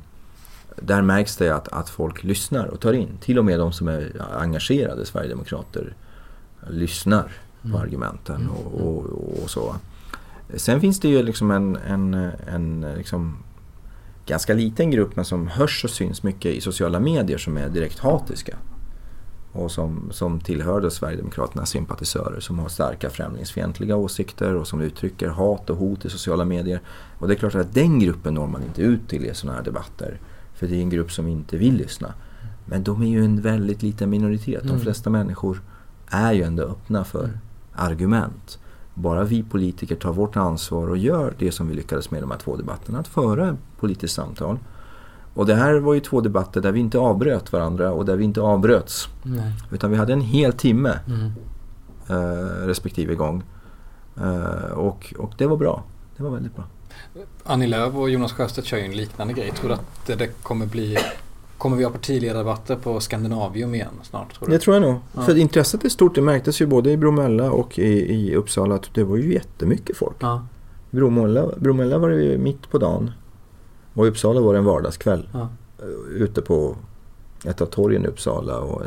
där 0.76 1.02
märks 1.02 1.38
det 1.38 1.50
att, 1.50 1.68
att 1.68 1.90
folk 1.90 2.24
lyssnar 2.24 2.66
och 2.66 2.80
tar 2.80 2.94
in. 2.94 3.18
Till 3.22 3.40
och 3.40 3.46
med 3.46 3.60
de 3.60 3.72
som 3.72 3.88
är 3.88 4.12
engagerade 4.38 5.06
sverigedemokrater 5.06 5.96
lyssnar 6.70 7.32
på 7.62 7.68
mm. 7.68 7.82
argumenten 7.82 8.36
mm. 8.36 8.50
och, 8.50 8.82
och, 8.82 9.44
och, 9.44 9.50
så. 9.50 9.76
Sen 10.56 10.82
finns 10.82 11.00
det 11.00 11.08
ju 11.08 11.24
liksom 11.24 11.52
en, 11.52 11.78
en, 11.88 12.14
en 12.54 12.86
liksom 12.98 13.38
ganska 14.26 14.54
liten 14.54 14.92
grupp 14.92 15.16
men 15.16 15.26
som 15.26 15.48
hörs 15.48 15.84
och 15.84 15.90
syns 15.90 16.24
mycket 16.24 16.56
i 16.56 16.62
sociala 16.62 17.00
medier 17.00 17.38
som 17.38 17.58
är 17.58 17.70
direkt 17.70 18.00
hatiska. 18.00 18.58
Och 19.52 19.72
som, 19.72 20.10
som 20.12 20.40
tillhör 20.40 20.90
Sverigedemokraternas 20.90 21.70
sympatisörer 21.70 22.40
som 22.40 22.60
har 22.60 22.70
starka 22.70 23.10
främlingsfientliga 23.10 23.96
åsikter 23.96 24.56
och 24.56 24.68
som 24.68 24.82
uttrycker 24.82 25.28
hat 25.28 25.70
och 25.70 25.78
hot 25.78 26.06
i 26.06 26.10
sociala 26.10 26.46
medier. 26.46 26.82
Och 27.20 27.28
det 27.28 27.34
är 27.34 27.36
klart 27.36 27.56
att 27.56 27.74
den 27.74 28.00
gruppen 28.00 28.34
når 28.34 28.48
man 28.48 28.64
inte 28.64 28.82
ut 28.82 29.10
till 29.10 29.26
i 29.26 29.34
sådana 29.34 29.58
här 29.58 29.66
debatter. 29.66 30.20
För 30.56 30.68
det 30.68 30.76
är 30.76 30.82
en 30.82 30.90
grupp 30.90 31.12
som 31.12 31.28
inte 31.28 31.58
vill 31.58 31.76
lyssna. 31.76 32.14
Men 32.66 32.84
de 32.84 33.02
är 33.02 33.08
ju 33.08 33.26
en 33.26 33.42
väldigt 33.42 33.82
liten 33.82 34.10
minoritet. 34.10 34.64
De 34.64 34.70
mm. 34.70 34.82
flesta 34.82 35.10
människor 35.10 35.62
är 36.08 36.34
ju 36.34 36.44
ändå 36.44 36.64
öppna 36.64 37.04
för 37.04 37.24
mm. 37.24 37.38
argument. 37.74 38.60
Bara 38.94 39.24
vi 39.24 39.44
politiker 39.44 39.96
tar 39.96 40.14
vårt 40.14 40.36
ansvar 40.36 40.88
och 40.88 40.98
gör 40.98 41.34
det 41.40 41.52
som 41.52 41.68
vi 41.68 41.74
lyckades 41.74 42.12
med 42.12 42.18
i 42.18 42.22
de 42.22 42.32
här 42.32 42.38
två 42.38 42.56
debatterna. 42.56 43.00
Att 43.00 43.08
föra 43.08 43.58
politiskt 43.80 44.14
samtal. 44.14 44.60
Och 45.34 45.46
det 45.46 45.56
här 45.56 45.80
var 45.80 45.94
ju 45.94 46.00
två 46.00 46.22
debatter 46.22 46.62
där 46.62 46.72
vi 46.72 46.80
inte 46.80 46.98
avbröt 46.98 47.54
varandra 47.54 47.92
och 47.92 48.06
där 48.06 48.16
vi 48.16 48.24
inte 48.24 48.42
avbröts. 48.42 49.10
Nej. 49.24 49.54
Utan 49.72 49.92
vi 49.92 49.98
hade 49.98 50.14
en 50.14 50.22
hel 50.22 50.54
timme 50.54 51.00
mm. 51.08 51.32
eh, 52.10 52.68
respektive 52.68 53.16
gång. 53.16 53.44
Eh, 54.18 54.72
och, 54.72 55.14
och 55.18 55.34
det 55.38 55.48
var 55.48 55.58
bra. 55.58 55.84
Det 56.18 56.24
var 56.24 56.30
väldigt 56.30 56.56
bra. 56.56 56.66
Annie 57.44 57.68
Lööf 57.68 57.96
och 57.96 58.10
Jonas 58.10 58.34
Sjöstedt 58.34 58.68
kör 58.68 58.78
ju 58.78 58.84
en 58.84 58.98
liknande 58.98 59.34
grej. 59.34 59.52
Tror 59.52 59.70
du 59.70 59.76
att 59.76 60.06
det, 60.06 60.16
det 60.16 60.28
kommer 60.28 60.66
bli 60.66 60.98
Kommer 61.58 61.78
vi 61.78 61.84
ha 61.84 61.92
partiledardebatter 61.92 62.76
på 62.76 63.00
Skandinavium 63.00 63.76
igen 63.76 63.94
snart? 64.04 64.34
Tror 64.34 64.48
du? 64.48 64.54
Det 64.54 64.60
tror 64.60 64.76
jag 64.76 64.82
nog. 64.82 64.96
Ja. 65.14 65.22
För 65.22 65.38
intresset 65.38 65.86
är 65.86 65.90
stort. 65.90 66.16
Det 66.16 66.22
märktes 66.22 66.62
ju 66.62 66.66
både 66.66 66.92
i 66.92 66.98
Bromölla 66.98 67.52
och 67.52 67.80
i, 67.80 68.16
i 68.16 68.36
Uppsala 68.36 68.76
att 68.76 68.90
det 68.94 69.04
var 69.04 69.18
ju 69.18 69.34
jättemycket 69.34 69.98
folk. 69.98 70.16
Ja. 70.20 70.46
Bromölla, 70.90 71.48
Bromölla 71.58 71.98
var 71.98 72.10
det 72.10 72.24
ju 72.24 72.38
mitt 72.38 72.70
på 72.70 72.78
dagen. 72.78 73.12
Och 73.94 74.06
i 74.06 74.10
Uppsala 74.10 74.42
var 74.42 74.54
det 74.54 74.60
en 74.60 74.66
vardagskväll. 74.66 75.30
Ja. 75.32 75.50
Ute 76.12 76.42
på 76.42 76.76
ett 77.46 77.62
av 77.62 77.66
torgen 77.66 78.06
i 78.06 78.08
Uppsala 78.08 78.60
och 78.60 78.84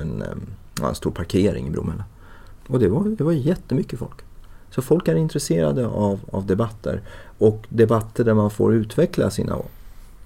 en, 0.00 0.22
en, 0.22 0.40
en 0.82 0.94
stor 0.94 1.10
parkering 1.10 1.66
i 1.66 1.70
Bromölla. 1.70 2.04
Och 2.68 2.78
det 2.78 2.88
var, 2.88 3.04
det 3.04 3.24
var 3.24 3.32
jättemycket 3.32 3.98
folk. 3.98 4.25
Så 4.76 4.82
folk 4.82 5.08
är 5.08 5.14
intresserade 5.14 5.86
av, 5.86 6.20
av 6.30 6.46
debatter. 6.46 7.00
Och 7.38 7.66
debatter 7.68 8.24
där 8.24 8.34
man 8.34 8.50
får 8.50 8.74
utveckla 8.74 9.30
sina 9.30 9.58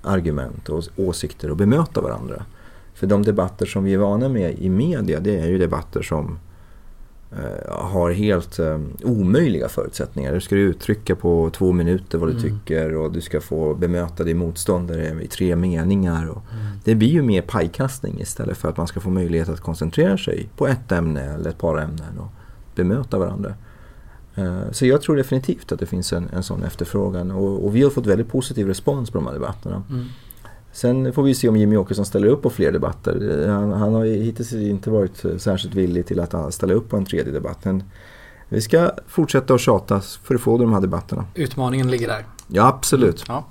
argument 0.03 0.69
och 0.69 0.85
åsikter 0.97 1.51
och 1.51 1.57
bemöta 1.57 2.01
varandra. 2.01 2.43
För 2.95 3.07
de 3.07 3.23
debatter 3.23 3.67
som 3.67 3.85
vi 3.85 3.95
är 3.95 3.99
vana 3.99 4.29
med 4.29 4.59
i 4.59 4.69
media 4.69 5.21
det 5.21 5.39
är 5.39 5.47
ju 5.47 5.59
debatter 5.59 6.03
som 6.03 6.39
eh, 7.33 7.73
har 7.73 8.11
helt 8.11 8.59
eh, 8.59 8.81
omöjliga 9.03 9.69
förutsättningar. 9.69 10.35
Du 10.35 10.41
ska 10.41 10.55
uttrycka 10.55 11.17
på 11.17 11.51
två 11.53 11.73
minuter 11.73 12.19
vad 12.19 12.29
du 12.29 12.39
mm. 12.39 12.43
tycker 12.43 12.97
och 12.97 13.13
du 13.13 13.21
ska 13.21 13.41
få 13.41 13.75
bemöta 13.75 14.25
din 14.25 14.39
motståndare 14.39 15.23
i 15.23 15.27
tre 15.27 15.57
meningar. 15.57 16.29
Och 16.29 16.43
mm. 16.53 16.67
Det 16.85 16.95
blir 16.95 17.09
ju 17.09 17.23
mer 17.23 17.43
pajkastning 17.43 18.21
istället 18.21 18.57
för 18.57 18.69
att 18.69 18.77
man 18.77 18.87
ska 18.87 19.01
få 19.01 19.11
möjlighet 19.11 19.49
att 19.49 19.61
koncentrera 19.61 20.19
sig 20.19 20.49
på 20.57 20.67
ett 20.67 20.93
ämne 20.93 21.35
eller 21.35 21.51
ett 21.51 21.59
par 21.59 21.79
ämnen 21.79 22.19
och 22.19 22.31
bemöta 22.75 23.19
varandra. 23.19 23.55
Eh, 24.35 24.71
så 24.71 24.87
jag 24.87 25.03
tror 25.03 25.17
definitivt 25.17 25.73
att 25.73 25.79
det 25.79 25.87
finns 25.87 26.13
en, 26.13 26.29
en 26.33 26.43
sån 26.43 26.63
efterfrågan 26.63 27.31
och, 27.31 27.65
och, 27.65 27.77
vi 27.77 27.83
har 27.83 27.91
fått 27.91 28.07
väldigt 28.07 28.29
positiv 28.29 28.67
respons 28.67 29.11
på 29.11 29.19
de 29.19 29.27
här 29.27 29.35
debatterna. 29.35 29.83
Mm. 29.91 30.05
Sen 30.73 31.13
får 31.13 31.23
vi 31.23 31.35
se 31.35 31.49
om 31.49 31.57
Jimmy 31.57 31.77
Åkesson 31.77 32.07
ställer 32.07 32.29
upp 32.29 32.43
på 32.43 32.51
fler 32.51 32.73
debatter. 32.73 33.49
Han, 33.49 33.73
han 33.73 33.95
har 33.95 34.05
hittills 34.05 34.53
inte 34.53 34.91
varit 34.91 35.25
särskilt 35.39 35.75
villig 35.75 36.07
till 36.07 36.21
att 36.21 36.55
ställa 36.55 36.75
upp 36.75 36.89
på 36.89 36.97
en 36.97 37.05
tredje 37.05 37.33
debatt. 37.33 37.65
Men 37.65 37.83
vi 38.49 38.61
ska 38.61 38.91
fortsätta 39.07 39.55
att 39.55 39.61
tjata 39.61 40.01
för 40.01 40.35
att 40.35 40.41
få 40.41 40.59
de 40.59 40.73
här 40.73 40.81
debatterna. 40.81 41.25
Utmaningen 41.35 41.91
ligger 41.91 42.09
där. 42.09 42.25
Ja, 42.47 42.67
absolut. 42.67 43.25
Ja. 43.29 43.45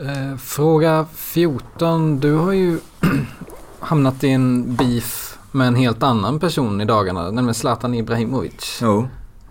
Eh, 0.00 0.36
fråga 0.36 1.06
14. 1.14 2.20
Du 2.20 2.32
har 2.32 2.52
ju 2.52 2.78
hamnat 3.78 4.24
i 4.24 4.28
en 4.28 4.74
beef 4.74 5.38
med 5.52 5.68
en 5.68 5.74
helt 5.74 6.02
annan 6.02 6.40
person 6.40 6.80
i 6.80 6.84
dagarna, 6.84 7.30
nämligen 7.30 7.54
Zlatan 7.54 7.94
Ibrahimovic. 7.94 8.78
Jo. 8.82 9.08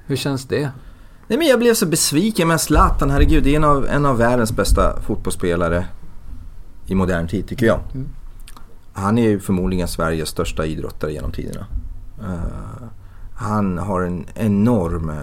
Hur 0.07 0.15
känns 0.15 0.45
det? 0.45 0.71
Nej 1.27 1.39
men 1.39 1.47
jag 1.47 1.59
blev 1.59 1.73
så 1.73 1.85
besviken 1.85 2.47
med 2.47 2.61
Zlatan, 2.61 3.09
herregud. 3.09 3.43
Det 3.43 3.51
är 3.51 3.55
en 3.55 3.63
av, 3.63 3.87
en 3.87 4.05
av 4.05 4.17
världens 4.17 4.51
bästa 4.51 5.01
fotbollsspelare 5.01 5.85
i 6.85 6.95
modern 6.95 7.27
tid 7.27 7.47
tycker 7.47 7.65
jag. 7.65 7.79
Mm. 7.93 8.09
Han 8.93 9.17
är 9.17 9.39
förmodligen 9.39 9.87
Sveriges 9.87 10.29
största 10.29 10.65
idrottare 10.65 11.13
genom 11.13 11.31
tiderna. 11.31 11.65
Uh, 12.21 12.87
han 13.35 13.77
har 13.77 14.01
en 14.01 14.25
enorm 14.35 15.09
uh, 15.09 15.15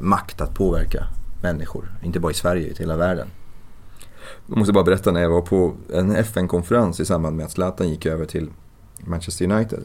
makt 0.00 0.40
att 0.40 0.54
påverka 0.54 1.06
människor. 1.42 1.92
Inte 2.02 2.20
bara 2.20 2.32
i 2.32 2.34
Sverige, 2.34 2.66
utan 2.66 2.76
i 2.76 2.80
hela 2.80 2.96
världen. 2.96 3.28
Jag 4.46 4.58
måste 4.58 4.72
bara 4.72 4.84
berätta 4.84 5.12
när 5.12 5.20
jag 5.20 5.30
var 5.30 5.40
på 5.40 5.74
en 5.92 6.16
FN-konferens 6.16 7.00
i 7.00 7.06
samband 7.06 7.36
med 7.36 7.46
att 7.46 7.52
Zlatan 7.52 7.88
gick 7.88 8.06
över 8.06 8.24
till 8.24 8.50
Manchester 8.98 9.50
United. 9.52 9.84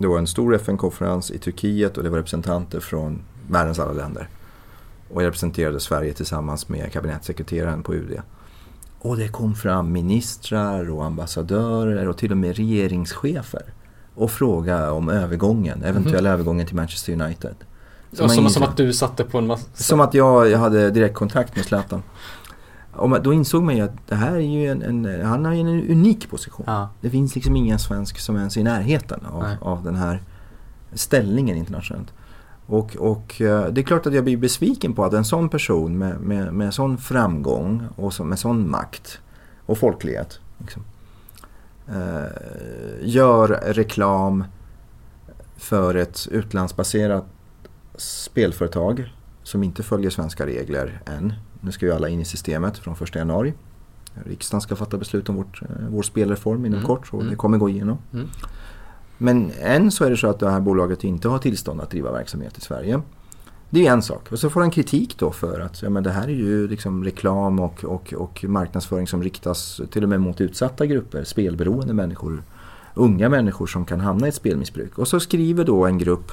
Det 0.00 0.06
var 0.06 0.18
en 0.18 0.26
stor 0.26 0.54
FN-konferens 0.54 1.30
i 1.30 1.38
Turkiet 1.38 1.96
och 1.96 2.02
det 2.02 2.10
var 2.10 2.16
representanter 2.16 2.80
från 2.80 3.22
världens 3.48 3.78
alla 3.78 3.92
länder. 3.92 4.28
Och 5.08 5.22
jag 5.22 5.26
representerade 5.26 5.80
Sverige 5.80 6.12
tillsammans 6.12 6.68
med 6.68 6.92
kabinettssekreteraren 6.92 7.82
på 7.82 7.94
UD. 7.94 8.20
Och 8.98 9.16
det 9.16 9.28
kom 9.28 9.54
fram 9.54 9.92
ministrar 9.92 10.90
och 10.90 11.04
ambassadörer 11.04 12.08
och 12.08 12.16
till 12.16 12.30
och 12.30 12.36
med 12.36 12.56
regeringschefer 12.56 13.62
och 14.14 14.30
fråga 14.30 14.92
om 14.92 15.08
övergången, 15.08 15.82
eventuell 15.82 16.26
mm. 16.26 16.32
övergången 16.32 16.66
till 16.66 16.76
Manchester 16.76 17.12
United. 17.12 17.54
Som, 18.12 18.28
som, 18.28 18.50
som, 18.50 18.62
att 18.62 18.76
du 18.76 18.92
satte 18.92 19.24
på 19.24 19.38
en 19.38 19.46
massa... 19.46 19.66
Som 19.74 20.00
att 20.00 20.14
jag, 20.14 20.50
jag 20.50 20.58
hade 20.58 20.90
direktkontakt 20.90 21.56
med 21.56 21.64
Zlatan. 21.64 22.02
Och 23.00 23.22
då 23.22 23.32
insåg 23.32 23.62
man 23.62 23.76
ju 23.76 23.82
att 23.82 24.08
det 24.08 24.14
här 24.14 24.32
är 24.32 24.40
ju 24.40 24.70
en, 24.70 24.82
en 24.82 25.26
han 25.26 25.44
har 25.44 25.52
ju 25.52 25.60
en 25.60 25.90
unik 25.90 26.30
position. 26.30 26.64
Ja. 26.68 26.88
Det 27.00 27.10
finns 27.10 27.34
liksom 27.34 27.56
ingen 27.56 27.78
svensk 27.78 28.18
som 28.18 28.36
ens 28.36 28.56
är 28.56 28.60
i 28.60 28.64
närheten 28.64 29.20
av, 29.26 29.44
av 29.60 29.84
den 29.84 29.96
här 29.96 30.22
ställningen 30.92 31.56
internationellt. 31.56 32.12
Och, 32.66 32.96
och 32.96 33.40
eh, 33.40 33.66
det 33.66 33.80
är 33.80 33.82
klart 33.82 34.06
att 34.06 34.14
jag 34.14 34.24
blir 34.24 34.36
besviken 34.36 34.94
på 34.94 35.04
att 35.04 35.12
en 35.12 35.24
sån 35.24 35.48
person 35.48 35.98
med, 35.98 36.20
med, 36.20 36.54
med 36.54 36.74
sån 36.74 36.98
framgång 36.98 37.88
och 37.96 38.12
så, 38.12 38.24
med 38.24 38.38
sån 38.38 38.70
makt 38.70 39.20
och 39.66 39.78
folklighet 39.78 40.40
liksom, 40.58 40.82
eh, 41.88 42.24
gör 43.02 43.48
reklam 43.48 44.44
för 45.56 45.94
ett 45.94 46.28
utlandsbaserat 46.30 47.24
spelföretag 47.96 49.14
som 49.42 49.62
inte 49.62 49.82
följer 49.82 50.10
svenska 50.10 50.46
regler 50.46 51.02
än. 51.06 51.32
Nu 51.60 51.72
ska 51.72 51.86
ju 51.86 51.92
alla 51.92 52.08
in 52.08 52.20
i 52.20 52.24
systemet 52.24 52.78
från 52.78 52.94
1 52.94 53.14
januari. 53.14 53.54
Riksdagen 54.14 54.60
ska 54.60 54.76
fatta 54.76 54.98
beslut 54.98 55.28
om 55.28 55.36
vårt, 55.36 55.62
eh, 55.62 55.68
vår 55.88 56.02
spelreform 56.02 56.66
inom 56.66 56.78
mm. 56.78 56.86
kort 56.86 57.08
och 57.12 57.20
mm. 57.20 57.30
det 57.30 57.36
kommer 57.36 57.58
gå 57.58 57.68
igenom. 57.68 57.98
Mm. 58.12 58.28
Men 59.18 59.50
än 59.60 59.90
så 59.90 60.04
är 60.04 60.10
det 60.10 60.16
så 60.16 60.26
att 60.26 60.38
det 60.38 60.50
här 60.50 60.60
bolaget 60.60 61.04
inte 61.04 61.28
har 61.28 61.38
tillstånd 61.38 61.80
att 61.80 61.90
driva 61.90 62.12
verksamhet 62.12 62.58
i 62.58 62.60
Sverige. 62.60 63.00
Det 63.70 63.86
är 63.86 63.92
en 63.92 64.02
sak. 64.02 64.32
Och 64.32 64.38
så 64.38 64.50
får 64.50 64.60
han 64.60 64.70
kritik 64.70 65.18
då 65.18 65.30
för 65.30 65.60
att 65.60 65.82
ja, 65.82 65.90
men 65.90 66.02
det 66.02 66.10
här 66.10 66.28
är 66.28 66.32
ju 66.32 66.68
liksom 66.68 67.04
reklam 67.04 67.60
och, 67.60 67.84
och, 67.84 68.14
och 68.14 68.44
marknadsföring 68.48 69.06
som 69.06 69.22
riktas 69.22 69.80
till 69.90 70.02
och 70.02 70.08
med 70.08 70.20
mot 70.20 70.40
utsatta 70.40 70.86
grupper, 70.86 71.24
spelberoende 71.24 71.94
människor, 71.94 72.42
unga 72.94 73.28
människor 73.28 73.66
som 73.66 73.84
kan 73.84 74.00
hamna 74.00 74.26
i 74.26 74.28
ett 74.28 74.34
spelmissbruk. 74.34 74.98
Och 74.98 75.08
så 75.08 75.20
skriver 75.20 75.64
då 75.64 75.86
en 75.86 75.98
grupp 75.98 76.32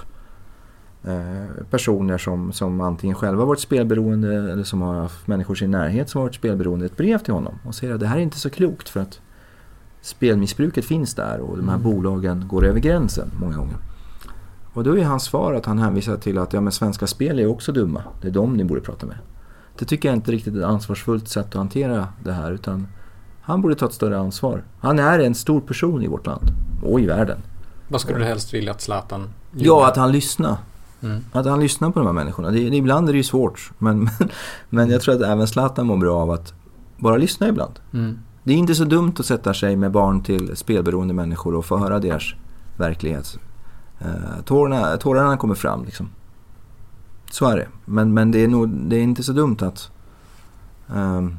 personer 1.70 2.18
som, 2.18 2.52
som 2.52 2.82
antingen 2.82 3.16
själva 3.16 3.46
varit 3.46 3.60
spelberoende 3.60 4.36
eller 4.36 4.64
som 4.64 4.82
har 4.82 4.96
haft 4.96 5.28
människor 5.28 5.56
i 5.56 5.60
sin 5.60 5.72
närhet 5.72 6.10
som 6.10 6.22
varit 6.22 6.36
spelberoende 6.36 6.86
ett 6.86 6.98
brev 6.98 7.18
till 7.18 7.34
honom 7.34 7.60
och 7.66 7.76
säger 7.76 7.94
att 7.94 8.00
det 8.00 8.08
här 8.08 8.18
är 8.18 8.22
inte 8.22 8.40
så 8.40 8.50
klokt 8.50 8.90
för 8.90 9.00
att 9.00 9.20
spelmissbruket 10.02 10.86
finns 10.86 11.16
där 11.16 11.40
och 11.40 11.58
de 11.58 11.70
här 11.70 11.76
mm. 11.76 11.92
bolagen 11.92 12.48
går 12.48 12.66
över 12.66 12.80
gränsen 12.80 13.32
många 13.40 13.58
gånger. 13.58 13.78
Och 14.74 14.84
då 14.84 14.98
är 14.98 15.04
hans 15.04 15.24
svar 15.24 15.54
att 15.54 15.66
han 15.66 15.80
hänvisar 15.80 16.18
till 16.18 16.38
att 16.38 16.54
ja, 16.54 16.62
men 16.62 16.72
Svenska 16.72 17.08
Spel 17.08 17.40
är 17.40 17.48
också 17.48 17.72
dumma. 17.72 18.04
Det 18.22 18.28
är 18.28 18.32
dem 18.32 18.54
ni 18.54 18.64
borde 18.64 18.82
prata 18.82 19.06
med. 19.06 19.18
Det 19.80 19.86
tycker 19.86 20.10
jag 20.10 20.16
inte 20.16 20.32
riktigt 20.32 20.56
är 20.56 20.60
ett 20.60 20.66
ansvarsfullt 20.66 21.28
sätt 21.28 21.46
att 21.46 21.54
hantera 21.54 22.08
det 22.24 22.32
här 22.32 22.52
utan 22.52 22.88
han 23.42 23.62
borde 23.62 23.76
ta 23.76 23.86
ett 23.86 23.94
större 23.94 24.18
ansvar. 24.20 24.64
Han 24.80 25.00
är 25.00 25.20
en 25.20 25.36
stor 25.36 25.62
person 25.62 26.04
i 26.04 26.08
vårt 26.08 26.26
land 26.26 26.44
och 26.84 27.00
i 27.00 27.06
världen. 27.06 27.38
Vad 27.88 28.02
skulle 28.02 28.18
du 28.18 28.26
helst 28.26 28.54
vilja 28.54 28.72
att 28.72 28.82
Zlatan 28.82 29.30
gjorde? 29.52 29.66
Ja, 29.66 29.88
att 29.88 29.98
han 29.98 30.12
lyssnar. 30.12 30.58
Mm. 31.02 31.22
Att 31.32 31.46
han 31.46 31.60
lyssnar 31.60 31.92
på 31.92 32.00
de 32.00 32.06
här 32.06 32.14
människorna. 32.14 32.52
Det, 32.52 32.70
det, 32.70 32.78
ibland 32.78 33.10
är 33.10 33.14
det 33.14 33.18
ju 33.18 33.24
svårt. 33.24 33.72
Men, 33.78 34.00
men, 34.20 34.30
men 34.70 34.90
jag 34.90 35.02
tror 35.02 35.16
att 35.16 35.22
även 35.22 35.48
Zlatan 35.48 35.88
mår 35.88 35.98
bra 35.98 36.18
av 36.18 36.32
att 36.32 36.54
bara 36.98 37.18
lyssna 37.18 37.48
ibland. 37.48 37.80
Mm. 37.94 38.20
Det 38.44 38.54
är 38.54 38.58
inte 38.58 38.76
så 38.76 38.84
dumt 38.84 39.14
att 39.20 39.26
sätta 39.26 39.54
sig 39.54 39.76
med 39.76 39.92
barn 39.92 40.24
till 40.24 40.58
spelberoende 40.58 41.14
människor 41.14 41.56
och 41.56 41.66
få 41.66 41.78
höra 41.78 42.00
deras 42.00 42.24
verklighet. 42.78 43.40
Uh, 44.02 44.42
tårarna, 44.46 44.98
tårarna 44.98 45.38
kommer 45.38 45.56
fram 45.56 45.86
liksom. 45.86 46.10
Så 47.32 47.46
är 47.46 47.58
det. 47.58 47.68
Men, 47.86 48.14
men 48.14 48.32
det, 48.32 48.44
är 48.44 48.48
nog, 48.48 48.70
det 48.70 48.96
är 48.96 49.02
inte 49.02 49.24
så 49.24 49.34
dumt 49.34 49.58
att, 49.60 49.92
um, 50.88 51.38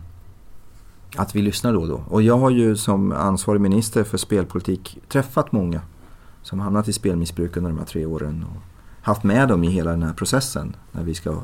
att 1.16 1.36
vi 1.36 1.42
lyssnar 1.42 1.72
då 1.72 1.80
och 1.80 1.88
då. 1.88 2.02
Och 2.08 2.22
jag 2.22 2.38
har 2.38 2.50
ju 2.50 2.76
som 2.76 3.12
ansvarig 3.12 3.60
minister 3.60 4.04
för 4.04 4.18
spelpolitik 4.18 4.98
träffat 5.08 5.52
många 5.52 5.80
som 6.42 6.60
hamnat 6.60 6.88
i 6.88 6.92
spelmissbruk 6.92 7.56
under 7.56 7.70
de 7.70 7.78
här 7.78 7.86
tre 7.86 8.06
åren. 8.06 8.44
Och 8.50 8.62
haft 9.08 9.24
med 9.24 9.48
dem 9.48 9.64
i 9.64 9.70
hela 9.70 9.90
den 9.90 10.02
här 10.02 10.12
processen 10.12 10.76
när 10.92 11.02
vi 11.02 11.14
ska 11.14 11.36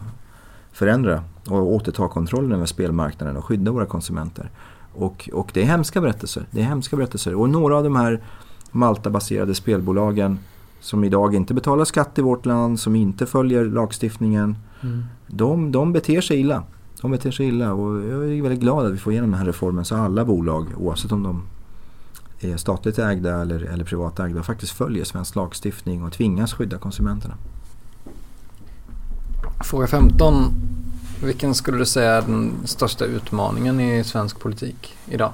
förändra 0.72 1.24
och 1.48 1.72
återta 1.72 2.08
kontrollen 2.08 2.52
över 2.52 2.66
spelmarknaden 2.66 3.36
och 3.36 3.44
skydda 3.44 3.70
våra 3.72 3.86
konsumenter. 3.86 4.50
Och, 4.92 5.30
och 5.32 5.50
det 5.54 5.62
är 5.62 5.66
hemska 5.66 6.00
berättelser. 6.00 6.46
Det 6.50 6.60
är 6.60 6.64
hemska 6.64 6.96
berättelser. 6.96 7.34
Och 7.34 7.50
några 7.50 7.76
av 7.76 7.84
de 7.84 7.96
här 7.96 8.22
Malta-baserade 8.70 9.54
spelbolagen 9.54 10.38
som 10.80 11.04
idag 11.04 11.34
inte 11.34 11.54
betalar 11.54 11.84
skatt 11.84 12.18
i 12.18 12.22
vårt 12.22 12.46
land, 12.46 12.80
som 12.80 12.96
inte 12.96 13.26
följer 13.26 13.64
lagstiftningen. 13.64 14.56
Mm. 14.82 15.04
De, 15.26 15.72
de 15.72 15.92
beter 15.92 16.20
sig 16.20 16.40
illa. 16.40 16.62
De 17.00 17.10
beter 17.10 17.30
sig 17.30 17.46
illa 17.46 17.72
och 17.72 18.02
jag 18.04 18.32
är 18.32 18.42
väldigt 18.42 18.60
glad 18.60 18.86
att 18.86 18.92
vi 18.92 18.98
får 18.98 19.12
igenom 19.12 19.30
den 19.30 19.38
här 19.38 19.46
reformen 19.46 19.84
så 19.84 19.96
alla 19.96 20.24
bolag, 20.24 20.66
oavsett 20.76 21.12
om 21.12 21.22
de 21.22 21.42
är 22.40 22.56
statligt 22.56 22.98
ägda 22.98 23.40
eller, 23.40 23.60
eller 23.60 23.84
privat 23.84 24.20
ägda, 24.20 24.42
faktiskt 24.42 24.72
följer 24.72 25.04
svensk 25.04 25.36
lagstiftning 25.36 26.02
och 26.02 26.12
tvingas 26.12 26.52
skydda 26.52 26.78
konsumenterna. 26.78 27.34
Fråga 29.64 29.86
15. 29.86 30.50
Vilken 31.22 31.54
skulle 31.54 31.78
du 31.78 31.86
säga 31.86 32.12
är 32.12 32.22
den 32.22 32.52
största 32.64 33.04
utmaningen 33.04 33.80
i 33.80 34.04
svensk 34.04 34.40
politik 34.40 34.96
idag? 35.08 35.32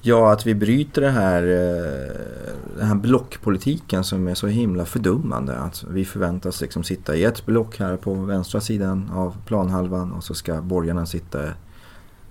Ja, 0.00 0.32
att 0.32 0.46
vi 0.46 0.54
bryter 0.54 1.00
det 1.00 1.10
här, 1.10 1.42
eh, 1.42 2.12
den 2.78 2.86
här 2.86 2.94
blockpolitiken 2.94 4.04
som 4.04 4.28
är 4.28 4.34
så 4.34 4.46
himla 4.46 4.84
fördummande. 4.84 5.58
Att 5.58 5.84
vi 5.90 6.04
förväntas 6.04 6.60
liksom 6.60 6.84
sitta 6.84 7.16
i 7.16 7.24
ett 7.24 7.46
block 7.46 7.78
här 7.78 7.96
på 7.96 8.14
vänstra 8.14 8.60
sidan 8.60 9.10
av 9.14 9.36
planhalvan 9.46 10.12
och 10.12 10.24
så 10.24 10.34
ska 10.34 10.62
borgarna 10.62 11.06
sitta 11.06 11.38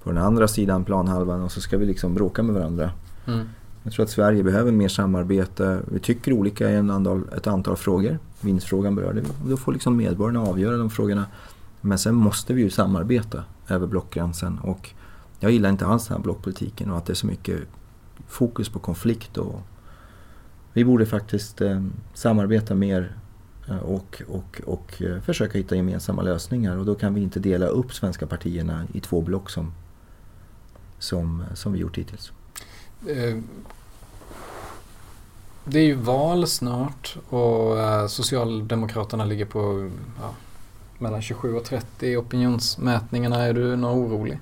på 0.03 0.09
den 0.09 0.17
andra 0.17 0.47
sidan 0.47 0.83
planhalvan 0.83 1.41
och 1.41 1.51
så 1.51 1.61
ska 1.61 1.77
vi 1.77 1.85
liksom 1.85 2.13
bråka 2.13 2.43
med 2.43 2.55
varandra. 2.55 2.91
Mm. 3.27 3.47
Jag 3.85 3.93
tror 3.93 4.03
att 4.03 4.09
Sverige 4.09 4.43
behöver 4.43 4.71
mer 4.71 4.87
samarbete. 4.87 5.81
Vi 5.87 5.99
tycker 5.99 6.33
olika 6.33 6.71
i 6.71 6.75
en 6.75 7.23
ett 7.37 7.47
antal 7.47 7.75
frågor. 7.75 8.19
Vinstfrågan 8.41 8.95
berörde 8.95 9.21
vi. 9.21 9.27
Då 9.49 9.57
får 9.57 9.73
liksom 9.73 9.97
medborgarna 9.97 10.41
avgöra 10.41 10.77
de 10.77 10.89
frågorna. 10.89 11.25
Men 11.81 11.97
sen 11.97 12.15
måste 12.15 12.53
vi 12.53 12.61
ju 12.61 12.69
samarbeta 12.69 13.43
över 13.67 13.87
blockgränsen. 13.87 14.59
Och 14.59 14.89
jag 15.39 15.51
gillar 15.51 15.69
inte 15.69 15.85
alls 15.85 16.07
den 16.07 16.17
här 16.17 16.23
blockpolitiken 16.23 16.91
och 16.91 16.97
att 16.97 17.05
det 17.05 17.13
är 17.13 17.15
så 17.15 17.27
mycket 17.27 17.59
fokus 18.27 18.69
på 18.69 18.79
konflikt. 18.79 19.37
Och 19.37 19.61
vi 20.73 20.85
borde 20.85 21.05
faktiskt 21.05 21.61
eh, 21.61 21.83
samarbeta 22.13 22.75
mer 22.75 23.15
eh, 23.67 23.77
och, 23.77 24.21
och, 24.27 24.61
och 24.65 25.01
eh, 25.01 25.21
försöka 25.21 25.57
hitta 25.57 25.75
gemensamma 25.75 26.21
lösningar. 26.21 26.77
Och 26.77 26.85
då 26.85 26.95
kan 26.95 27.13
vi 27.13 27.21
inte 27.21 27.39
dela 27.39 27.65
upp 27.65 27.93
svenska 27.93 28.27
partierna 28.27 28.87
i 28.93 28.99
två 28.99 29.21
block 29.21 29.49
som, 29.49 29.73
som, 30.99 31.41
eh, 31.41 31.53
som 31.53 31.73
vi 31.73 31.79
gjort 31.79 31.97
hittills. 31.97 32.31
Eh, 33.07 33.37
det 35.63 35.79
är 35.79 35.83
ju 35.83 35.95
val 35.95 36.47
snart 36.47 37.17
och 37.29 37.79
eh, 37.79 38.07
Socialdemokraterna 38.07 39.25
ligger 39.25 39.45
på 39.45 39.89
ja, 40.21 40.29
mellan 40.97 41.21
27 41.21 41.55
och 41.55 41.63
30 41.63 42.07
i 42.07 42.15
opinionsmätningarna. 42.15 43.41
Är 43.41 43.53
du 43.53 43.75
någon 43.75 44.05
orolig? 44.05 44.39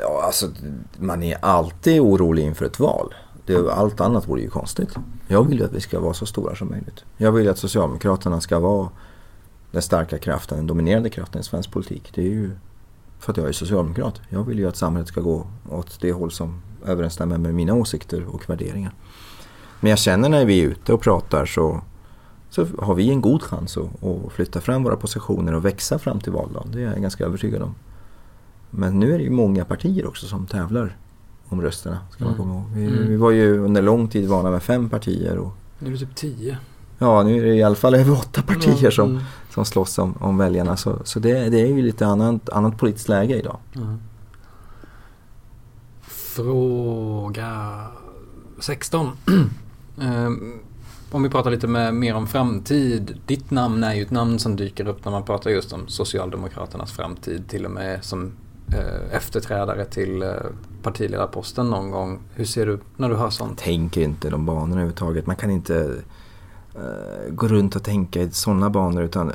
Ja, 0.00 0.22
alltså 0.24 0.50
man 0.98 1.22
är 1.22 1.44
alltid 1.44 2.00
orolig 2.00 2.42
inför 2.42 2.64
ett 2.64 2.80
val. 2.80 3.14
Det, 3.46 3.72
allt 3.72 4.00
annat 4.00 4.28
vore 4.28 4.40
ju 4.40 4.50
konstigt. 4.50 4.94
Jag 5.28 5.44
vill 5.44 5.58
ju 5.58 5.64
att 5.64 5.72
vi 5.72 5.80
ska 5.80 6.00
vara 6.00 6.14
så 6.14 6.26
stora 6.26 6.54
som 6.54 6.70
möjligt. 6.70 7.04
Jag 7.16 7.32
vill 7.32 7.48
att 7.48 7.58
Socialdemokraterna 7.58 8.40
ska 8.40 8.58
vara 8.58 8.88
den 9.70 9.82
starka 9.82 10.18
kraften, 10.18 10.58
den 10.58 10.66
dominerande 10.66 11.10
kraften 11.10 11.40
i 11.40 11.44
svensk 11.44 11.72
politik. 11.72 12.10
Det 12.14 12.20
är 12.20 12.30
ju 12.30 12.50
för 13.18 13.32
att 13.32 13.36
jag 13.36 13.48
är 13.48 13.52
socialdemokrat. 13.52 14.20
Jag 14.28 14.44
vill 14.44 14.58
ju 14.58 14.68
att 14.68 14.76
samhället 14.76 15.08
ska 15.08 15.20
gå 15.20 15.46
åt 15.70 16.00
det 16.00 16.12
håll 16.12 16.30
som 16.30 16.62
överensstämmer 16.86 17.38
med 17.38 17.54
mina 17.54 17.74
åsikter 17.74 18.24
och 18.28 18.50
värderingar. 18.50 18.92
Men 19.80 19.90
jag 19.90 19.98
känner 19.98 20.28
när 20.28 20.44
vi 20.44 20.60
är 20.60 20.64
ute 20.64 20.92
och 20.92 21.00
pratar 21.00 21.46
så, 21.46 21.80
så 22.50 22.66
har 22.78 22.94
vi 22.94 23.10
en 23.10 23.20
god 23.20 23.42
chans 23.42 23.76
att, 23.76 24.04
att 24.04 24.32
flytta 24.32 24.60
fram 24.60 24.82
våra 24.82 24.96
positioner 24.96 25.54
och 25.54 25.64
växa 25.64 25.98
fram 25.98 26.20
till 26.20 26.32
valdagen. 26.32 26.68
Det 26.72 26.82
är 26.82 26.86
jag 26.86 27.02
ganska 27.02 27.24
övertygad 27.24 27.62
om. 27.62 27.74
Men 28.70 29.00
nu 29.00 29.14
är 29.14 29.18
det 29.18 29.24
ju 29.24 29.30
många 29.30 29.64
partier 29.64 30.06
också 30.06 30.26
som 30.26 30.46
tävlar 30.46 30.96
om 31.48 31.62
rösterna. 31.62 31.98
Ska 32.10 32.24
man 32.24 32.34
mm. 32.34 32.44
komma 32.44 32.54
ihåg. 32.54 32.70
Vi, 32.74 32.84
mm. 32.84 33.08
vi, 33.08 33.16
var 33.16 33.30
ju 33.30 33.58
under 33.58 33.82
lång 33.82 34.08
tid 34.08 34.28
vana 34.28 34.50
med 34.50 34.62
fem 34.62 34.88
partier. 34.88 35.38
Och, 35.38 35.52
nu 35.78 35.88
är 35.88 35.92
det 35.92 35.98
typ 35.98 36.14
tio. 36.14 36.58
Ja, 36.98 37.22
nu 37.22 37.38
är 37.38 37.44
det 37.44 37.54
i 37.54 37.62
alla 37.62 37.74
fall 37.74 37.94
över 37.94 38.12
åtta 38.12 38.42
partier 38.42 38.90
som, 38.90 39.10
mm. 39.10 39.22
Som 39.58 39.64
slåss 39.64 39.98
om, 39.98 40.14
om 40.20 40.38
väljarna. 40.38 40.76
Så, 40.76 40.98
så 41.04 41.18
det, 41.18 41.50
det 41.50 41.60
är 41.60 41.66
ju 41.66 41.82
lite 41.82 42.06
annat, 42.06 42.48
annat 42.48 42.78
politiskt 42.78 43.08
läge 43.08 43.36
idag. 43.36 43.58
Mm. 43.76 43.98
Fråga 46.02 47.86
16. 48.60 49.10
Ehm, 50.00 50.58
om 51.10 51.22
vi 51.22 51.30
pratar 51.30 51.50
lite 51.50 51.66
med, 51.66 51.94
mer 51.94 52.14
om 52.14 52.26
framtid. 52.26 53.20
Ditt 53.26 53.50
namn 53.50 53.84
är 53.84 53.94
ju 53.94 54.02
ett 54.02 54.10
namn 54.10 54.38
som 54.38 54.56
dyker 54.56 54.88
upp 54.88 55.04
när 55.04 55.12
man 55.12 55.22
pratar 55.22 55.50
just 55.50 55.72
om 55.72 55.88
Socialdemokraternas 55.88 56.92
framtid. 56.92 57.48
Till 57.48 57.64
och 57.64 57.70
med 57.70 58.04
som 58.04 58.32
eh, 58.68 59.16
efterträdare 59.16 59.84
till 59.84 60.22
eh, 60.22 60.30
partiledarposten 60.82 61.70
någon 61.70 61.90
gång. 61.90 62.18
Hur 62.34 62.44
ser 62.44 62.66
du 62.66 62.78
när 62.96 63.08
du 63.08 63.16
hör 63.16 63.30
sånt? 63.30 63.58
Tänker 63.58 64.00
inte 64.00 64.30
de 64.30 64.46
banorna 64.46 64.72
överhuvudtaget. 64.72 65.26
Man 65.26 65.36
kan 65.36 65.50
inte 65.50 65.94
gå 67.30 67.48
runt 67.48 67.76
och 67.76 67.82
tänka 67.82 68.22
i 68.22 68.30
sådana 68.30 68.70
banor 68.70 69.02
utan 69.02 69.32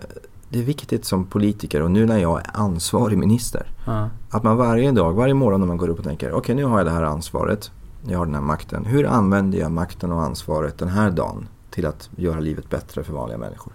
det 0.49 0.59
är 0.59 0.63
viktigt 0.63 1.05
som 1.05 1.25
politiker 1.25 1.81
och 1.81 1.91
nu 1.91 2.05
när 2.05 2.17
jag 2.17 2.39
är 2.39 2.49
ansvarig 2.53 3.17
minister. 3.17 3.67
Ja. 3.85 4.09
Att 4.29 4.43
man 4.43 4.57
varje 4.57 4.91
dag, 4.91 5.13
varje 5.13 5.33
morgon 5.33 5.59
när 5.59 5.67
man 5.67 5.77
går 5.77 5.89
upp 5.89 5.99
och 5.99 6.05
tänker 6.05 6.27
okej 6.27 6.37
okay, 6.37 6.55
nu 6.55 6.63
har 6.63 6.77
jag 6.77 6.87
det 6.87 6.91
här 6.91 7.03
ansvaret. 7.03 7.71
Jag 8.07 8.17
har 8.17 8.25
den 8.25 8.35
här 8.35 8.41
makten. 8.41 8.85
Hur 8.85 9.05
använder 9.05 9.59
jag 9.59 9.71
makten 9.71 10.11
och 10.11 10.21
ansvaret 10.21 10.77
den 10.77 10.89
här 10.89 11.09
dagen 11.09 11.47
till 11.69 11.85
att 11.85 12.09
göra 12.15 12.39
livet 12.39 12.69
bättre 12.69 13.03
för 13.03 13.13
vanliga 13.13 13.37
människor? 13.37 13.73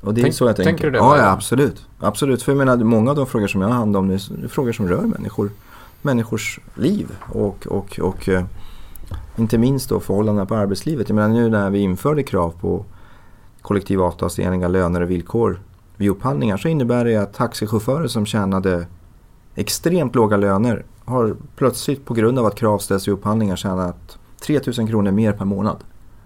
Och 0.00 0.14
det 0.14 0.20
är 0.20 0.22
Tänk, 0.22 0.34
så 0.34 0.46
jag 0.46 0.56
tänker. 0.56 0.70
Tänker 0.70 0.84
du 0.84 0.90
det? 0.90 0.98
Ja, 0.98 1.18
ja, 1.18 1.30
absolut. 1.30 1.86
Absolut. 1.98 2.42
För 2.42 2.52
jag 2.52 2.58
menar, 2.58 2.76
många 2.76 3.10
av 3.10 3.16
de 3.16 3.26
frågor 3.26 3.46
som 3.46 3.60
jag 3.60 3.68
har 3.68 3.74
hand 3.74 3.96
om 3.96 4.10
är 4.10 4.48
frågor 4.48 4.72
som 4.72 4.88
rör 4.88 5.02
människor. 5.02 5.50
Människors 6.02 6.60
liv 6.74 7.10
och, 7.32 7.66
och, 7.66 8.00
och 8.00 8.28
eh, 8.28 8.44
inte 9.36 9.58
minst 9.58 9.88
då 9.88 10.00
förhållandena 10.00 10.46
på 10.46 10.54
arbetslivet. 10.54 11.08
Jag 11.08 11.16
menar 11.16 11.34
nu 11.34 11.48
när 11.48 11.70
vi 11.70 11.78
införde 11.78 12.22
krav 12.22 12.54
på 12.60 12.84
kollektivavtalsenliga 13.62 14.68
löner 14.68 15.00
och 15.00 15.10
villkor 15.10 15.60
vid 15.96 16.10
upphandlingar 16.10 16.56
så 16.56 16.68
innebär 16.68 17.04
det 17.04 17.16
att 17.16 17.34
taxichaufförer 17.34 18.06
som 18.06 18.26
tjänade 18.26 18.86
extremt 19.54 20.14
låga 20.14 20.36
löner 20.36 20.84
har 21.04 21.36
plötsligt 21.56 22.04
på 22.04 22.14
grund 22.14 22.38
av 22.38 22.46
att 22.46 22.54
krav 22.54 22.78
ställs 22.78 23.08
i 23.08 23.10
upphandlingar 23.10 23.56
tjänat 23.56 24.18
3000 24.40 24.86
kronor 24.86 25.10
mer 25.10 25.32
per 25.32 25.44
månad. 25.44 25.76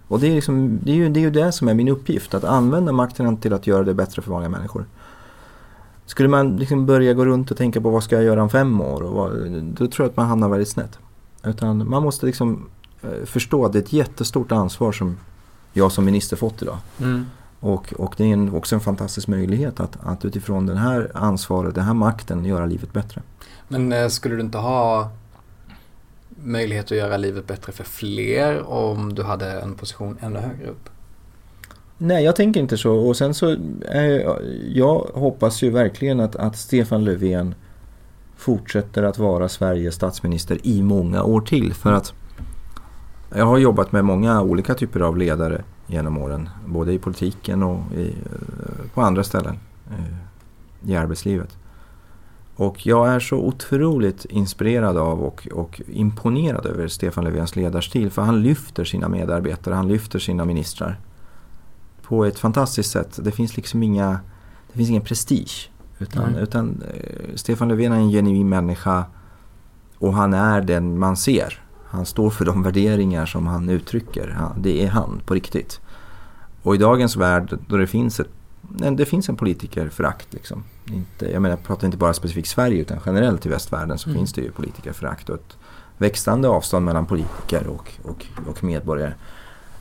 Och 0.08 0.20
det 0.20 0.26
är, 0.26 0.34
liksom, 0.34 0.78
det, 0.82 0.90
är 0.90 0.96
ju, 0.96 1.08
det 1.08 1.20
är 1.20 1.22
ju 1.22 1.30
det 1.30 1.52
som 1.52 1.68
är 1.68 1.74
min 1.74 1.88
uppgift, 1.88 2.34
att 2.34 2.44
använda 2.44 2.92
makten 2.92 3.36
till 3.36 3.52
att 3.52 3.66
göra 3.66 3.82
det 3.82 3.94
bättre 3.94 4.22
för 4.22 4.30
vanliga 4.30 4.50
människor. 4.50 4.84
Skulle 6.06 6.28
man 6.28 6.56
liksom 6.56 6.86
börja 6.86 7.14
gå 7.14 7.24
runt 7.24 7.50
och 7.50 7.56
tänka 7.56 7.80
på 7.80 7.90
vad 7.90 8.04
ska 8.04 8.16
jag 8.16 8.24
göra 8.24 8.42
om 8.42 8.50
fem 8.50 8.80
år, 8.80 9.02
och 9.02 9.14
vad, 9.14 9.50
då 9.50 9.86
tror 9.86 10.04
jag 10.04 10.10
att 10.10 10.16
man 10.16 10.26
hamnar 10.26 10.48
väldigt 10.48 10.68
snett. 10.68 10.98
Utan 11.42 11.88
man 11.88 12.02
måste 12.02 12.26
liksom 12.26 12.68
eh, 13.02 13.24
förstå 13.24 13.64
att 13.64 13.72
det 13.72 13.78
är 13.78 13.82
ett 13.82 13.92
jättestort 13.92 14.52
ansvar 14.52 14.92
som 14.92 15.18
jag 15.72 15.92
som 15.92 16.04
minister 16.04 16.36
fått 16.36 16.62
idag. 16.62 16.78
Mm. 17.00 17.26
Och, 17.60 17.92
och 17.92 18.14
det 18.16 18.24
är 18.24 18.32
en, 18.32 18.54
också 18.54 18.74
en 18.74 18.80
fantastisk 18.80 19.28
möjlighet 19.28 19.80
att, 19.80 19.96
att 20.02 20.24
utifrån 20.24 20.66
det 20.66 20.76
här 20.76 21.10
ansvaret, 21.14 21.74
den 21.74 21.84
här 21.84 21.94
makten, 21.94 22.44
göra 22.44 22.66
livet 22.66 22.92
bättre. 22.92 23.22
Men 23.68 23.92
eh, 23.92 24.08
skulle 24.08 24.34
du 24.34 24.40
inte 24.40 24.58
ha 24.58 25.10
möjlighet 26.44 26.84
att 26.84 26.98
göra 26.98 27.16
livet 27.16 27.46
bättre 27.46 27.72
för 27.72 27.84
fler 27.84 28.62
om 28.70 29.14
du 29.14 29.22
hade 29.22 29.60
en 29.60 29.74
position 29.74 30.18
ännu 30.20 30.38
högre 30.38 30.66
upp? 30.66 30.88
Nej, 31.98 32.24
jag 32.24 32.36
tänker 32.36 32.60
inte 32.60 32.78
så. 32.78 32.94
Och 32.94 33.16
sen 33.16 33.34
så, 33.34 33.50
eh, 33.92 34.32
jag 34.68 34.98
hoppas 35.14 35.62
ju 35.62 35.70
verkligen 35.70 36.20
att, 36.20 36.36
att 36.36 36.56
Stefan 36.56 37.04
Löfven 37.04 37.54
fortsätter 38.40 39.02
att 39.02 39.18
vara 39.18 39.48
Sveriges 39.48 39.94
statsminister 39.94 40.58
i 40.62 40.82
många 40.82 41.22
år 41.22 41.40
till. 41.40 41.74
För 41.74 41.92
att 41.92 42.14
jag 43.34 43.46
har 43.46 43.58
jobbat 43.58 43.92
med 43.92 44.04
många 44.04 44.42
olika 44.42 44.74
typer 44.74 45.00
av 45.00 45.16
ledare 45.16 45.64
genom 45.86 46.18
åren. 46.18 46.48
Både 46.66 46.92
i 46.92 46.98
politiken 46.98 47.62
och 47.62 47.80
i, 47.94 48.08
eh, 48.08 48.90
på 48.94 49.02
andra 49.02 49.24
ställen 49.24 49.58
eh, 49.90 50.90
i 50.90 50.96
arbetslivet. 50.96 51.56
Och 52.56 52.86
jag 52.86 53.08
är 53.08 53.20
så 53.20 53.36
otroligt 53.36 54.24
inspirerad 54.24 54.96
av 54.96 55.20
och, 55.20 55.48
och, 55.52 55.80
imponerad 55.86 56.66
över 56.66 56.88
Stefan 56.88 57.24
Löfvens 57.24 57.56
ledarstil. 57.56 58.10
För 58.10 58.22
han 58.22 58.42
lyfter 58.42 58.84
sina 58.84 59.08
medarbetare, 59.08 59.74
han 59.74 59.88
lyfter 59.88 60.18
sina 60.18 60.44
ministrar. 60.44 61.00
På 62.02 62.24
ett 62.24 62.38
fantastiskt 62.38 62.90
sätt. 62.90 63.18
Det 63.22 63.30
finns 63.30 63.56
liksom 63.56 63.82
inga, 63.82 64.20
det 64.72 64.76
finns 64.76 64.90
ingen 64.90 65.02
prestige. 65.02 65.69
Utan, 66.00 66.24
mm. 66.24 66.42
utan 66.42 66.82
eh, 66.94 67.34
Stefan 67.34 67.68
Löfven 67.68 67.92
är 67.92 67.96
en 67.96 68.10
genuin 68.10 68.48
människa. 68.48 69.04
Och 69.98 70.14
han 70.14 70.34
är 70.34 70.60
den 70.60 70.98
man 70.98 71.16
ser. 71.16 71.62
Han 71.86 72.06
står 72.06 72.30
för 72.30 72.44
de 72.44 72.62
värderingar 72.62 73.26
som 73.26 73.46
han 73.46 73.68
uttrycker. 73.68 74.36
Det 74.58 74.84
är 74.84 74.88
han 74.88 75.20
på 75.24 75.34
riktigt. 75.34 75.80
Och 76.62 76.74
i 76.74 76.78
dagens 76.78 77.16
värld 77.16 77.58
då 77.66 77.76
det 77.76 77.86
finns 77.86 78.20
ett 78.20 78.28
det 78.96 79.04
finns 79.04 79.28
en 79.28 79.36
politikerförakt. 79.36 80.32
Liksom. 80.32 80.64
Inte, 80.86 81.32
jag 81.32 81.42
menar, 81.42 81.56
jag 81.56 81.64
pratar 81.64 81.86
inte 81.86 81.98
bara 81.98 82.14
specifikt 82.14 82.48
Sverige 82.48 82.80
utan 82.80 82.98
generellt 83.06 83.46
i 83.46 83.48
västvärlden 83.48 83.98
så 83.98 84.08
mm. 84.08 84.18
finns 84.18 84.32
det 84.32 84.40
ju 84.40 84.50
politikerförakt 84.50 85.28
och 85.28 85.34
ett 85.34 85.56
växande 85.98 86.48
avstånd 86.48 86.84
mellan 86.84 87.06
politiker 87.06 87.66
och, 87.66 87.92
och, 88.02 88.26
och 88.46 88.64
medborgare. 88.64 89.14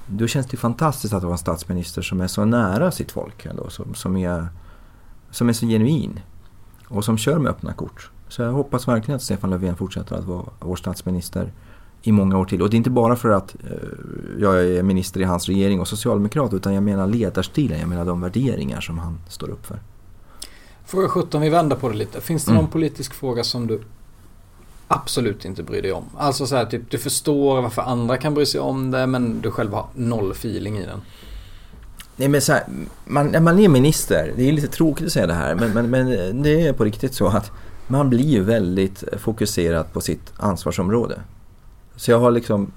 Då 0.08 0.28
känns 0.28 0.48
det 0.48 0.58
fantastiskt 0.58 1.14
att 1.14 1.24
ha 1.24 1.32
en 1.32 1.38
statsminister 1.38 2.02
som 2.02 2.22
är 2.22 2.28
så 2.28 2.46
nära 2.46 2.92
sitt 2.92 3.12
folk 3.12 3.46
ändå, 3.46 3.70
som, 3.70 3.96
som, 3.96 4.18
är, 4.18 4.48
som 5.32 5.50
är 5.50 5.54
så 5.54 5.66
genuin 5.66 6.20
och 6.88 7.06
som 7.06 7.18
kör 7.18 7.40
med 7.40 7.50
öppna 7.50 7.74
kort. 7.74 8.12
Så 8.28 8.42
jag 8.42 8.52
hoppas 8.52 8.88
verkligen 8.88 9.16
att 9.16 9.24
Stefan 9.24 9.50
Löfven 9.50 9.76
fortsätter 9.76 10.16
att 10.16 10.26
vara 10.26 10.46
vår 10.60 10.76
statsminister 10.76 11.52
i 12.02 12.12
många 12.12 12.38
år 12.38 12.46
till. 12.46 12.62
Och 12.62 12.70
det 12.70 12.76
är 12.76 12.78
inte 12.78 12.90
bara 12.90 13.16
för 13.16 13.30
att 13.30 13.56
eh, 13.64 13.78
jag 14.40 14.66
är 14.66 14.84
minister 14.84 15.22
i 15.22 15.24
hans 15.24 15.48
regering 15.48 15.80
och 15.80 15.88
socialdemokrat 15.88 16.54
utan 16.54 16.74
jag 16.74 16.84
menar 16.84 17.08
ledarstilen, 17.08 17.80
jag 17.80 17.90
menar 17.90 18.06
de 18.06 18.22
värderingar 18.22 18.82
som 18.82 19.00
han 19.00 19.20
står 19.30 19.50
upp 19.50 19.66
för. 19.66 19.80
Fråga 20.86 21.08
17, 21.08 21.42
vi 21.42 21.50
vänder 21.50 21.76
på 21.76 21.90
det 21.90 21.96
lite. 21.96 22.22
Finns 22.22 22.46
det 22.46 22.52
mm. 22.52 22.64
någon 22.64 22.72
politisk 22.72 23.14
fråga 23.14 23.44
som 23.44 23.68
du 23.68 23.82
absolut 24.88 25.46
inte 25.46 25.64
bryr 25.64 25.82
dig 25.82 25.92
om? 25.92 26.04
Alltså 26.18 26.48
så 26.48 26.56
här, 26.56 26.66
typ, 26.66 26.92
du 26.92 26.98
förstår 26.98 27.62
varför 27.62 27.82
andra 27.82 28.18
kan 28.18 28.34
bry 28.34 28.46
sig 28.46 28.62
om 28.62 28.92
det 28.92 29.08
men 29.08 29.42
du 29.42 29.52
själv 29.52 29.74
har 29.74 29.86
noll 29.94 30.32
feeling 30.32 30.78
i 30.78 30.86
den. 30.86 31.02
Nej 32.20 32.28
men 32.28 32.42
så 32.42 32.54
här, 32.54 32.64
man, 33.06 33.28
när 33.28 33.40
man 33.40 33.60
är 33.60 33.70
minister, 33.70 34.34
det 34.36 34.50
är 34.50 34.52
lite 34.52 34.68
tråkigt 34.68 35.06
att 35.06 35.14
säga 35.14 35.28
det 35.28 35.34
här 35.34 35.56
men, 35.56 35.74
men, 35.74 35.90
men 35.90 36.44
det 36.44 36.68
är 36.68 36.74
på 36.74 36.84
riktigt 36.84 37.14
så 37.14 37.28
att 37.28 37.52
man 37.88 38.10
blir 38.10 38.26
ju 38.26 38.44
väldigt 38.44 39.04
fokuserad 39.18 39.94
på 39.94 40.02
sitt 40.02 40.34
ansvarsområde. 40.38 41.20
Så 41.96 42.12
jag 42.12 42.20
har 42.20 42.32
liksom 42.32 42.72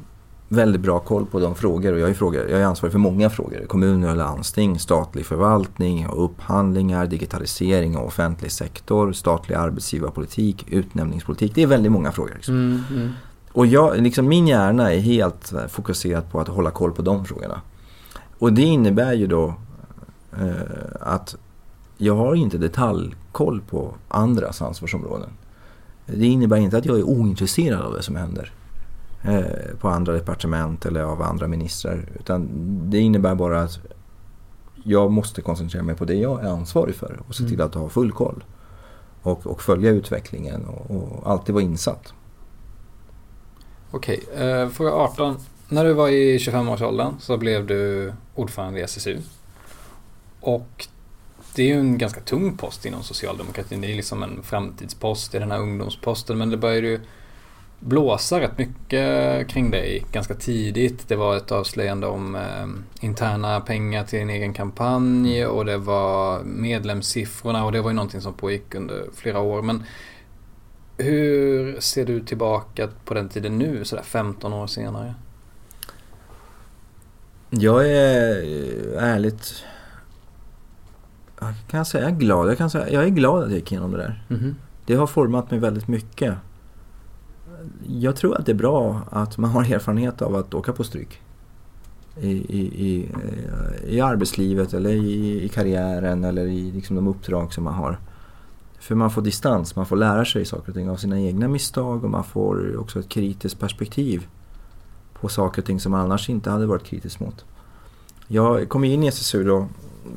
väldigt 0.49 0.81
bra 0.81 0.99
koll 0.99 1.27
på 1.27 1.41
de 1.41 1.55
frågor 1.55 1.93
och 1.93 2.01
jag 2.01 2.11
är, 2.11 2.15
frågor, 2.15 2.51
jag 2.51 2.61
är 2.61 2.65
ansvarig 2.65 2.93
för 2.93 2.99
många 2.99 3.31
frågor. 3.31 3.65
Kommuner 3.67 4.11
och 4.11 4.17
landsting, 4.17 4.79
statlig 4.79 5.27
förvaltning, 5.27 6.07
upphandlingar, 6.07 7.07
digitalisering 7.07 7.97
och 7.97 8.07
offentlig 8.07 8.53
sektor, 8.53 9.13
statlig 9.13 9.57
arbetsgivarpolitik, 9.57 10.67
utnämningspolitik. 10.69 11.55
Det 11.55 11.63
är 11.63 11.67
väldigt 11.67 11.93
många 11.93 12.13
frågor. 12.13 12.33
Liksom. 12.35 12.55
Mm, 12.55 12.83
mm. 12.91 13.13
Och 13.53 13.67
jag, 13.67 14.01
liksom, 14.01 14.29
min 14.29 14.49
hjärna 14.49 14.93
är 14.93 14.99
helt 14.99 15.53
fokuserad 15.69 16.31
på 16.31 16.41
att 16.41 16.49
hålla 16.49 16.71
koll 16.71 16.93
på 16.93 17.03
de 17.03 17.25
frågorna. 17.25 17.61
Och 18.43 18.53
det 18.53 18.63
innebär 18.63 19.13
ju 19.13 19.27
då 19.27 19.55
eh, 20.33 20.53
att 21.01 21.37
jag 21.97 22.17
har 22.17 22.35
inte 22.35 22.59
detaljkoll 22.59 23.61
på 23.61 23.95
andras 24.09 24.63
ansvarsområden. 24.63 25.31
Det 26.07 26.27
innebär 26.27 26.57
inte 26.57 26.79
att 26.79 26.85
jag 26.85 26.99
är 26.99 27.03
ointresserad 27.03 27.81
av 27.81 27.93
det 27.93 28.03
som 28.03 28.17
händer. 28.17 28.53
Eh, 29.23 29.77
på 29.81 29.89
andra 29.89 30.13
departement 30.13 30.87
eller 30.87 31.03
av 31.03 31.23
andra 31.23 31.49
ministrar. 31.49 32.09
Utan 32.21 32.49
det 32.91 32.99
innebär 32.99 33.35
bara 33.35 33.63
att 33.63 33.79
jag 34.85 35.13
måste 35.13 35.43
koncentrera 35.43 35.83
mig 35.83 35.95
på 35.95 36.05
det 36.05 36.15
jag 36.15 36.45
är 36.45 36.49
ansvarig 36.49 36.95
för 36.95 37.21
och 37.29 37.35
se 37.35 37.45
till 37.45 37.55
mm. 37.55 37.67
att 37.67 37.75
ha 37.75 37.89
full 37.89 38.13
koll. 38.13 38.45
Och, 39.23 39.47
och 39.47 39.63
följa 39.63 39.91
utvecklingen 39.91 40.65
och, 40.65 40.97
och, 40.97 41.31
alltid 41.31 41.55
vara 41.55 41.65
insatt. 41.65 42.15
Okej, 43.91 44.25
eh, 44.35 44.69
fråga 44.69 44.93
18. 44.93 45.37
När 45.73 45.85
du 45.85 45.93
var 45.93 46.09
i 46.09 46.39
25-årsåldern 46.39 47.15
så 47.21 47.37
blev 47.37 47.67
du 47.67 48.13
ordförande 48.35 48.81
i 48.81 48.83
SSU. 48.83 49.19
Och 50.41 50.87
det 51.55 51.63
är 51.63 51.67
ju 51.67 51.81
en 51.81 51.99
ganska 51.99 52.21
tung 52.21 52.57
post 52.57 52.87
inom 52.87 53.03
socialdemokratin. 53.03 53.81
Det 53.81 53.93
är 53.93 53.97
liksom 53.97 54.23
en 54.23 54.43
framtidspost, 54.43 55.33
det 55.33 55.39
är 55.39 55.41
den 55.41 55.51
här 55.51 55.61
ungdomsposten. 55.61 56.39
Men 56.39 56.51
det 56.51 56.57
började 56.57 56.87
ju 56.87 57.01
blåsa 57.81 58.41
rätt 58.41 58.59
mycket 58.59 59.49
kring 59.49 59.71
dig 59.71 60.05
ganska 60.13 60.35
tidigt. 60.35 61.09
Det 61.09 61.17
var 61.17 61.37
ett 61.37 61.53
avslöjande 61.53 62.07
om 62.07 62.35
eh, 62.35 63.05
interna 63.07 63.61
pengar 63.61 64.05
till 64.05 64.19
en 64.19 64.31
egen 64.31 64.55
kampanj 64.55 65.47
och 65.47 65.65
det 65.65 65.79
var 65.79 66.43
medlemssiffrorna 66.43 67.65
och 67.65 67.73
det 67.73 67.81
var 67.81 67.91
ju 67.91 67.97
någonting 67.97 68.21
som 68.21 68.35
pågick 68.35 68.75
under 68.75 69.05
flera 69.15 69.41
år. 69.41 69.63
Men 69.63 69.85
hur 70.97 71.81
ser 71.81 72.05
du 72.05 72.21
tillbaka 72.21 72.89
på 73.05 73.15
den 73.15 73.29
tiden 73.29 73.59
nu, 73.59 73.85
sådär 73.85 74.03
15 74.03 74.53
år 74.53 74.67
senare? 74.67 75.15
Jag 77.55 77.91
är 77.91 78.43
ärligt 78.99 79.65
jag 81.41 81.55
kan 81.69 81.85
säga 81.85 82.11
glad. 82.11 82.51
Jag, 82.51 82.59
kan 82.59 82.71
säga, 82.71 82.91
jag 82.91 83.05
är 83.05 83.09
glad 83.09 83.43
att 83.43 83.51
jag 83.51 83.59
gick 83.59 83.73
igenom 83.73 83.91
det 83.91 83.97
där. 83.97 84.25
Mm. 84.31 84.55
Det 84.87 84.95
har 84.95 85.07
format 85.07 85.51
mig 85.51 85.61
väldigt 85.61 85.89
mycket 85.89 86.35
jag 87.87 88.17
tror 88.17 88.37
att 88.37 88.47
det 88.47 88.53
är 88.53 88.57
bra 88.57 89.01
att 89.11 89.39
man 89.39 89.51
har 89.51 89.75
erfarenhet 89.75 90.23
av 90.23 90.37
att 90.37 90.55
åka 90.55 90.73
på 90.73 90.85
stryk. 90.85 91.21
I, 92.21 92.31
i, 92.31 92.61
i, 92.89 93.09
i 93.87 94.01
arbetslivet 94.01 94.75
eller 94.75 94.91
i, 94.91 95.45
i 95.45 95.49
karriären 95.49 96.25
eller 96.25 96.47
i 96.47 96.71
liksom 96.71 96.97
de 96.97 97.09
uppdrag 97.09 97.53
som 97.53 97.65
man 97.65 97.75
har. 97.75 97.99
För 98.79 98.95
man 98.95 99.11
får 99.11 99.23
distans, 99.23 99.77
man 99.77 99.87
får 99.87 99.97
lära 99.97 100.25
sig 100.25 100.45
saker 100.45 100.69
och 100.69 100.75
ting 100.75 100.91
av 100.91 100.97
sina 100.97 101.21
egna 101.21 101.49
misstag 101.49 102.05
och 102.05 102.11
man 102.11 102.25
får 102.25 102.77
också 102.77 103.01
ett 103.01 103.09
kritiskt 103.09 103.61
perspektiv 103.61 104.27
på 105.23 105.29
saker 105.29 105.63
och 105.63 105.67
ting 105.67 105.81
som 105.81 105.93
man 105.93 106.01
annars 106.01 106.31
inte 106.31 106.51
hade 106.51 106.67
varit 106.67 106.85
kritisk 106.85 107.21
mot. 107.21 107.45
jag 108.29 108.69
kom 108.69 108.85
in 108.85 109.03
i 109.03 109.07
SSU 109.07 109.45
då 109.45 109.69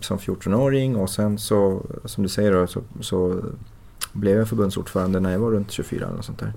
som 0.01 0.17
14-åring 0.17 0.95
och 0.95 1.09
sen 1.09 1.37
så, 1.37 1.81
som 2.05 2.23
du 2.23 2.29
säger 2.29 2.51
då, 2.51 2.67
så, 2.67 2.81
så 3.01 3.41
blev 4.13 4.37
jag 4.37 4.49
förbundsordförande 4.49 5.19
när 5.19 5.31
jag 5.31 5.39
var 5.39 5.51
runt 5.51 5.71
24 5.71 6.07
eller 6.07 6.21
sånt 6.21 6.39
där. 6.39 6.53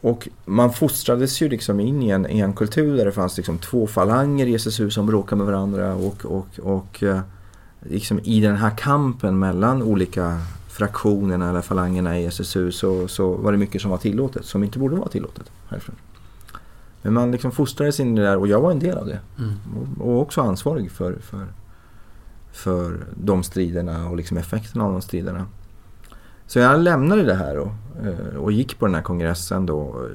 Och 0.00 0.28
man 0.44 0.72
fostrades 0.72 1.42
ju 1.42 1.48
liksom 1.48 1.80
in 1.80 2.02
i 2.02 2.08
en, 2.08 2.30
i 2.30 2.38
en 2.38 2.52
kultur 2.52 2.96
där 2.96 3.04
det 3.04 3.12
fanns 3.12 3.36
liksom 3.36 3.58
två 3.58 3.86
falanger 3.86 4.46
i 4.46 4.54
SSU 4.54 4.90
som 4.90 5.06
bråkade 5.06 5.36
med 5.36 5.46
varandra 5.46 5.94
och, 5.94 6.24
och, 6.24 6.58
och 6.62 7.02
eh, 7.02 7.20
liksom 7.80 8.20
i 8.24 8.40
den 8.40 8.56
här 8.56 8.70
kampen 8.70 9.38
mellan 9.38 9.82
olika 9.82 10.40
fraktionerna 10.68 11.50
eller 11.50 11.62
falangerna 11.62 12.18
i 12.18 12.26
SSU 12.26 12.72
så, 12.72 13.08
så 13.08 13.32
var 13.32 13.52
det 13.52 13.58
mycket 13.58 13.82
som 13.82 13.90
var 13.90 13.98
tillåtet 13.98 14.44
som 14.44 14.64
inte 14.64 14.78
borde 14.78 14.96
vara 14.96 15.08
tillåtet 15.08 15.50
härifrån. 15.68 15.96
Men 17.06 17.14
man 17.14 17.30
liksom 17.30 17.52
fostrades 17.52 18.00
in 18.00 18.18
i 18.18 18.20
det 18.20 18.26
där 18.26 18.36
och 18.36 18.48
jag 18.48 18.60
var 18.60 18.70
en 18.70 18.78
del 18.78 18.98
av 18.98 19.06
det. 19.06 19.20
Mm. 19.38 19.52
Och, 19.76 20.06
och, 20.06 20.20
också 20.20 20.40
ansvarig 20.40 20.90
för, 20.90 21.18
för, 21.18 21.46
för 22.52 23.06
de 23.14 23.42
striderna 23.42 24.08
och 24.08 24.16
liksom 24.16 24.36
effekterna 24.36 24.84
av 24.84 24.92
de 24.92 25.02
striderna. 25.02 25.46
Så 26.46 26.58
jag 26.58 26.80
lämnade 26.80 27.22
det 27.22 27.34
här 27.34 27.58
och, 27.58 27.72
eh, 28.04 28.36
och 28.36 28.52
gick 28.52 28.78
på 28.78 28.86
den 28.86 28.94
här 28.94 29.02
kongressen 29.02 29.66
då 29.66 30.08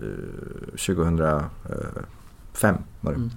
2005 0.72 1.50
eh, 2.62 2.74
var 3.02 3.12
det. 3.12 3.18
Mm. 3.18 3.30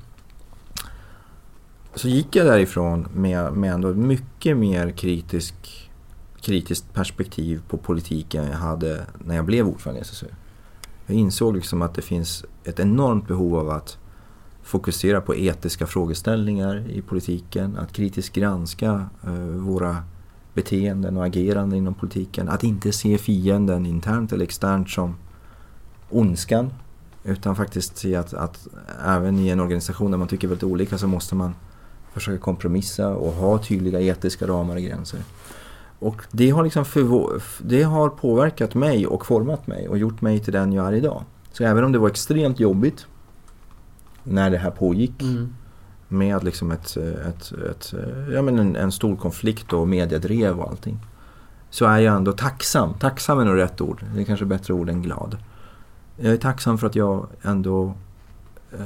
Så 1.94 2.08
gick 2.08 2.36
jag 2.36 2.46
därifrån 2.46 3.08
med, 3.14 3.52
med 3.52 3.72
ändå 3.74 3.94
mycket 3.94 4.56
mer 4.56 4.90
kritisk, 4.90 5.54
kritiskt 6.40 6.94
perspektiv 6.94 7.62
på 7.68 7.76
politiken 7.76 8.44
jag 8.44 8.58
hade 8.58 9.00
när 9.18 9.36
jag 9.36 9.44
blev 9.44 9.68
ordförande 9.68 10.00
i 10.00 10.02
SSU. 10.02 10.26
Jag 11.06 11.16
insåg 11.16 11.54
liksom 11.54 11.82
att 11.82 11.94
det 11.94 12.02
finns 12.02 12.44
ett 12.64 12.80
enormt 12.80 13.28
behov 13.28 13.56
av 13.56 13.70
att 13.70 13.98
fokusera 14.62 15.20
på 15.20 15.34
etiska 15.34 15.86
frågeställningar 15.86 16.90
i 16.90 17.02
politiken, 17.02 17.76
att 17.76 17.92
kritiskt 17.92 18.34
granska 18.34 19.06
eh, 19.24 19.32
våra 19.44 19.96
beteenden 20.54 21.16
och 21.16 21.24
ageranden 21.24 21.78
inom 21.78 21.94
politiken. 21.94 22.48
Att 22.48 22.64
inte 22.64 22.92
se 22.92 23.18
fienden 23.18 23.86
internt 23.86 24.32
eller 24.32 24.44
externt 24.44 24.90
som 24.90 25.16
ondskan. 26.10 26.70
Utan 27.24 27.56
faktiskt 27.56 27.96
se 27.96 28.16
att, 28.16 28.34
att 28.34 28.68
även 29.06 29.38
i 29.38 29.48
en 29.48 29.60
organisation 29.60 30.10
där 30.10 30.18
man 30.18 30.28
tycker 30.28 30.48
väldigt 30.48 30.64
olika 30.64 30.98
så 30.98 31.06
måste 31.06 31.34
man 31.34 31.54
försöka 32.12 32.38
kompromissa 32.38 33.08
och 33.08 33.32
ha 33.32 33.58
tydliga 33.58 34.00
etiska 34.00 34.46
ramar 34.46 34.76
och 34.76 34.82
gränser. 34.82 35.20
Och 35.98 36.22
det 36.30 36.50
har, 36.50 36.64
liksom 36.64 36.84
det 37.58 37.82
har 37.82 38.08
påverkat 38.08 38.74
mig 38.74 39.06
och 39.06 39.26
format 39.26 39.66
mig 39.66 39.88
och 39.88 39.98
gjort 39.98 40.20
mig 40.20 40.40
till 40.40 40.52
den 40.52 40.72
jag 40.72 40.86
är 40.86 40.92
idag. 40.92 41.22
Så 41.52 41.64
även 41.64 41.84
om 41.84 41.92
det 41.92 41.98
var 41.98 42.08
extremt 42.08 42.60
jobbigt 42.60 43.06
när 44.22 44.50
det 44.50 44.58
här 44.58 44.70
pågick 44.70 45.22
mm 45.22 45.54
med 46.14 46.44
liksom 46.44 46.70
ett, 46.70 46.96
ett, 46.96 47.52
ett, 47.52 47.94
ja, 48.32 48.42
men 48.42 48.58
en, 48.58 48.76
en 48.76 48.92
stor 48.92 49.16
konflikt 49.16 49.72
och 49.72 49.88
mediedrev 49.88 50.60
och 50.60 50.68
allting. 50.70 50.98
Så 51.70 51.84
är 51.84 51.98
jag 51.98 52.16
ändå 52.16 52.32
tacksam. 52.32 52.94
Tacksam 52.94 53.38
är 53.38 53.44
nog 53.44 53.56
rätt 53.56 53.80
ord. 53.80 54.04
Det 54.14 54.20
är 54.20 54.24
kanske 54.24 54.44
bättre 54.44 54.74
ord 54.74 54.88
än 54.88 55.02
glad. 55.02 55.38
Jag 56.16 56.32
är 56.32 56.36
tacksam 56.36 56.78
för 56.78 56.86
att 56.86 56.96
jag 56.96 57.26
ändå 57.42 57.94
eh, 58.72 58.78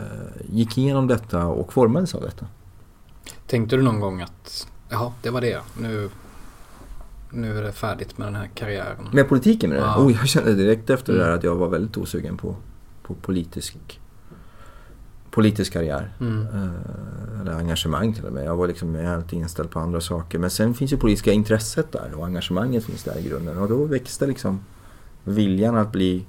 gick 0.50 0.78
igenom 0.78 1.06
detta 1.06 1.46
och 1.46 1.72
formades 1.72 2.14
av 2.14 2.22
detta. 2.22 2.46
Tänkte 3.46 3.76
du 3.76 3.82
någon 3.82 4.00
gång 4.00 4.20
att 4.20 4.66
ja, 4.88 5.12
det 5.22 5.30
var 5.30 5.40
det. 5.40 5.60
Nu, 5.80 6.10
nu 7.30 7.58
är 7.58 7.62
det 7.62 7.72
färdigt 7.72 8.18
med 8.18 8.26
den 8.26 8.34
här 8.34 8.50
karriären? 8.54 9.08
Med 9.12 9.28
politiken 9.28 9.70
med 9.70 9.78
det? 9.78 9.84
Ja. 9.84 9.98
Oh, 9.98 10.12
jag 10.12 10.28
kände 10.28 10.54
direkt 10.54 10.90
efter 10.90 11.12
mm. 11.12 11.24
det 11.24 11.30
där 11.30 11.38
att 11.38 11.44
jag 11.44 11.54
var 11.54 11.68
väldigt 11.68 11.96
osugen 11.96 12.36
på, 12.36 12.56
på 13.02 13.14
politisk 13.14 14.00
politisk 15.30 15.72
karriär. 15.72 16.12
Mm. 16.20 16.42
Eh, 16.42 17.40
eller 17.40 17.52
engagemang 17.52 18.14
till 18.14 18.24
och 18.24 18.32
med. 18.32 18.44
Jag 18.44 18.56
var 18.56 18.66
liksom 18.66 18.94
helt 18.94 19.32
inställd 19.32 19.70
på 19.70 19.80
andra 19.80 20.00
saker. 20.00 20.38
Men 20.38 20.50
sen 20.50 20.74
finns 20.74 20.92
ju 20.92 20.96
politiska 20.96 21.32
intresset 21.32 21.92
där 21.92 22.14
och 22.14 22.26
engagemanget 22.26 22.84
finns 22.84 23.04
där 23.04 23.18
i 23.18 23.28
grunden. 23.28 23.58
Och 23.58 23.68
då 23.68 23.84
växte 23.84 24.26
liksom 24.26 24.60
viljan 25.24 25.76
att 25.76 25.92
bli 25.92 26.26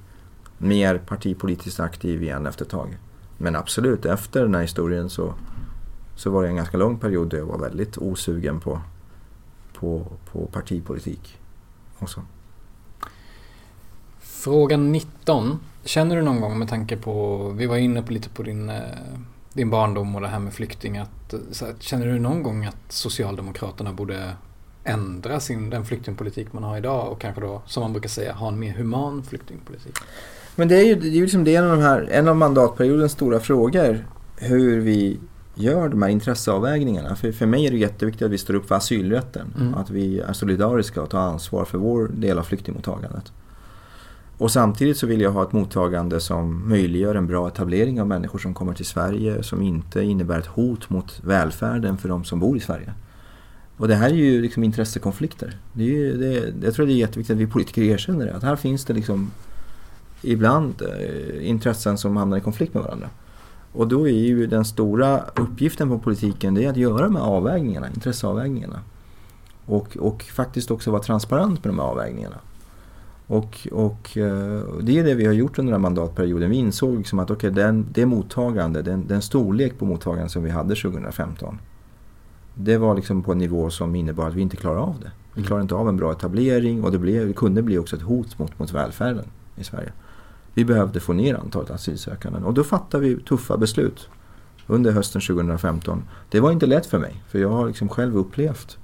mer 0.58 0.98
partipolitiskt 0.98 1.80
aktiv 1.80 2.22
igen 2.22 2.46
efter 2.46 2.64
ett 2.64 2.70
tag. 2.70 2.98
Men 3.38 3.56
absolut, 3.56 4.06
efter 4.06 4.42
den 4.42 4.54
här 4.54 4.62
historien 4.62 5.10
så, 5.10 5.34
så 6.16 6.30
var 6.30 6.42
det 6.42 6.48
en 6.48 6.56
ganska 6.56 6.76
lång 6.76 6.98
period 6.98 7.30
där 7.30 7.38
jag 7.38 7.46
var 7.46 7.58
väldigt 7.58 7.98
osugen 7.98 8.60
på, 8.60 8.80
på, 9.80 10.06
på 10.32 10.46
partipolitik. 10.46 11.38
Också. 11.98 12.22
Fråga 14.20 14.76
19. 14.76 15.60
Känner 15.84 16.16
du 16.16 16.22
någon 16.22 16.40
gång 16.40 16.58
med 16.58 16.68
tanke 16.68 16.96
på, 16.96 17.48
vi 17.48 17.66
var 17.66 17.76
inne 17.76 18.02
på 18.02 18.12
lite 18.12 18.28
på 18.28 18.42
din, 18.42 18.68
eh, 18.68 18.80
din 19.52 19.70
barndom 19.70 20.14
och 20.14 20.20
det 20.20 20.28
här 20.28 20.38
med 20.38 20.52
flyktingar. 20.52 21.06
känner 21.78 22.06
du 22.06 22.18
någon 22.18 22.42
gång 22.42 22.64
att 22.64 22.92
Socialdemokraterna 22.92 23.92
borde 23.92 24.32
ändra 24.84 25.40
sin, 25.40 25.70
den 25.70 25.84
flyktingpolitik 25.84 26.52
man 26.52 26.62
har 26.62 26.78
idag 26.78 27.12
och 27.12 27.20
kanske 27.20 27.40
då, 27.40 27.62
som 27.66 27.82
man 27.82 27.92
brukar 27.92 28.08
säga, 28.08 28.32
ha 28.32 28.48
en 28.48 28.58
mer 28.58 28.72
human 28.72 29.22
flyktingpolitik? 29.22 29.94
Men 30.56 30.68
det 30.68 30.76
är 30.76 30.84
ju, 30.84 30.94
det 30.94 31.06
är 31.06 31.10
ju 31.10 31.22
liksom 31.22 31.44
det 31.44 31.54
en 31.54 31.64
av, 31.64 31.76
de 31.76 31.82
här, 31.82 32.08
en 32.10 32.28
av 32.28 32.36
mandatperiodens 32.36 33.12
stora 33.12 33.40
frågor. 33.40 34.06
Hur 34.36 34.80
vi 34.80 35.18
gör 35.54 35.88
de 35.88 36.02
här 36.02 36.10
intresseavvägningarna. 36.10 37.16
För, 37.16 37.32
för 37.32 37.46
mig 37.46 37.66
är 37.66 37.70
det 37.70 37.76
jätteviktigt 37.76 38.22
att 38.22 38.30
vi 38.30 38.38
står 38.38 38.54
upp 38.54 38.68
för 38.68 38.74
asylrätten. 38.74 39.54
Mm. 39.60 39.74
Att 39.74 39.90
vi 39.90 40.20
är 40.20 40.32
solidariska 40.32 41.02
och 41.02 41.10
tar 41.10 41.20
ansvar 41.20 41.64
för 41.64 41.78
vår 41.78 42.08
del 42.08 42.38
av 42.38 42.42
flyktingmottagandet. 42.42 43.32
Och 44.38 44.50
samtidigt 44.50 44.96
så 44.96 45.06
vill 45.06 45.20
jag 45.20 45.30
ha 45.30 45.42
ett 45.42 45.52
mottagande 45.52 46.20
som 46.20 46.68
möjliggör 46.68 47.14
en 47.14 47.26
bra 47.26 47.48
etablering 47.48 48.00
av 48.00 48.06
människor 48.06 48.38
som 48.38 48.54
kommer 48.54 48.74
till 48.74 48.86
Sverige 48.86 49.42
som 49.42 49.62
inte 49.62 50.02
innebär 50.02 50.38
ett 50.38 50.46
hot 50.46 50.90
mot 50.90 51.20
välfärden 51.24 51.98
för 51.98 52.08
de 52.08 52.24
som 52.24 52.40
bor 52.40 52.56
i 52.56 52.60
Sverige. 52.60 52.94
Och 53.76 53.88
det 53.88 53.94
här 53.94 54.10
är 54.10 54.14
ju 54.14 54.42
liksom 54.42 54.64
intressekonflikter. 54.64 55.56
Det 55.72 55.82
är 55.82 55.86
ju, 55.86 56.16
det, 56.16 56.66
jag 56.66 56.74
tror 56.74 56.86
det 56.86 56.92
är 56.92 56.94
jätteviktigt 56.94 57.34
att 57.34 57.40
vi 57.40 57.46
politiker 57.46 57.82
erkänner 57.82 58.26
det. 58.26 58.34
Att 58.34 58.42
här 58.42 58.56
finns 58.56 58.84
det 58.84 58.92
liksom 58.92 59.30
ibland 60.22 60.82
eh, 60.82 61.48
intressen 61.48 61.98
som 61.98 62.16
hamnar 62.16 62.36
i 62.36 62.40
konflikt 62.40 62.74
med 62.74 62.82
varandra. 62.82 63.08
Och 63.72 63.88
då 63.88 64.08
är 64.08 64.12
ju 64.12 64.46
den 64.46 64.64
stora 64.64 65.20
uppgiften 65.36 65.88
på 65.88 65.98
politiken 65.98 66.54
det 66.54 66.64
är 66.64 66.70
att 66.70 66.76
göra 66.76 67.02
de 67.04 67.16
här 67.16 67.22
avvägningarna, 67.22 67.88
intresseavvägningarna. 67.88 68.80
Och, 69.66 69.96
och 69.96 70.22
faktiskt 70.22 70.70
också 70.70 70.90
vara 70.90 71.02
transparent 71.02 71.64
med 71.64 71.74
de 71.74 71.78
här 71.78 71.86
avvägningarna. 71.86 72.36
Och, 73.26 73.68
och 73.72 74.16
eh, 74.16 74.60
det 74.82 74.98
är 74.98 75.04
det 75.04 75.14
vi 75.14 75.26
har 75.26 75.32
gjort 75.32 75.58
under 75.58 75.72
den 75.72 75.82
här 75.82 75.90
mandatperioden. 75.90 76.50
Vi 76.50 76.56
insåg 76.56 76.98
liksom 76.98 77.18
att 77.18 77.30
okay, 77.30 77.50
den, 77.50 77.86
det 77.92 78.06
mottagande, 78.06 78.82
den, 78.82 79.06
den 79.06 79.22
storlek 79.22 79.78
på 79.78 79.84
mottagandet 79.84 80.30
som 80.30 80.42
vi 80.42 80.50
hade 80.50 80.74
2015. 80.74 81.58
Det 82.54 82.78
var 82.78 82.94
liksom 82.94 83.22
på 83.22 83.32
en 83.32 83.38
nivå 83.38 83.70
som 83.70 83.94
innebar 83.94 84.28
att 84.28 84.34
vi 84.34 84.40
inte 84.40 84.56
klarade 84.56 84.80
av 84.80 84.96
det. 85.00 85.10
Vi 85.34 85.42
klarade 85.42 85.62
inte 85.62 85.74
av 85.74 85.88
en 85.88 85.96
bra 85.96 86.12
etablering 86.12 86.84
och 86.84 86.92
det, 86.92 86.98
blev, 86.98 87.26
det 87.26 87.32
kunde 87.32 87.62
bli 87.62 87.78
också 87.78 87.96
ett 87.96 88.02
hot 88.02 88.38
mot, 88.38 88.58
mot 88.58 88.72
välfärden 88.72 89.24
i 89.56 89.64
Sverige. 89.64 89.92
Vi 90.54 90.64
behövde 90.64 91.00
få 91.00 91.12
ner 91.12 91.34
antalet 91.34 91.70
asylsökande 91.70 92.38
och 92.38 92.54
då 92.54 92.64
fattade 92.64 93.04
vi 93.04 93.22
tuffa 93.22 93.56
beslut 93.56 94.08
under 94.66 94.92
hösten 94.92 95.20
2015. 95.20 96.02
Det 96.28 96.40
var 96.40 96.52
inte 96.52 96.66
lätt 96.66 96.86
för 96.86 96.98
mig 96.98 97.22
för 97.28 97.38
jag 97.38 97.48
har 97.48 97.66
liksom 97.66 97.88
själv 97.88 98.16
upplevt 98.16 98.78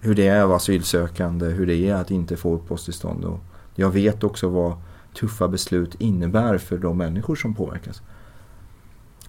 hur 0.00 0.14
det 0.14 0.28
är 0.28 0.42
att 0.42 0.48
vara 0.48 0.56
asylsökande, 0.56 1.46
hur 1.46 1.66
det 1.66 1.88
är 1.88 1.94
att 1.94 2.10
inte 2.10 2.36
få 2.36 2.54
uppehållstillstånd. 2.54 3.24
Och, 3.24 3.40
jag 3.74 3.90
vet 3.90 4.24
också 4.24 4.48
vad 4.48 4.76
tuffa 5.14 5.48
beslut 5.48 5.94
innebär 5.98 6.58
för 6.58 6.78
de 6.78 6.98
människor 6.98 7.34
som 7.34 7.54
påverkas. 7.54 8.02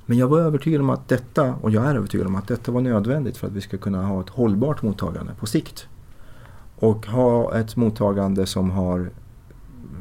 Men 0.06 0.18
jag 0.18 0.28
var 0.28 0.40
övertygad 0.40 0.82
om 0.82 0.90
att 0.90 1.10
detta, 1.10 1.56
och 1.56 1.72
jag 1.72 1.86
är 1.86 1.96
övertygad 1.96 2.28
om 2.28 2.36
att 2.36 2.48
detta 2.48 2.72
var 2.72 2.82
nödvändigt 2.82 3.38
för 3.38 3.48
att 3.48 3.54
vi 3.54 3.62
ska 3.62 3.78
kunna 3.78 4.06
ha 4.06 4.22
ett 4.22 4.30
hållbart 4.30 4.82
mottagande 4.82 5.34
på 5.40 5.46
sikt. 5.46 5.88
Och 6.76 7.06
ha 7.06 7.56
ett 7.56 7.76
mottagande 7.76 8.46
som 8.46 8.72
har 8.72 9.10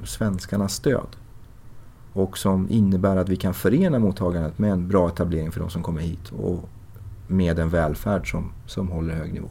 svenskarnas 0.05 0.75
stöd. 0.75 1.16
Och 2.13 2.39
som 2.39 2.71
innebär 2.71 3.17
att 3.17 3.29
vi 3.29 3.37
kan 3.37 3.55
förena 3.55 3.99
mottagandet 3.99 4.59
med 4.59 4.73
en 4.73 4.89
bra 4.89 5.09
etablering 5.09 5.53
för 5.53 5.61
de 5.61 5.71
som 5.71 5.83
kommer 5.83 6.01
hit 6.01 6.33
och 6.43 6.69
med 7.27 7.59
en 7.59 7.69
välfärd 7.69 8.31
som, 8.31 8.53
som 8.67 8.89
håller 8.89 9.15
hög 9.15 9.33
nivå. 9.33 9.49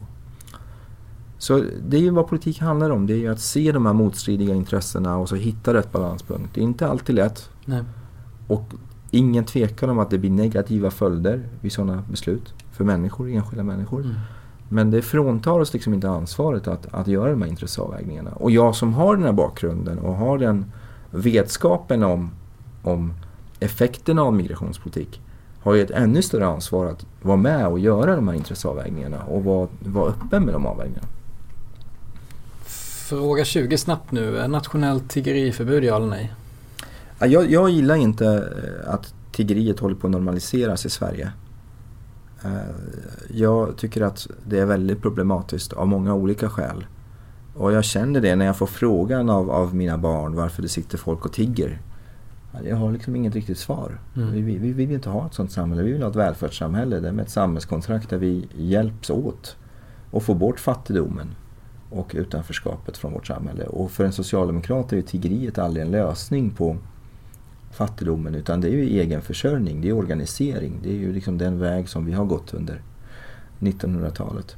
Så 1.38 1.64
det 1.88 1.96
är 1.96 2.00
ju 2.00 2.10
vad 2.10 2.28
politik 2.28 2.60
handlar 2.60 2.90
om. 2.90 3.06
Det 3.06 3.12
är 3.12 3.18
ju 3.18 3.28
att 3.28 3.40
se 3.40 3.72
de 3.72 3.86
här 3.86 3.92
motstridiga 3.92 4.54
intressena 4.54 5.16
och 5.16 5.28
så 5.28 5.36
hitta 5.36 5.74
rätt 5.74 5.92
balanspunkt. 5.92 6.54
Det 6.54 6.60
är 6.60 6.64
inte 6.64 6.88
alltid 6.88 7.16
lätt. 7.16 7.50
Nej. 7.64 7.82
Och 8.46 8.64
ingen 9.10 9.44
tvekan 9.44 9.90
om 9.90 9.98
att 9.98 10.10
det 10.10 10.18
blir 10.18 10.30
negativa 10.30 10.90
följder 10.90 11.48
vid 11.60 11.72
sådana 11.72 12.02
beslut. 12.10 12.54
För 12.72 12.84
människor, 12.84 13.30
enskilda 13.30 13.64
människor. 13.64 14.00
Mm. 14.00 14.14
Men 14.68 14.90
det 14.90 15.02
fråntar 15.02 15.60
oss 15.60 15.72
liksom 15.72 15.94
inte 15.94 16.08
ansvaret 16.08 16.68
att, 16.68 16.94
att 16.94 17.06
göra 17.06 17.30
de 17.30 17.42
här 17.42 17.48
intresseavvägningarna. 17.48 18.30
Och 18.30 18.50
jag 18.50 18.74
som 18.74 18.94
har 18.94 19.16
den 19.16 19.24
här 19.24 19.32
bakgrunden 19.32 19.98
och 19.98 20.14
har 20.14 20.38
den 20.38 20.72
vetskapen 21.10 22.02
om, 22.02 22.30
om 22.82 23.14
effekterna 23.60 24.22
av 24.22 24.34
migrationspolitik 24.34 25.20
har 25.60 25.74
ju 25.74 25.82
ett 25.82 25.90
ännu 25.90 26.22
större 26.22 26.46
ansvar 26.46 26.86
att 26.86 27.06
vara 27.22 27.36
med 27.36 27.66
och 27.66 27.78
göra 27.78 28.16
de 28.16 28.28
här 28.28 28.34
intresseavvägningarna 28.34 29.22
och 29.22 29.44
vara, 29.44 29.68
vara 29.80 30.08
öppen 30.08 30.44
med 30.44 30.54
de 30.54 30.66
avvägningarna. 30.66 31.08
Fråga 33.08 33.44
20 33.44 33.78
snabbt 33.78 34.12
nu. 34.12 34.48
Nationellt 34.48 35.10
tiggeriförbud, 35.10 35.84
ja 35.84 35.96
eller 35.96 36.06
nej? 36.06 36.32
Jag, 37.18 37.50
jag 37.50 37.70
gillar 37.70 37.94
inte 37.94 38.26
eh, 38.26 38.94
att 38.94 39.14
tiggeriet 39.32 39.80
håller 39.80 39.94
på 39.94 40.06
att 40.06 40.10
normaliseras 40.10 40.86
i 40.86 40.90
Sverige. 40.90 41.32
Jag 43.30 43.76
tycker 43.76 44.00
att 44.00 44.26
det 44.46 44.58
är 44.58 44.66
väldigt 44.66 45.02
problematiskt 45.02 45.72
av 45.72 45.88
många 45.88 46.14
olika 46.14 46.50
skäl. 46.50 46.86
Och 47.54 47.72
jag 47.72 47.84
känner 47.84 48.20
det 48.20 48.36
när 48.36 48.46
jag 48.46 48.56
får 48.56 48.66
frågan 48.66 49.30
av, 49.30 49.50
av 49.50 49.74
mina 49.74 49.98
barn 49.98 50.34
varför 50.34 50.62
det 50.62 50.68
sitter 50.68 50.98
folk 50.98 51.24
och 51.24 51.32
tigger. 51.32 51.80
Jag 52.64 52.76
har 52.76 52.92
liksom 52.92 53.16
inget 53.16 53.34
riktigt 53.34 53.58
svar. 53.58 54.00
Mm. 54.16 54.32
Vi, 54.32 54.40
vi, 54.40 54.58
vi, 54.58 54.72
vill 54.72 54.90
inte 54.90 55.08
ha 55.08 55.26
ett 55.26 55.34
sånt 55.34 55.52
samhälle. 55.52 55.82
Vi 55.82 55.92
vill 55.92 56.02
ha 56.02 56.10
ett 56.10 56.16
välfärdssamhälle 56.16 57.00
där 57.00 57.12
med 57.12 57.22
ett 57.22 57.30
samhällskontrakt 57.30 58.10
där 58.10 58.18
vi 58.18 58.48
hjälps 58.56 59.10
åt 59.10 59.56
och 60.10 60.22
får 60.22 60.34
bort 60.34 60.60
fattigdomen 60.60 61.34
och 61.90 62.12
utanförskapet 62.14 62.96
från 62.96 63.12
vårt 63.12 63.26
samhälle. 63.26 63.64
Och 63.64 63.90
för 63.90 64.04
en 64.04 64.12
socialdemokrat 64.12 64.92
är 64.92 64.96
ju 64.96 65.02
tiggeriet 65.02 65.58
aldrig 65.58 65.84
en 65.84 65.90
lösning 65.90 66.50
på 66.50 66.76
fattigdomen 67.70 68.34
utan 68.34 68.60
det 68.60 68.68
är 68.68 68.72
ju 68.72 69.00
egenförsörjning, 69.00 69.80
det 69.80 69.88
är 69.88 69.92
organisering. 69.92 70.80
Det 70.82 70.90
är 70.90 70.98
ju 70.98 71.12
liksom 71.12 71.38
den 71.38 71.58
väg 71.58 71.88
som 71.88 72.06
vi 72.06 72.12
har 72.12 72.24
gått 72.24 72.54
under 72.54 72.82
1900-talet. 73.58 74.56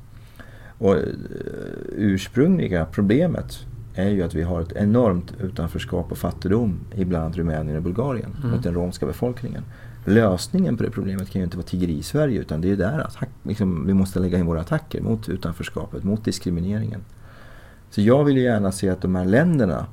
Och 0.79 0.97
eh, 0.97 1.03
ursprungliga 1.97 2.87
problemet 2.87 3.67
är 3.95 4.09
ju 4.09 4.23
att 4.23 4.35
vi 4.35 4.43
har 4.43 4.61
ett 4.61 4.73
enormt 4.73 5.33
utanförskap 5.41 6.13
och 6.13 6.19
fattigdom 6.19 6.81
i 6.95 7.05
bland 7.05 7.25
annat 7.25 7.37
Rumänien 7.37 7.77
och 7.77 7.83
Bulgarien 7.83 8.37
mm. 8.39 8.51
mot 8.51 8.63
den 8.63 8.75
romska 8.75 9.07
befolkningen. 9.07 9.63
Lösningen 10.05 10.77
på 10.77 10.83
det 10.83 10.91
problemet 10.91 11.31
kan 11.31 11.41
ju 11.41 11.45
inte 11.45 11.57
vara 11.57 11.67
tiggeri 11.67 11.99
i 11.99 12.03
Sverige 12.03 12.41
utan 12.41 12.61
det 12.61 12.67
är 12.67 12.71
ju 12.71 12.77
där 12.77 12.99
attack, 12.99 13.29
liksom, 13.43 13.87
vi 13.87 13.95
måste 13.95 14.19
lägga 14.19 14.39
in 14.39 14.47
våra 14.47 14.61
attacker 14.61 15.01
mot 15.01 15.29
utanförskapet, 15.29 16.05
mot 16.05 16.25
diskrimineringen. 16.25 17.01
Så 17.91 18.01
jag 18.01 18.25
vill 18.25 18.37
ju 18.37 18.43
gärna 18.43 18.73
se 18.73 18.89
att 18.89 19.03
de 19.03 19.15
här 19.15 19.25
länderna 19.25 19.87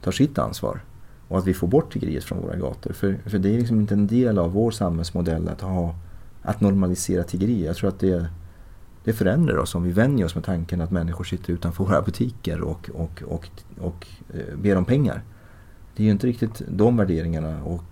tar 0.00 0.12
sitt 0.12 0.38
ansvar 0.38 0.80
och 1.28 1.38
att 1.38 1.46
vi 1.46 1.54
får 1.54 1.66
bort 1.66 1.92
tiggeriet 1.92 2.24
från 2.24 2.40
våra 2.40 2.56
gator. 2.56 2.92
För, 2.92 3.18
för 3.26 3.38
det 3.38 3.54
är 3.54 3.58
liksom 3.58 3.80
inte 3.80 3.94
en 3.94 4.06
del 4.06 4.38
av 4.38 4.52
vår 4.52 4.70
samhällsmodell 4.70 5.48
att, 5.48 5.60
ha, 5.60 5.94
att 6.42 6.60
normalisera 6.60 7.22
tiggeri. 7.22 7.66
Jag 7.66 7.76
tror 7.76 7.88
att 7.88 8.00
det, 8.00 8.26
det 9.04 9.12
förändrar 9.12 9.56
oss 9.56 9.74
om 9.74 9.82
vi 9.82 9.92
vänjer 9.92 10.26
oss 10.26 10.34
med 10.34 10.44
tanken 10.44 10.80
att 10.80 10.90
människor 10.90 11.24
sitter 11.24 11.52
utanför 11.52 11.84
våra 11.84 12.02
butiker 12.02 12.60
och, 12.60 12.90
och, 12.94 13.22
och, 13.26 13.48
och 13.78 14.06
eh, 14.34 14.56
ber 14.56 14.76
om 14.76 14.84
pengar. 14.84 15.22
Det 15.96 16.02
är 16.02 16.04
ju 16.04 16.10
inte 16.10 16.26
riktigt 16.26 16.62
de 16.68 16.96
värderingarna 16.96 17.62
och 17.64 17.84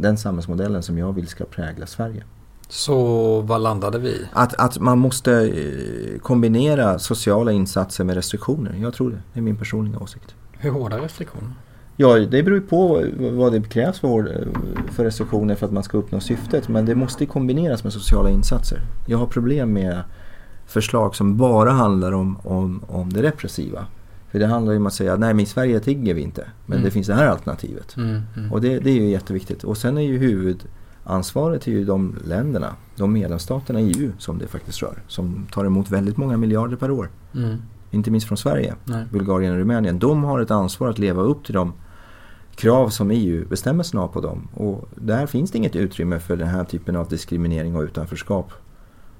den 0.00 0.16
samhällsmodellen 0.16 0.82
som 0.82 0.98
jag 0.98 1.12
vill 1.12 1.26
ska 1.26 1.44
prägla 1.44 1.86
Sverige. 1.86 2.24
Så 2.68 3.40
vad 3.40 3.60
landade 3.60 3.98
vi 3.98 4.26
att, 4.32 4.54
att 4.54 4.78
man 4.78 4.98
måste 4.98 5.32
eh, 5.32 6.18
kombinera 6.18 6.98
sociala 6.98 7.52
insatser 7.52 8.04
med 8.04 8.14
restriktioner. 8.14 8.74
Jag 8.80 8.94
tror 8.94 9.10
det. 9.10 9.22
Det 9.32 9.40
är 9.40 9.42
min 9.42 9.56
personliga 9.56 9.98
åsikt. 9.98 10.34
Hur 10.52 10.70
hårda 10.70 10.98
restriktioner? 10.98 11.52
Ja, 11.96 12.18
det 12.18 12.42
beror 12.42 12.60
på 12.60 13.04
vad 13.18 13.52
det 13.52 13.68
krävs 13.68 13.98
för, 13.98 14.48
för 14.90 15.04
restriktioner 15.04 15.54
för 15.54 15.66
att 15.66 15.72
man 15.72 15.82
ska 15.82 15.98
uppnå 15.98 16.20
syftet. 16.20 16.68
Men 16.68 16.86
det 16.86 16.94
måste 16.94 17.26
kombineras 17.26 17.84
med 17.84 17.92
sociala 17.92 18.30
insatser. 18.30 18.80
Jag 19.06 19.18
har 19.18 19.26
problem 19.26 19.72
med 19.72 20.02
förslag 20.68 21.16
som 21.16 21.36
bara 21.36 21.70
handlar 21.70 22.12
om, 22.12 22.38
om, 22.42 22.80
om 22.88 23.12
det 23.12 23.22
repressiva. 23.22 23.86
För 24.30 24.38
det 24.38 24.46
handlar 24.46 24.72
ju 24.72 24.78
om 24.78 24.86
att 24.86 24.94
säga 24.94 25.16
nej 25.16 25.34
men 25.34 25.42
i 25.42 25.46
Sverige 25.46 25.80
tigger 25.80 26.14
vi 26.14 26.20
inte. 26.20 26.46
Men 26.66 26.78
mm. 26.78 26.84
det 26.84 26.90
finns 26.90 27.06
det 27.06 27.14
här 27.14 27.26
alternativet. 27.26 27.96
Mm, 27.96 28.22
mm. 28.36 28.52
Och 28.52 28.60
det, 28.60 28.78
det, 28.78 28.90
är 28.90 28.94
ju 28.94 29.08
jätteviktigt. 29.08 29.64
Och 29.64 29.78
sen 29.78 29.98
är 29.98 30.02
ju 30.02 30.18
huvudansvaret 30.18 31.62
till 31.62 31.72
ju 31.72 31.84
de 31.84 32.16
länderna, 32.24 32.74
de 32.96 33.12
medlemsstaterna 33.12 33.80
i 33.80 33.92
EU 33.92 34.12
som 34.18 34.38
det 34.38 34.46
faktiskt 34.46 34.82
rör. 34.82 35.02
Som 35.06 35.46
tar 35.52 35.64
emot 35.64 35.90
väldigt 35.90 36.16
många 36.16 36.36
miljarder 36.36 36.76
per 36.76 36.90
år. 36.90 37.10
Mm. 37.34 37.56
Inte 37.90 38.10
minst 38.10 38.26
från 38.28 38.38
Sverige, 38.38 38.74
nej. 38.84 39.04
Bulgarien 39.12 39.52
och 39.52 39.58
Rumänien. 39.58 39.98
De 39.98 40.24
har 40.24 40.40
ett 40.40 40.50
ansvar 40.50 40.88
att 40.88 40.98
leva 40.98 41.22
upp 41.22 41.44
till 41.44 41.54
de 41.54 41.72
krav 42.54 42.88
som 42.88 43.10
EU-bestämmelserna 43.10 44.00
har 44.00 44.08
på 44.08 44.20
dem. 44.20 44.48
Och 44.54 44.88
där 44.94 45.26
finns 45.26 45.50
det 45.50 45.58
inget 45.58 45.76
utrymme 45.76 46.18
för 46.18 46.36
den 46.36 46.48
här 46.48 46.64
typen 46.64 46.96
av 46.96 47.08
diskriminering 47.08 47.76
och 47.76 47.82
utanförskap 47.82 48.52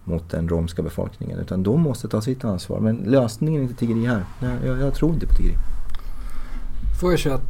mot 0.09 0.31
den 0.31 0.49
romska 0.49 0.83
befolkningen. 0.83 1.39
Utan 1.39 1.63
de 1.63 1.81
måste 1.81 2.09
ta 2.09 2.21
sitt 2.21 2.45
ansvar. 2.45 2.81
Men 2.81 2.97
lösningen 2.97 3.61
är 3.61 3.63
inte 3.63 3.79
tiggeri 3.79 4.07
här. 4.07 4.25
Jag, 4.41 4.81
jag 4.81 4.95
tror 4.95 5.15
inte 5.15 5.27
på 5.27 5.35
tiggeri. 5.35 5.57
Fråga 7.01 7.17
21. 7.17 7.41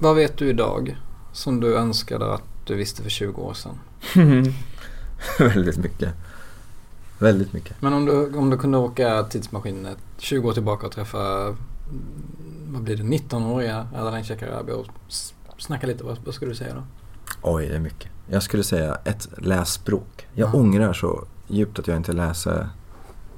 Vad 0.00 0.16
vet 0.16 0.36
du 0.36 0.48
idag 0.48 0.96
som 1.32 1.60
du 1.60 1.76
önskade 1.76 2.34
att 2.34 2.42
du 2.64 2.74
visste 2.74 3.02
för 3.02 3.10
20 3.10 3.42
år 3.42 3.54
sedan? 3.54 3.78
Väldigt 5.38 5.78
mycket. 5.78 6.14
Väldigt 7.18 7.52
mycket. 7.52 7.82
Men 7.82 7.92
om 7.92 8.04
du, 8.06 8.38
om 8.38 8.50
du 8.50 8.58
kunde 8.58 8.78
åka 8.78 9.22
tidsmaskinen 9.22 9.96
20 10.18 10.48
år 10.48 10.52
tillbaka 10.52 10.86
och 10.86 10.92
träffa 10.92 11.18
vad 12.68 12.82
blir 12.82 12.96
det, 12.96 13.02
19-åriga 13.02 13.88
Ardalan 13.94 14.24
Shekarabi 14.24 14.72
och 14.72 14.86
snacka 15.58 15.86
lite. 15.86 16.04
Vad, 16.04 16.18
vad 16.24 16.34
skulle 16.34 16.50
du 16.50 16.54
säga 16.54 16.74
då? 16.74 16.82
Oj, 17.42 17.68
det 17.68 17.74
är 17.74 17.80
mycket. 17.80 18.10
Jag 18.32 18.42
skulle 18.42 18.62
säga 18.62 18.98
ett 19.04 19.28
lässpråk. 19.38 20.26
Jag 20.34 20.48
ja. 20.48 20.58
ångrar 20.58 20.92
så 20.92 21.24
djupt 21.48 21.78
att 21.78 21.86
jag 21.86 21.96
inte 21.96 22.12
läser, 22.12 22.68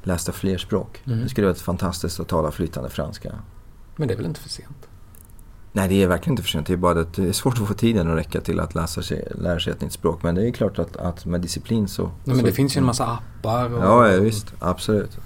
läste 0.02 0.32
fler 0.32 0.58
språk. 0.58 1.02
Mm. 1.06 1.20
Det 1.20 1.28
skulle 1.28 1.46
varit 1.46 1.60
fantastiskt 1.60 2.20
att 2.20 2.28
tala 2.28 2.50
flytande 2.50 2.90
franska. 2.90 3.34
Men 3.96 4.08
det 4.08 4.14
är 4.14 4.16
väl 4.16 4.26
inte 4.26 4.40
för 4.40 4.48
sent? 4.48 4.88
Nej, 5.72 5.88
det 5.88 6.02
är 6.02 6.06
verkligen 6.06 6.32
inte 6.32 6.42
för 6.42 6.50
sent. 6.50 6.66
Det 6.66 6.72
är 6.72 6.76
bara 6.76 7.00
att 7.00 7.14
det 7.14 7.28
är 7.28 7.32
svårt 7.32 7.60
att 7.60 7.68
få 7.68 7.74
tiden 7.74 8.10
att 8.10 8.18
räcka 8.18 8.40
till 8.40 8.60
att 8.60 8.74
läsa 8.74 9.02
sig, 9.02 9.28
lära 9.34 9.60
sig 9.60 9.72
ett 9.72 9.80
nytt 9.80 9.92
språk. 9.92 10.22
Men 10.22 10.34
det 10.34 10.48
är 10.48 10.52
klart 10.52 10.78
att, 10.78 10.96
att 10.96 11.26
med 11.26 11.40
disciplin 11.40 11.88
så... 11.88 12.02
Nej, 12.02 12.12
men 12.24 12.38
så, 12.38 12.46
det 12.46 12.52
finns 12.52 12.76
ju 12.76 12.78
en 12.78 12.84
massa 12.84 13.06
appar. 13.06 13.74
Och, 13.74 13.82
ja, 13.82 14.08
ja, 14.08 14.20
visst. 14.20 14.54
Absolut. 14.58 15.18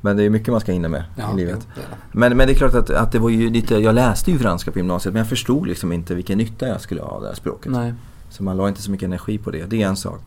Men 0.00 0.16
det 0.16 0.22
är 0.22 0.30
mycket 0.30 0.48
man 0.48 0.60
ska 0.60 0.72
hinna 0.72 0.88
med 0.88 1.04
ja, 1.16 1.32
i 1.32 1.36
livet. 1.36 1.68
Jo, 1.76 1.82
men, 2.12 2.36
men 2.36 2.46
det 2.46 2.52
är 2.52 2.56
klart 2.56 2.74
att, 2.74 2.90
att 2.90 3.12
det 3.12 3.18
var 3.18 3.30
ju 3.30 3.50
lite, 3.50 3.74
jag 3.74 3.94
läste 3.94 4.30
ju 4.30 4.38
franska 4.38 4.70
på 4.70 4.78
gymnasiet 4.78 5.12
men 5.12 5.20
jag 5.20 5.28
förstod 5.28 5.66
liksom 5.66 5.92
inte 5.92 6.14
vilken 6.14 6.38
nytta 6.38 6.68
jag 6.68 6.80
skulle 6.80 7.02
ha 7.02 7.08
av 7.08 7.22
det 7.22 7.28
här 7.28 7.34
språket. 7.34 7.72
Nej. 7.72 7.94
Så 8.30 8.42
man 8.42 8.56
la 8.56 8.68
inte 8.68 8.82
så 8.82 8.90
mycket 8.90 9.06
energi 9.06 9.38
på 9.38 9.50
det. 9.50 9.70
Det 9.70 9.82
är 9.82 9.88
en 9.88 9.96
sak. 9.96 10.20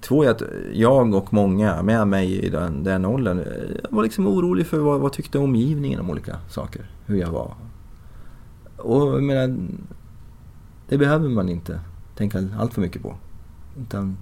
Två 0.00 0.24
är 0.24 0.30
att 0.30 0.42
jag 0.72 1.14
och 1.14 1.32
många 1.32 1.82
med 1.82 2.08
mig 2.08 2.38
i 2.38 2.48
den, 2.48 2.84
den 2.84 3.04
åldern 3.04 3.44
var 3.90 4.02
liksom 4.02 4.26
orolig 4.26 4.66
för 4.66 4.78
vad, 4.78 5.00
vad 5.00 5.12
tyckte 5.12 5.38
omgivningen 5.38 6.00
om 6.00 6.10
olika 6.10 6.36
saker. 6.48 6.90
Hur 7.06 7.16
jag 7.16 7.30
var. 7.30 7.54
Och 8.76 9.02
jag 9.02 9.22
menar, 9.22 9.56
det 10.88 10.98
behöver 10.98 11.28
man 11.28 11.48
inte 11.48 11.80
tänka 12.16 12.44
allt 12.58 12.74
för 12.74 12.80
mycket 12.80 13.02
på. 13.02 13.16
Utan 13.80 14.16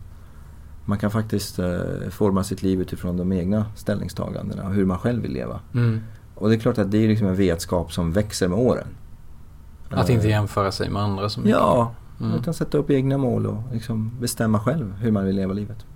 man 0.84 0.99
kan 0.99 1.11
faktiskt 1.11 1.59
eh, 1.59 1.78
forma 2.11 2.45
sitt 2.45 2.62
liv 2.62 2.80
utifrån 2.80 3.16
de 3.16 3.32
egna 3.32 3.66
ställningstagandena 3.74 4.64
och 4.64 4.74
hur 4.74 4.84
man 4.84 4.99
själv 4.99 5.22
vill 5.22 5.32
leva. 5.32 5.61
Mm. 5.74 6.01
Och 6.34 6.49
det 6.49 6.55
är 6.55 6.59
klart 6.59 6.78
att 6.78 6.91
det 6.91 6.99
är 7.05 7.09
liksom 7.09 7.26
en 7.26 7.37
vetskap 7.37 7.93
som 7.93 8.12
växer 8.12 8.49
med 8.49 8.59
åren. 8.59 8.87
Att 9.91 10.11
inte 10.11 10.28
jämföra 10.28 10.72
sig 10.72 10.91
med 10.91 11.03
andra 11.03 11.28
så 11.28 11.41
mycket. 11.41 11.57
Ja, 11.57 11.95
mm. 12.21 12.35
utan 12.35 12.55
sätta 12.55 12.79
upp 12.79 12.91
egna 12.91 13.19
mål 13.19 13.47
och 13.47 13.62
liksom 13.73 14.11
bestämma 14.21 14.61
själv 14.61 14.93
hur 14.93 15.11
man 15.11 15.25
vill 15.25 15.37
leva 15.37 15.53
livet. 15.53 15.87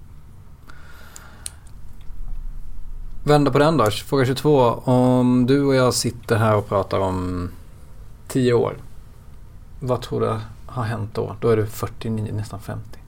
Vända 3.25 3.51
på 3.51 3.59
den 3.59 3.77
då, 3.77 3.91
fråga 3.91 4.25
22. 4.25 4.61
Om 4.85 5.47
du 5.47 5.65
och 5.65 5.75
jag 5.75 5.95
sitter 5.95 6.37
här 6.37 6.57
och 6.57 6.69
pratar 6.69 6.99
om 7.01 7.49
10 8.29 8.53
år. 8.53 8.77
Vad 9.81 10.03
tror 10.03 10.21
du 10.21 10.37
har 10.67 10.83
hänt 10.83 11.11
då? 11.15 11.37
Då 11.41 11.49
är 11.49 11.57
du 11.57 11.67
49, 11.67 12.33
nästan 12.35 12.61
50. 12.61 13.01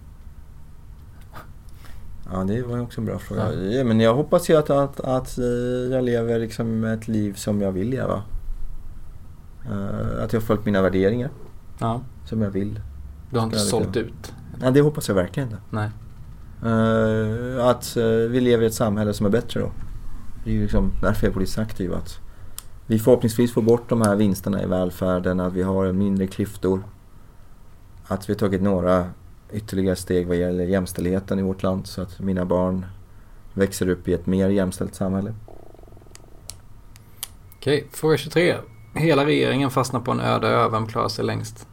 Ja, 2.33 2.45
det 2.45 2.63
var 2.63 2.81
också 2.81 3.01
en 3.01 3.05
bra 3.05 3.19
fråga. 3.19 3.53
Ja. 3.53 3.85
Men 3.85 4.01
jag 4.01 4.15
hoppas 4.15 4.51
ju 4.51 4.57
att, 4.57 4.71
att, 4.71 5.01
att 5.01 5.39
eh, 5.39 5.45
jag 5.91 6.05
lever 6.05 6.39
liksom 6.39 6.85
ett 6.85 7.09
liv 7.09 7.35
som 7.35 7.61
jag 7.61 7.73
vill 7.73 7.89
leva. 7.89 8.23
Uh, 9.71 10.25
att 10.25 10.33
jag 10.33 10.41
har 10.41 10.47
följt 10.47 10.65
mina 10.65 10.83
värderingar. 10.83 11.31
Ja. 11.79 12.01
Som 12.25 12.43
jag 12.43 12.51
vill. 12.51 12.81
Du 13.33 13.39
har 13.39 13.47
inte 13.47 13.59
sålt 13.59 13.97
ut? 13.97 14.35
Nej, 14.61 14.73
det 14.73 14.81
hoppas 14.81 15.09
jag 15.09 15.15
verkligen 15.15 15.49
inte. 15.49 15.63
Nej. 15.71 15.91
Uh, 16.65 17.67
att 17.67 17.97
uh, 17.97 18.05
vi 18.05 18.41
lever 18.41 18.65
i 18.65 18.67
ett 18.67 18.75
samhälle 18.75 19.15
som 19.15 19.27
är 19.27 19.31
bättre 19.31 19.61
då. 19.61 19.73
Det 20.45 20.51
är 20.51 20.55
ju 20.55 20.63
liksom 20.63 20.93
därför 21.03 21.27
jag 21.27 21.31
är 21.31 21.35
politiskt 21.35 21.59
aktiv. 21.59 21.95
Att 21.95 22.19
vi 22.87 22.99
förhoppningsvis 22.99 23.53
får 23.53 23.63
bort 23.63 23.89
de 23.89 24.03
här 24.03 24.17
vinsterna 24.17 24.63
i 24.63 24.67
välfärden, 24.67 25.41
att 25.41 25.53
vi 25.53 25.63
har 25.63 25.93
mindre 25.93 26.27
klyftor. 26.27 26.83
Att 28.07 28.29
vi 28.29 28.33
har 28.33 28.39
tagit 28.39 28.63
några 28.63 29.11
ytterligare 29.53 29.97
steg 29.97 30.27
vad 30.27 30.37
gäller 30.37 30.65
jämställdheten 30.65 31.39
i 31.39 31.43
vårt 31.43 31.63
land 31.63 31.87
så 31.87 32.03
att 32.03 32.21
mina 32.21 32.45
barn 32.45 32.87
växer 33.55 33.89
upp 33.89 34.09
i 34.09 34.13
ett 34.13 34.27
mer 34.27 34.49
jämställt 34.49 34.95
samhälle. 34.95 35.35
Okej, 37.57 37.89
fråga 37.93 38.17
23. 38.17 38.57
Hela 38.95 39.27
regeringen 39.27 39.71
fastnar 39.71 40.01
på 40.01 40.11
en 40.11 40.21
öde 40.21 40.49
ö. 40.49 40.69
Vem 40.69 40.87
klarar 40.87 41.09
sig 41.09 41.25
längst? 41.25 41.67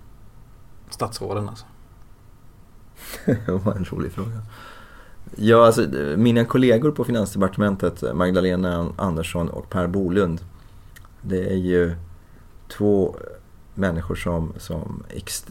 Statsråden 0.99 1.49
alltså. 1.49 1.65
det 3.25 3.51
var 3.51 3.75
en 3.75 3.85
rolig 3.85 4.11
fråga. 4.11 4.41
Ja, 5.35 5.65
alltså, 5.65 5.81
mina 6.17 6.45
kollegor 6.45 6.91
på 6.91 7.03
Finansdepartementet, 7.03 8.03
Magdalena 8.15 8.87
Andersson 8.95 9.49
och 9.49 9.69
Per 9.69 9.87
Bolund. 9.87 10.41
Det 11.21 11.49
är 11.49 11.57
ju 11.57 11.95
två 12.77 13.15
människor 13.73 14.15
som, 14.15 14.53
som 14.57 15.03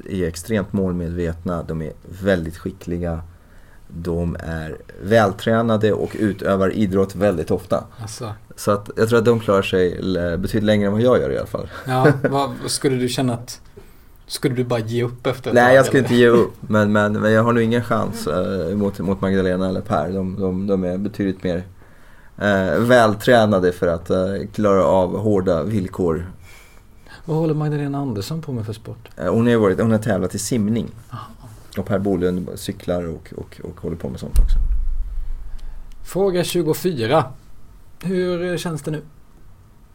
är 0.08 0.24
extremt 0.24 0.72
målmedvetna, 0.72 1.62
de 1.62 1.82
är 1.82 1.92
väldigt 2.22 2.56
skickliga. 2.56 3.22
De 3.88 4.36
är 4.40 4.76
vältränade 5.02 5.92
och 5.92 6.16
utövar 6.18 6.70
idrott 6.70 7.14
väldigt 7.14 7.50
ofta. 7.50 7.84
Alltså. 8.00 8.32
Så 8.56 8.70
att 8.70 8.90
jag 8.96 9.08
tror 9.08 9.18
att 9.18 9.24
de 9.24 9.40
klarar 9.40 9.62
sig 9.62 9.90
betydligt 10.38 10.64
längre 10.64 10.86
än 10.86 10.92
vad 10.92 11.02
jag 11.02 11.20
gör 11.20 11.30
i 11.30 11.38
alla 11.38 11.46
fall. 11.46 11.68
Ja, 11.86 12.12
vad 12.30 12.50
skulle 12.66 12.96
du 12.96 13.08
känna 13.08 13.34
att 13.34 13.60
Skulle 14.28 14.54
du 14.54 14.64
bara 14.64 14.80
ge 14.80 15.02
upp 15.04 15.26
efter 15.26 15.50
ett 15.50 15.54
Nej, 15.54 15.64
tag, 15.66 15.74
jag 15.74 15.86
skulle 15.86 15.98
eller? 15.98 16.08
inte 16.08 16.20
ge 16.20 16.28
upp. 16.28 16.52
Men, 16.60 16.92
men, 16.92 17.12
men 17.12 17.32
jag 17.32 17.42
har 17.42 17.52
nog 17.52 17.62
ingen 17.62 17.84
chans 17.84 18.26
eh, 18.26 18.76
mot, 18.76 18.98
mot 18.98 19.20
Magdalena 19.20 19.68
eller 19.68 19.80
Per. 19.80 20.12
De, 20.12 20.40
de, 20.40 20.66
de 20.66 20.84
är 20.84 20.98
betydligt 20.98 21.42
mer 21.42 21.62
eh, 22.38 22.78
vältränade 22.80 23.72
för 23.72 23.86
att 23.86 24.10
eh, 24.10 24.18
klara 24.54 24.84
av 24.84 25.18
hårda 25.18 25.62
villkor. 25.62 26.26
Vad 27.24 27.36
håller 27.36 27.54
Magdalena 27.54 27.98
Andersson 27.98 28.42
på 28.42 28.52
med 28.52 28.66
för 28.66 28.72
sport? 28.72 29.08
Eh, 29.16 29.32
hon, 29.32 29.46
har 29.46 29.56
varit, 29.56 29.80
hon 29.80 29.90
har 29.90 29.98
tävlat 29.98 30.34
i 30.34 30.38
simning. 30.38 30.86
Och 31.78 31.86
Per 31.86 31.98
Bolund 31.98 32.48
cyklar 32.54 33.02
och, 33.08 33.32
och, 33.36 33.60
och 33.64 33.80
håller 33.80 33.96
på 33.96 34.08
med 34.08 34.20
sånt 34.20 34.38
också. 34.38 34.56
Fråga 36.04 36.44
24. 36.44 37.24
Hur 38.02 38.56
känns 38.56 38.82
det 38.82 38.90
nu? 38.90 39.02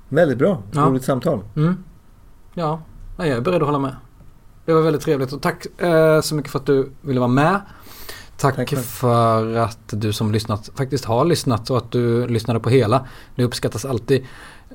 Väldigt 0.10 0.38
bra. 0.38 0.62
Ja. 0.72 0.82
Roligt 0.82 1.04
samtal. 1.04 1.40
Mm. 1.56 1.84
Ja, 2.54 2.82
ja, 3.18 3.26
jag 3.26 3.38
är 3.38 3.42
beredd 3.42 3.62
att 3.62 3.68
hålla 3.68 3.80
med. 3.80 3.96
Det 4.66 4.74
var 4.74 4.82
väldigt 4.82 5.01
trevligt 5.01 5.34
och 5.34 5.41
tack 5.41 5.82
eh, 5.82 6.22
så 6.22 6.36
mycket 6.36 6.51
för 6.51 6.59
att 6.59 6.66
du 6.66 6.91
ville 7.01 7.20
vara 7.20 7.28
med. 7.28 7.61
Tack, 8.38 8.55
Tack 8.55 8.70
för 8.70 9.55
att 9.55 9.80
du 9.88 10.14
som 10.14 10.32
lyssnat 10.32 10.70
faktiskt 10.76 11.05
har 11.05 11.26
lyssnat 11.26 11.70
och 11.70 11.78
att 11.78 11.91
du 11.91 12.28
lyssnade 12.28 12.59
på 12.59 12.70
hela. 12.70 13.07
Det 13.36 13.43
uppskattas 13.43 13.86
alltid. 13.86 14.26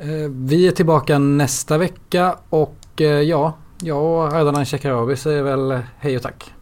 Eh, 0.01 0.09
vi 0.30 0.68
är 0.68 0.72
tillbaka 0.72 1.18
nästa 1.18 1.78
vecka 1.78 2.36
och 2.49 2.76
eh, 2.97 3.07
ja, 3.07 3.57
jag 3.82 4.05
och 4.05 4.32
Ardalan 4.32 4.66
Shekarabi 4.66 5.16
säger 5.16 5.43
väl 5.43 5.82
hej 5.99 6.16
och 6.16 6.22
tack. 6.22 6.53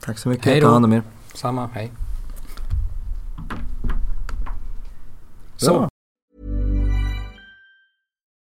Tack 0.00 0.18
så 0.18 0.28
mycket. 0.28 0.44
Hej 0.44 0.60
då. 0.60 0.66
Ta 0.66 0.72
hand 0.72 0.84
om 0.84 0.92
er. 0.92 1.02
Samma, 1.34 1.66
hej. 1.66 1.92
Så. 5.56 5.88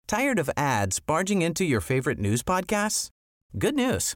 Tired 0.08 0.40
of 0.40 0.50
ads 0.56 1.06
barging 1.06 1.44
into 1.44 1.64
your 1.64 1.82
favorite 1.82 2.22
news 2.22 2.44
podcasts? 2.44 3.10
Good 3.54 3.76
news. 3.76 4.16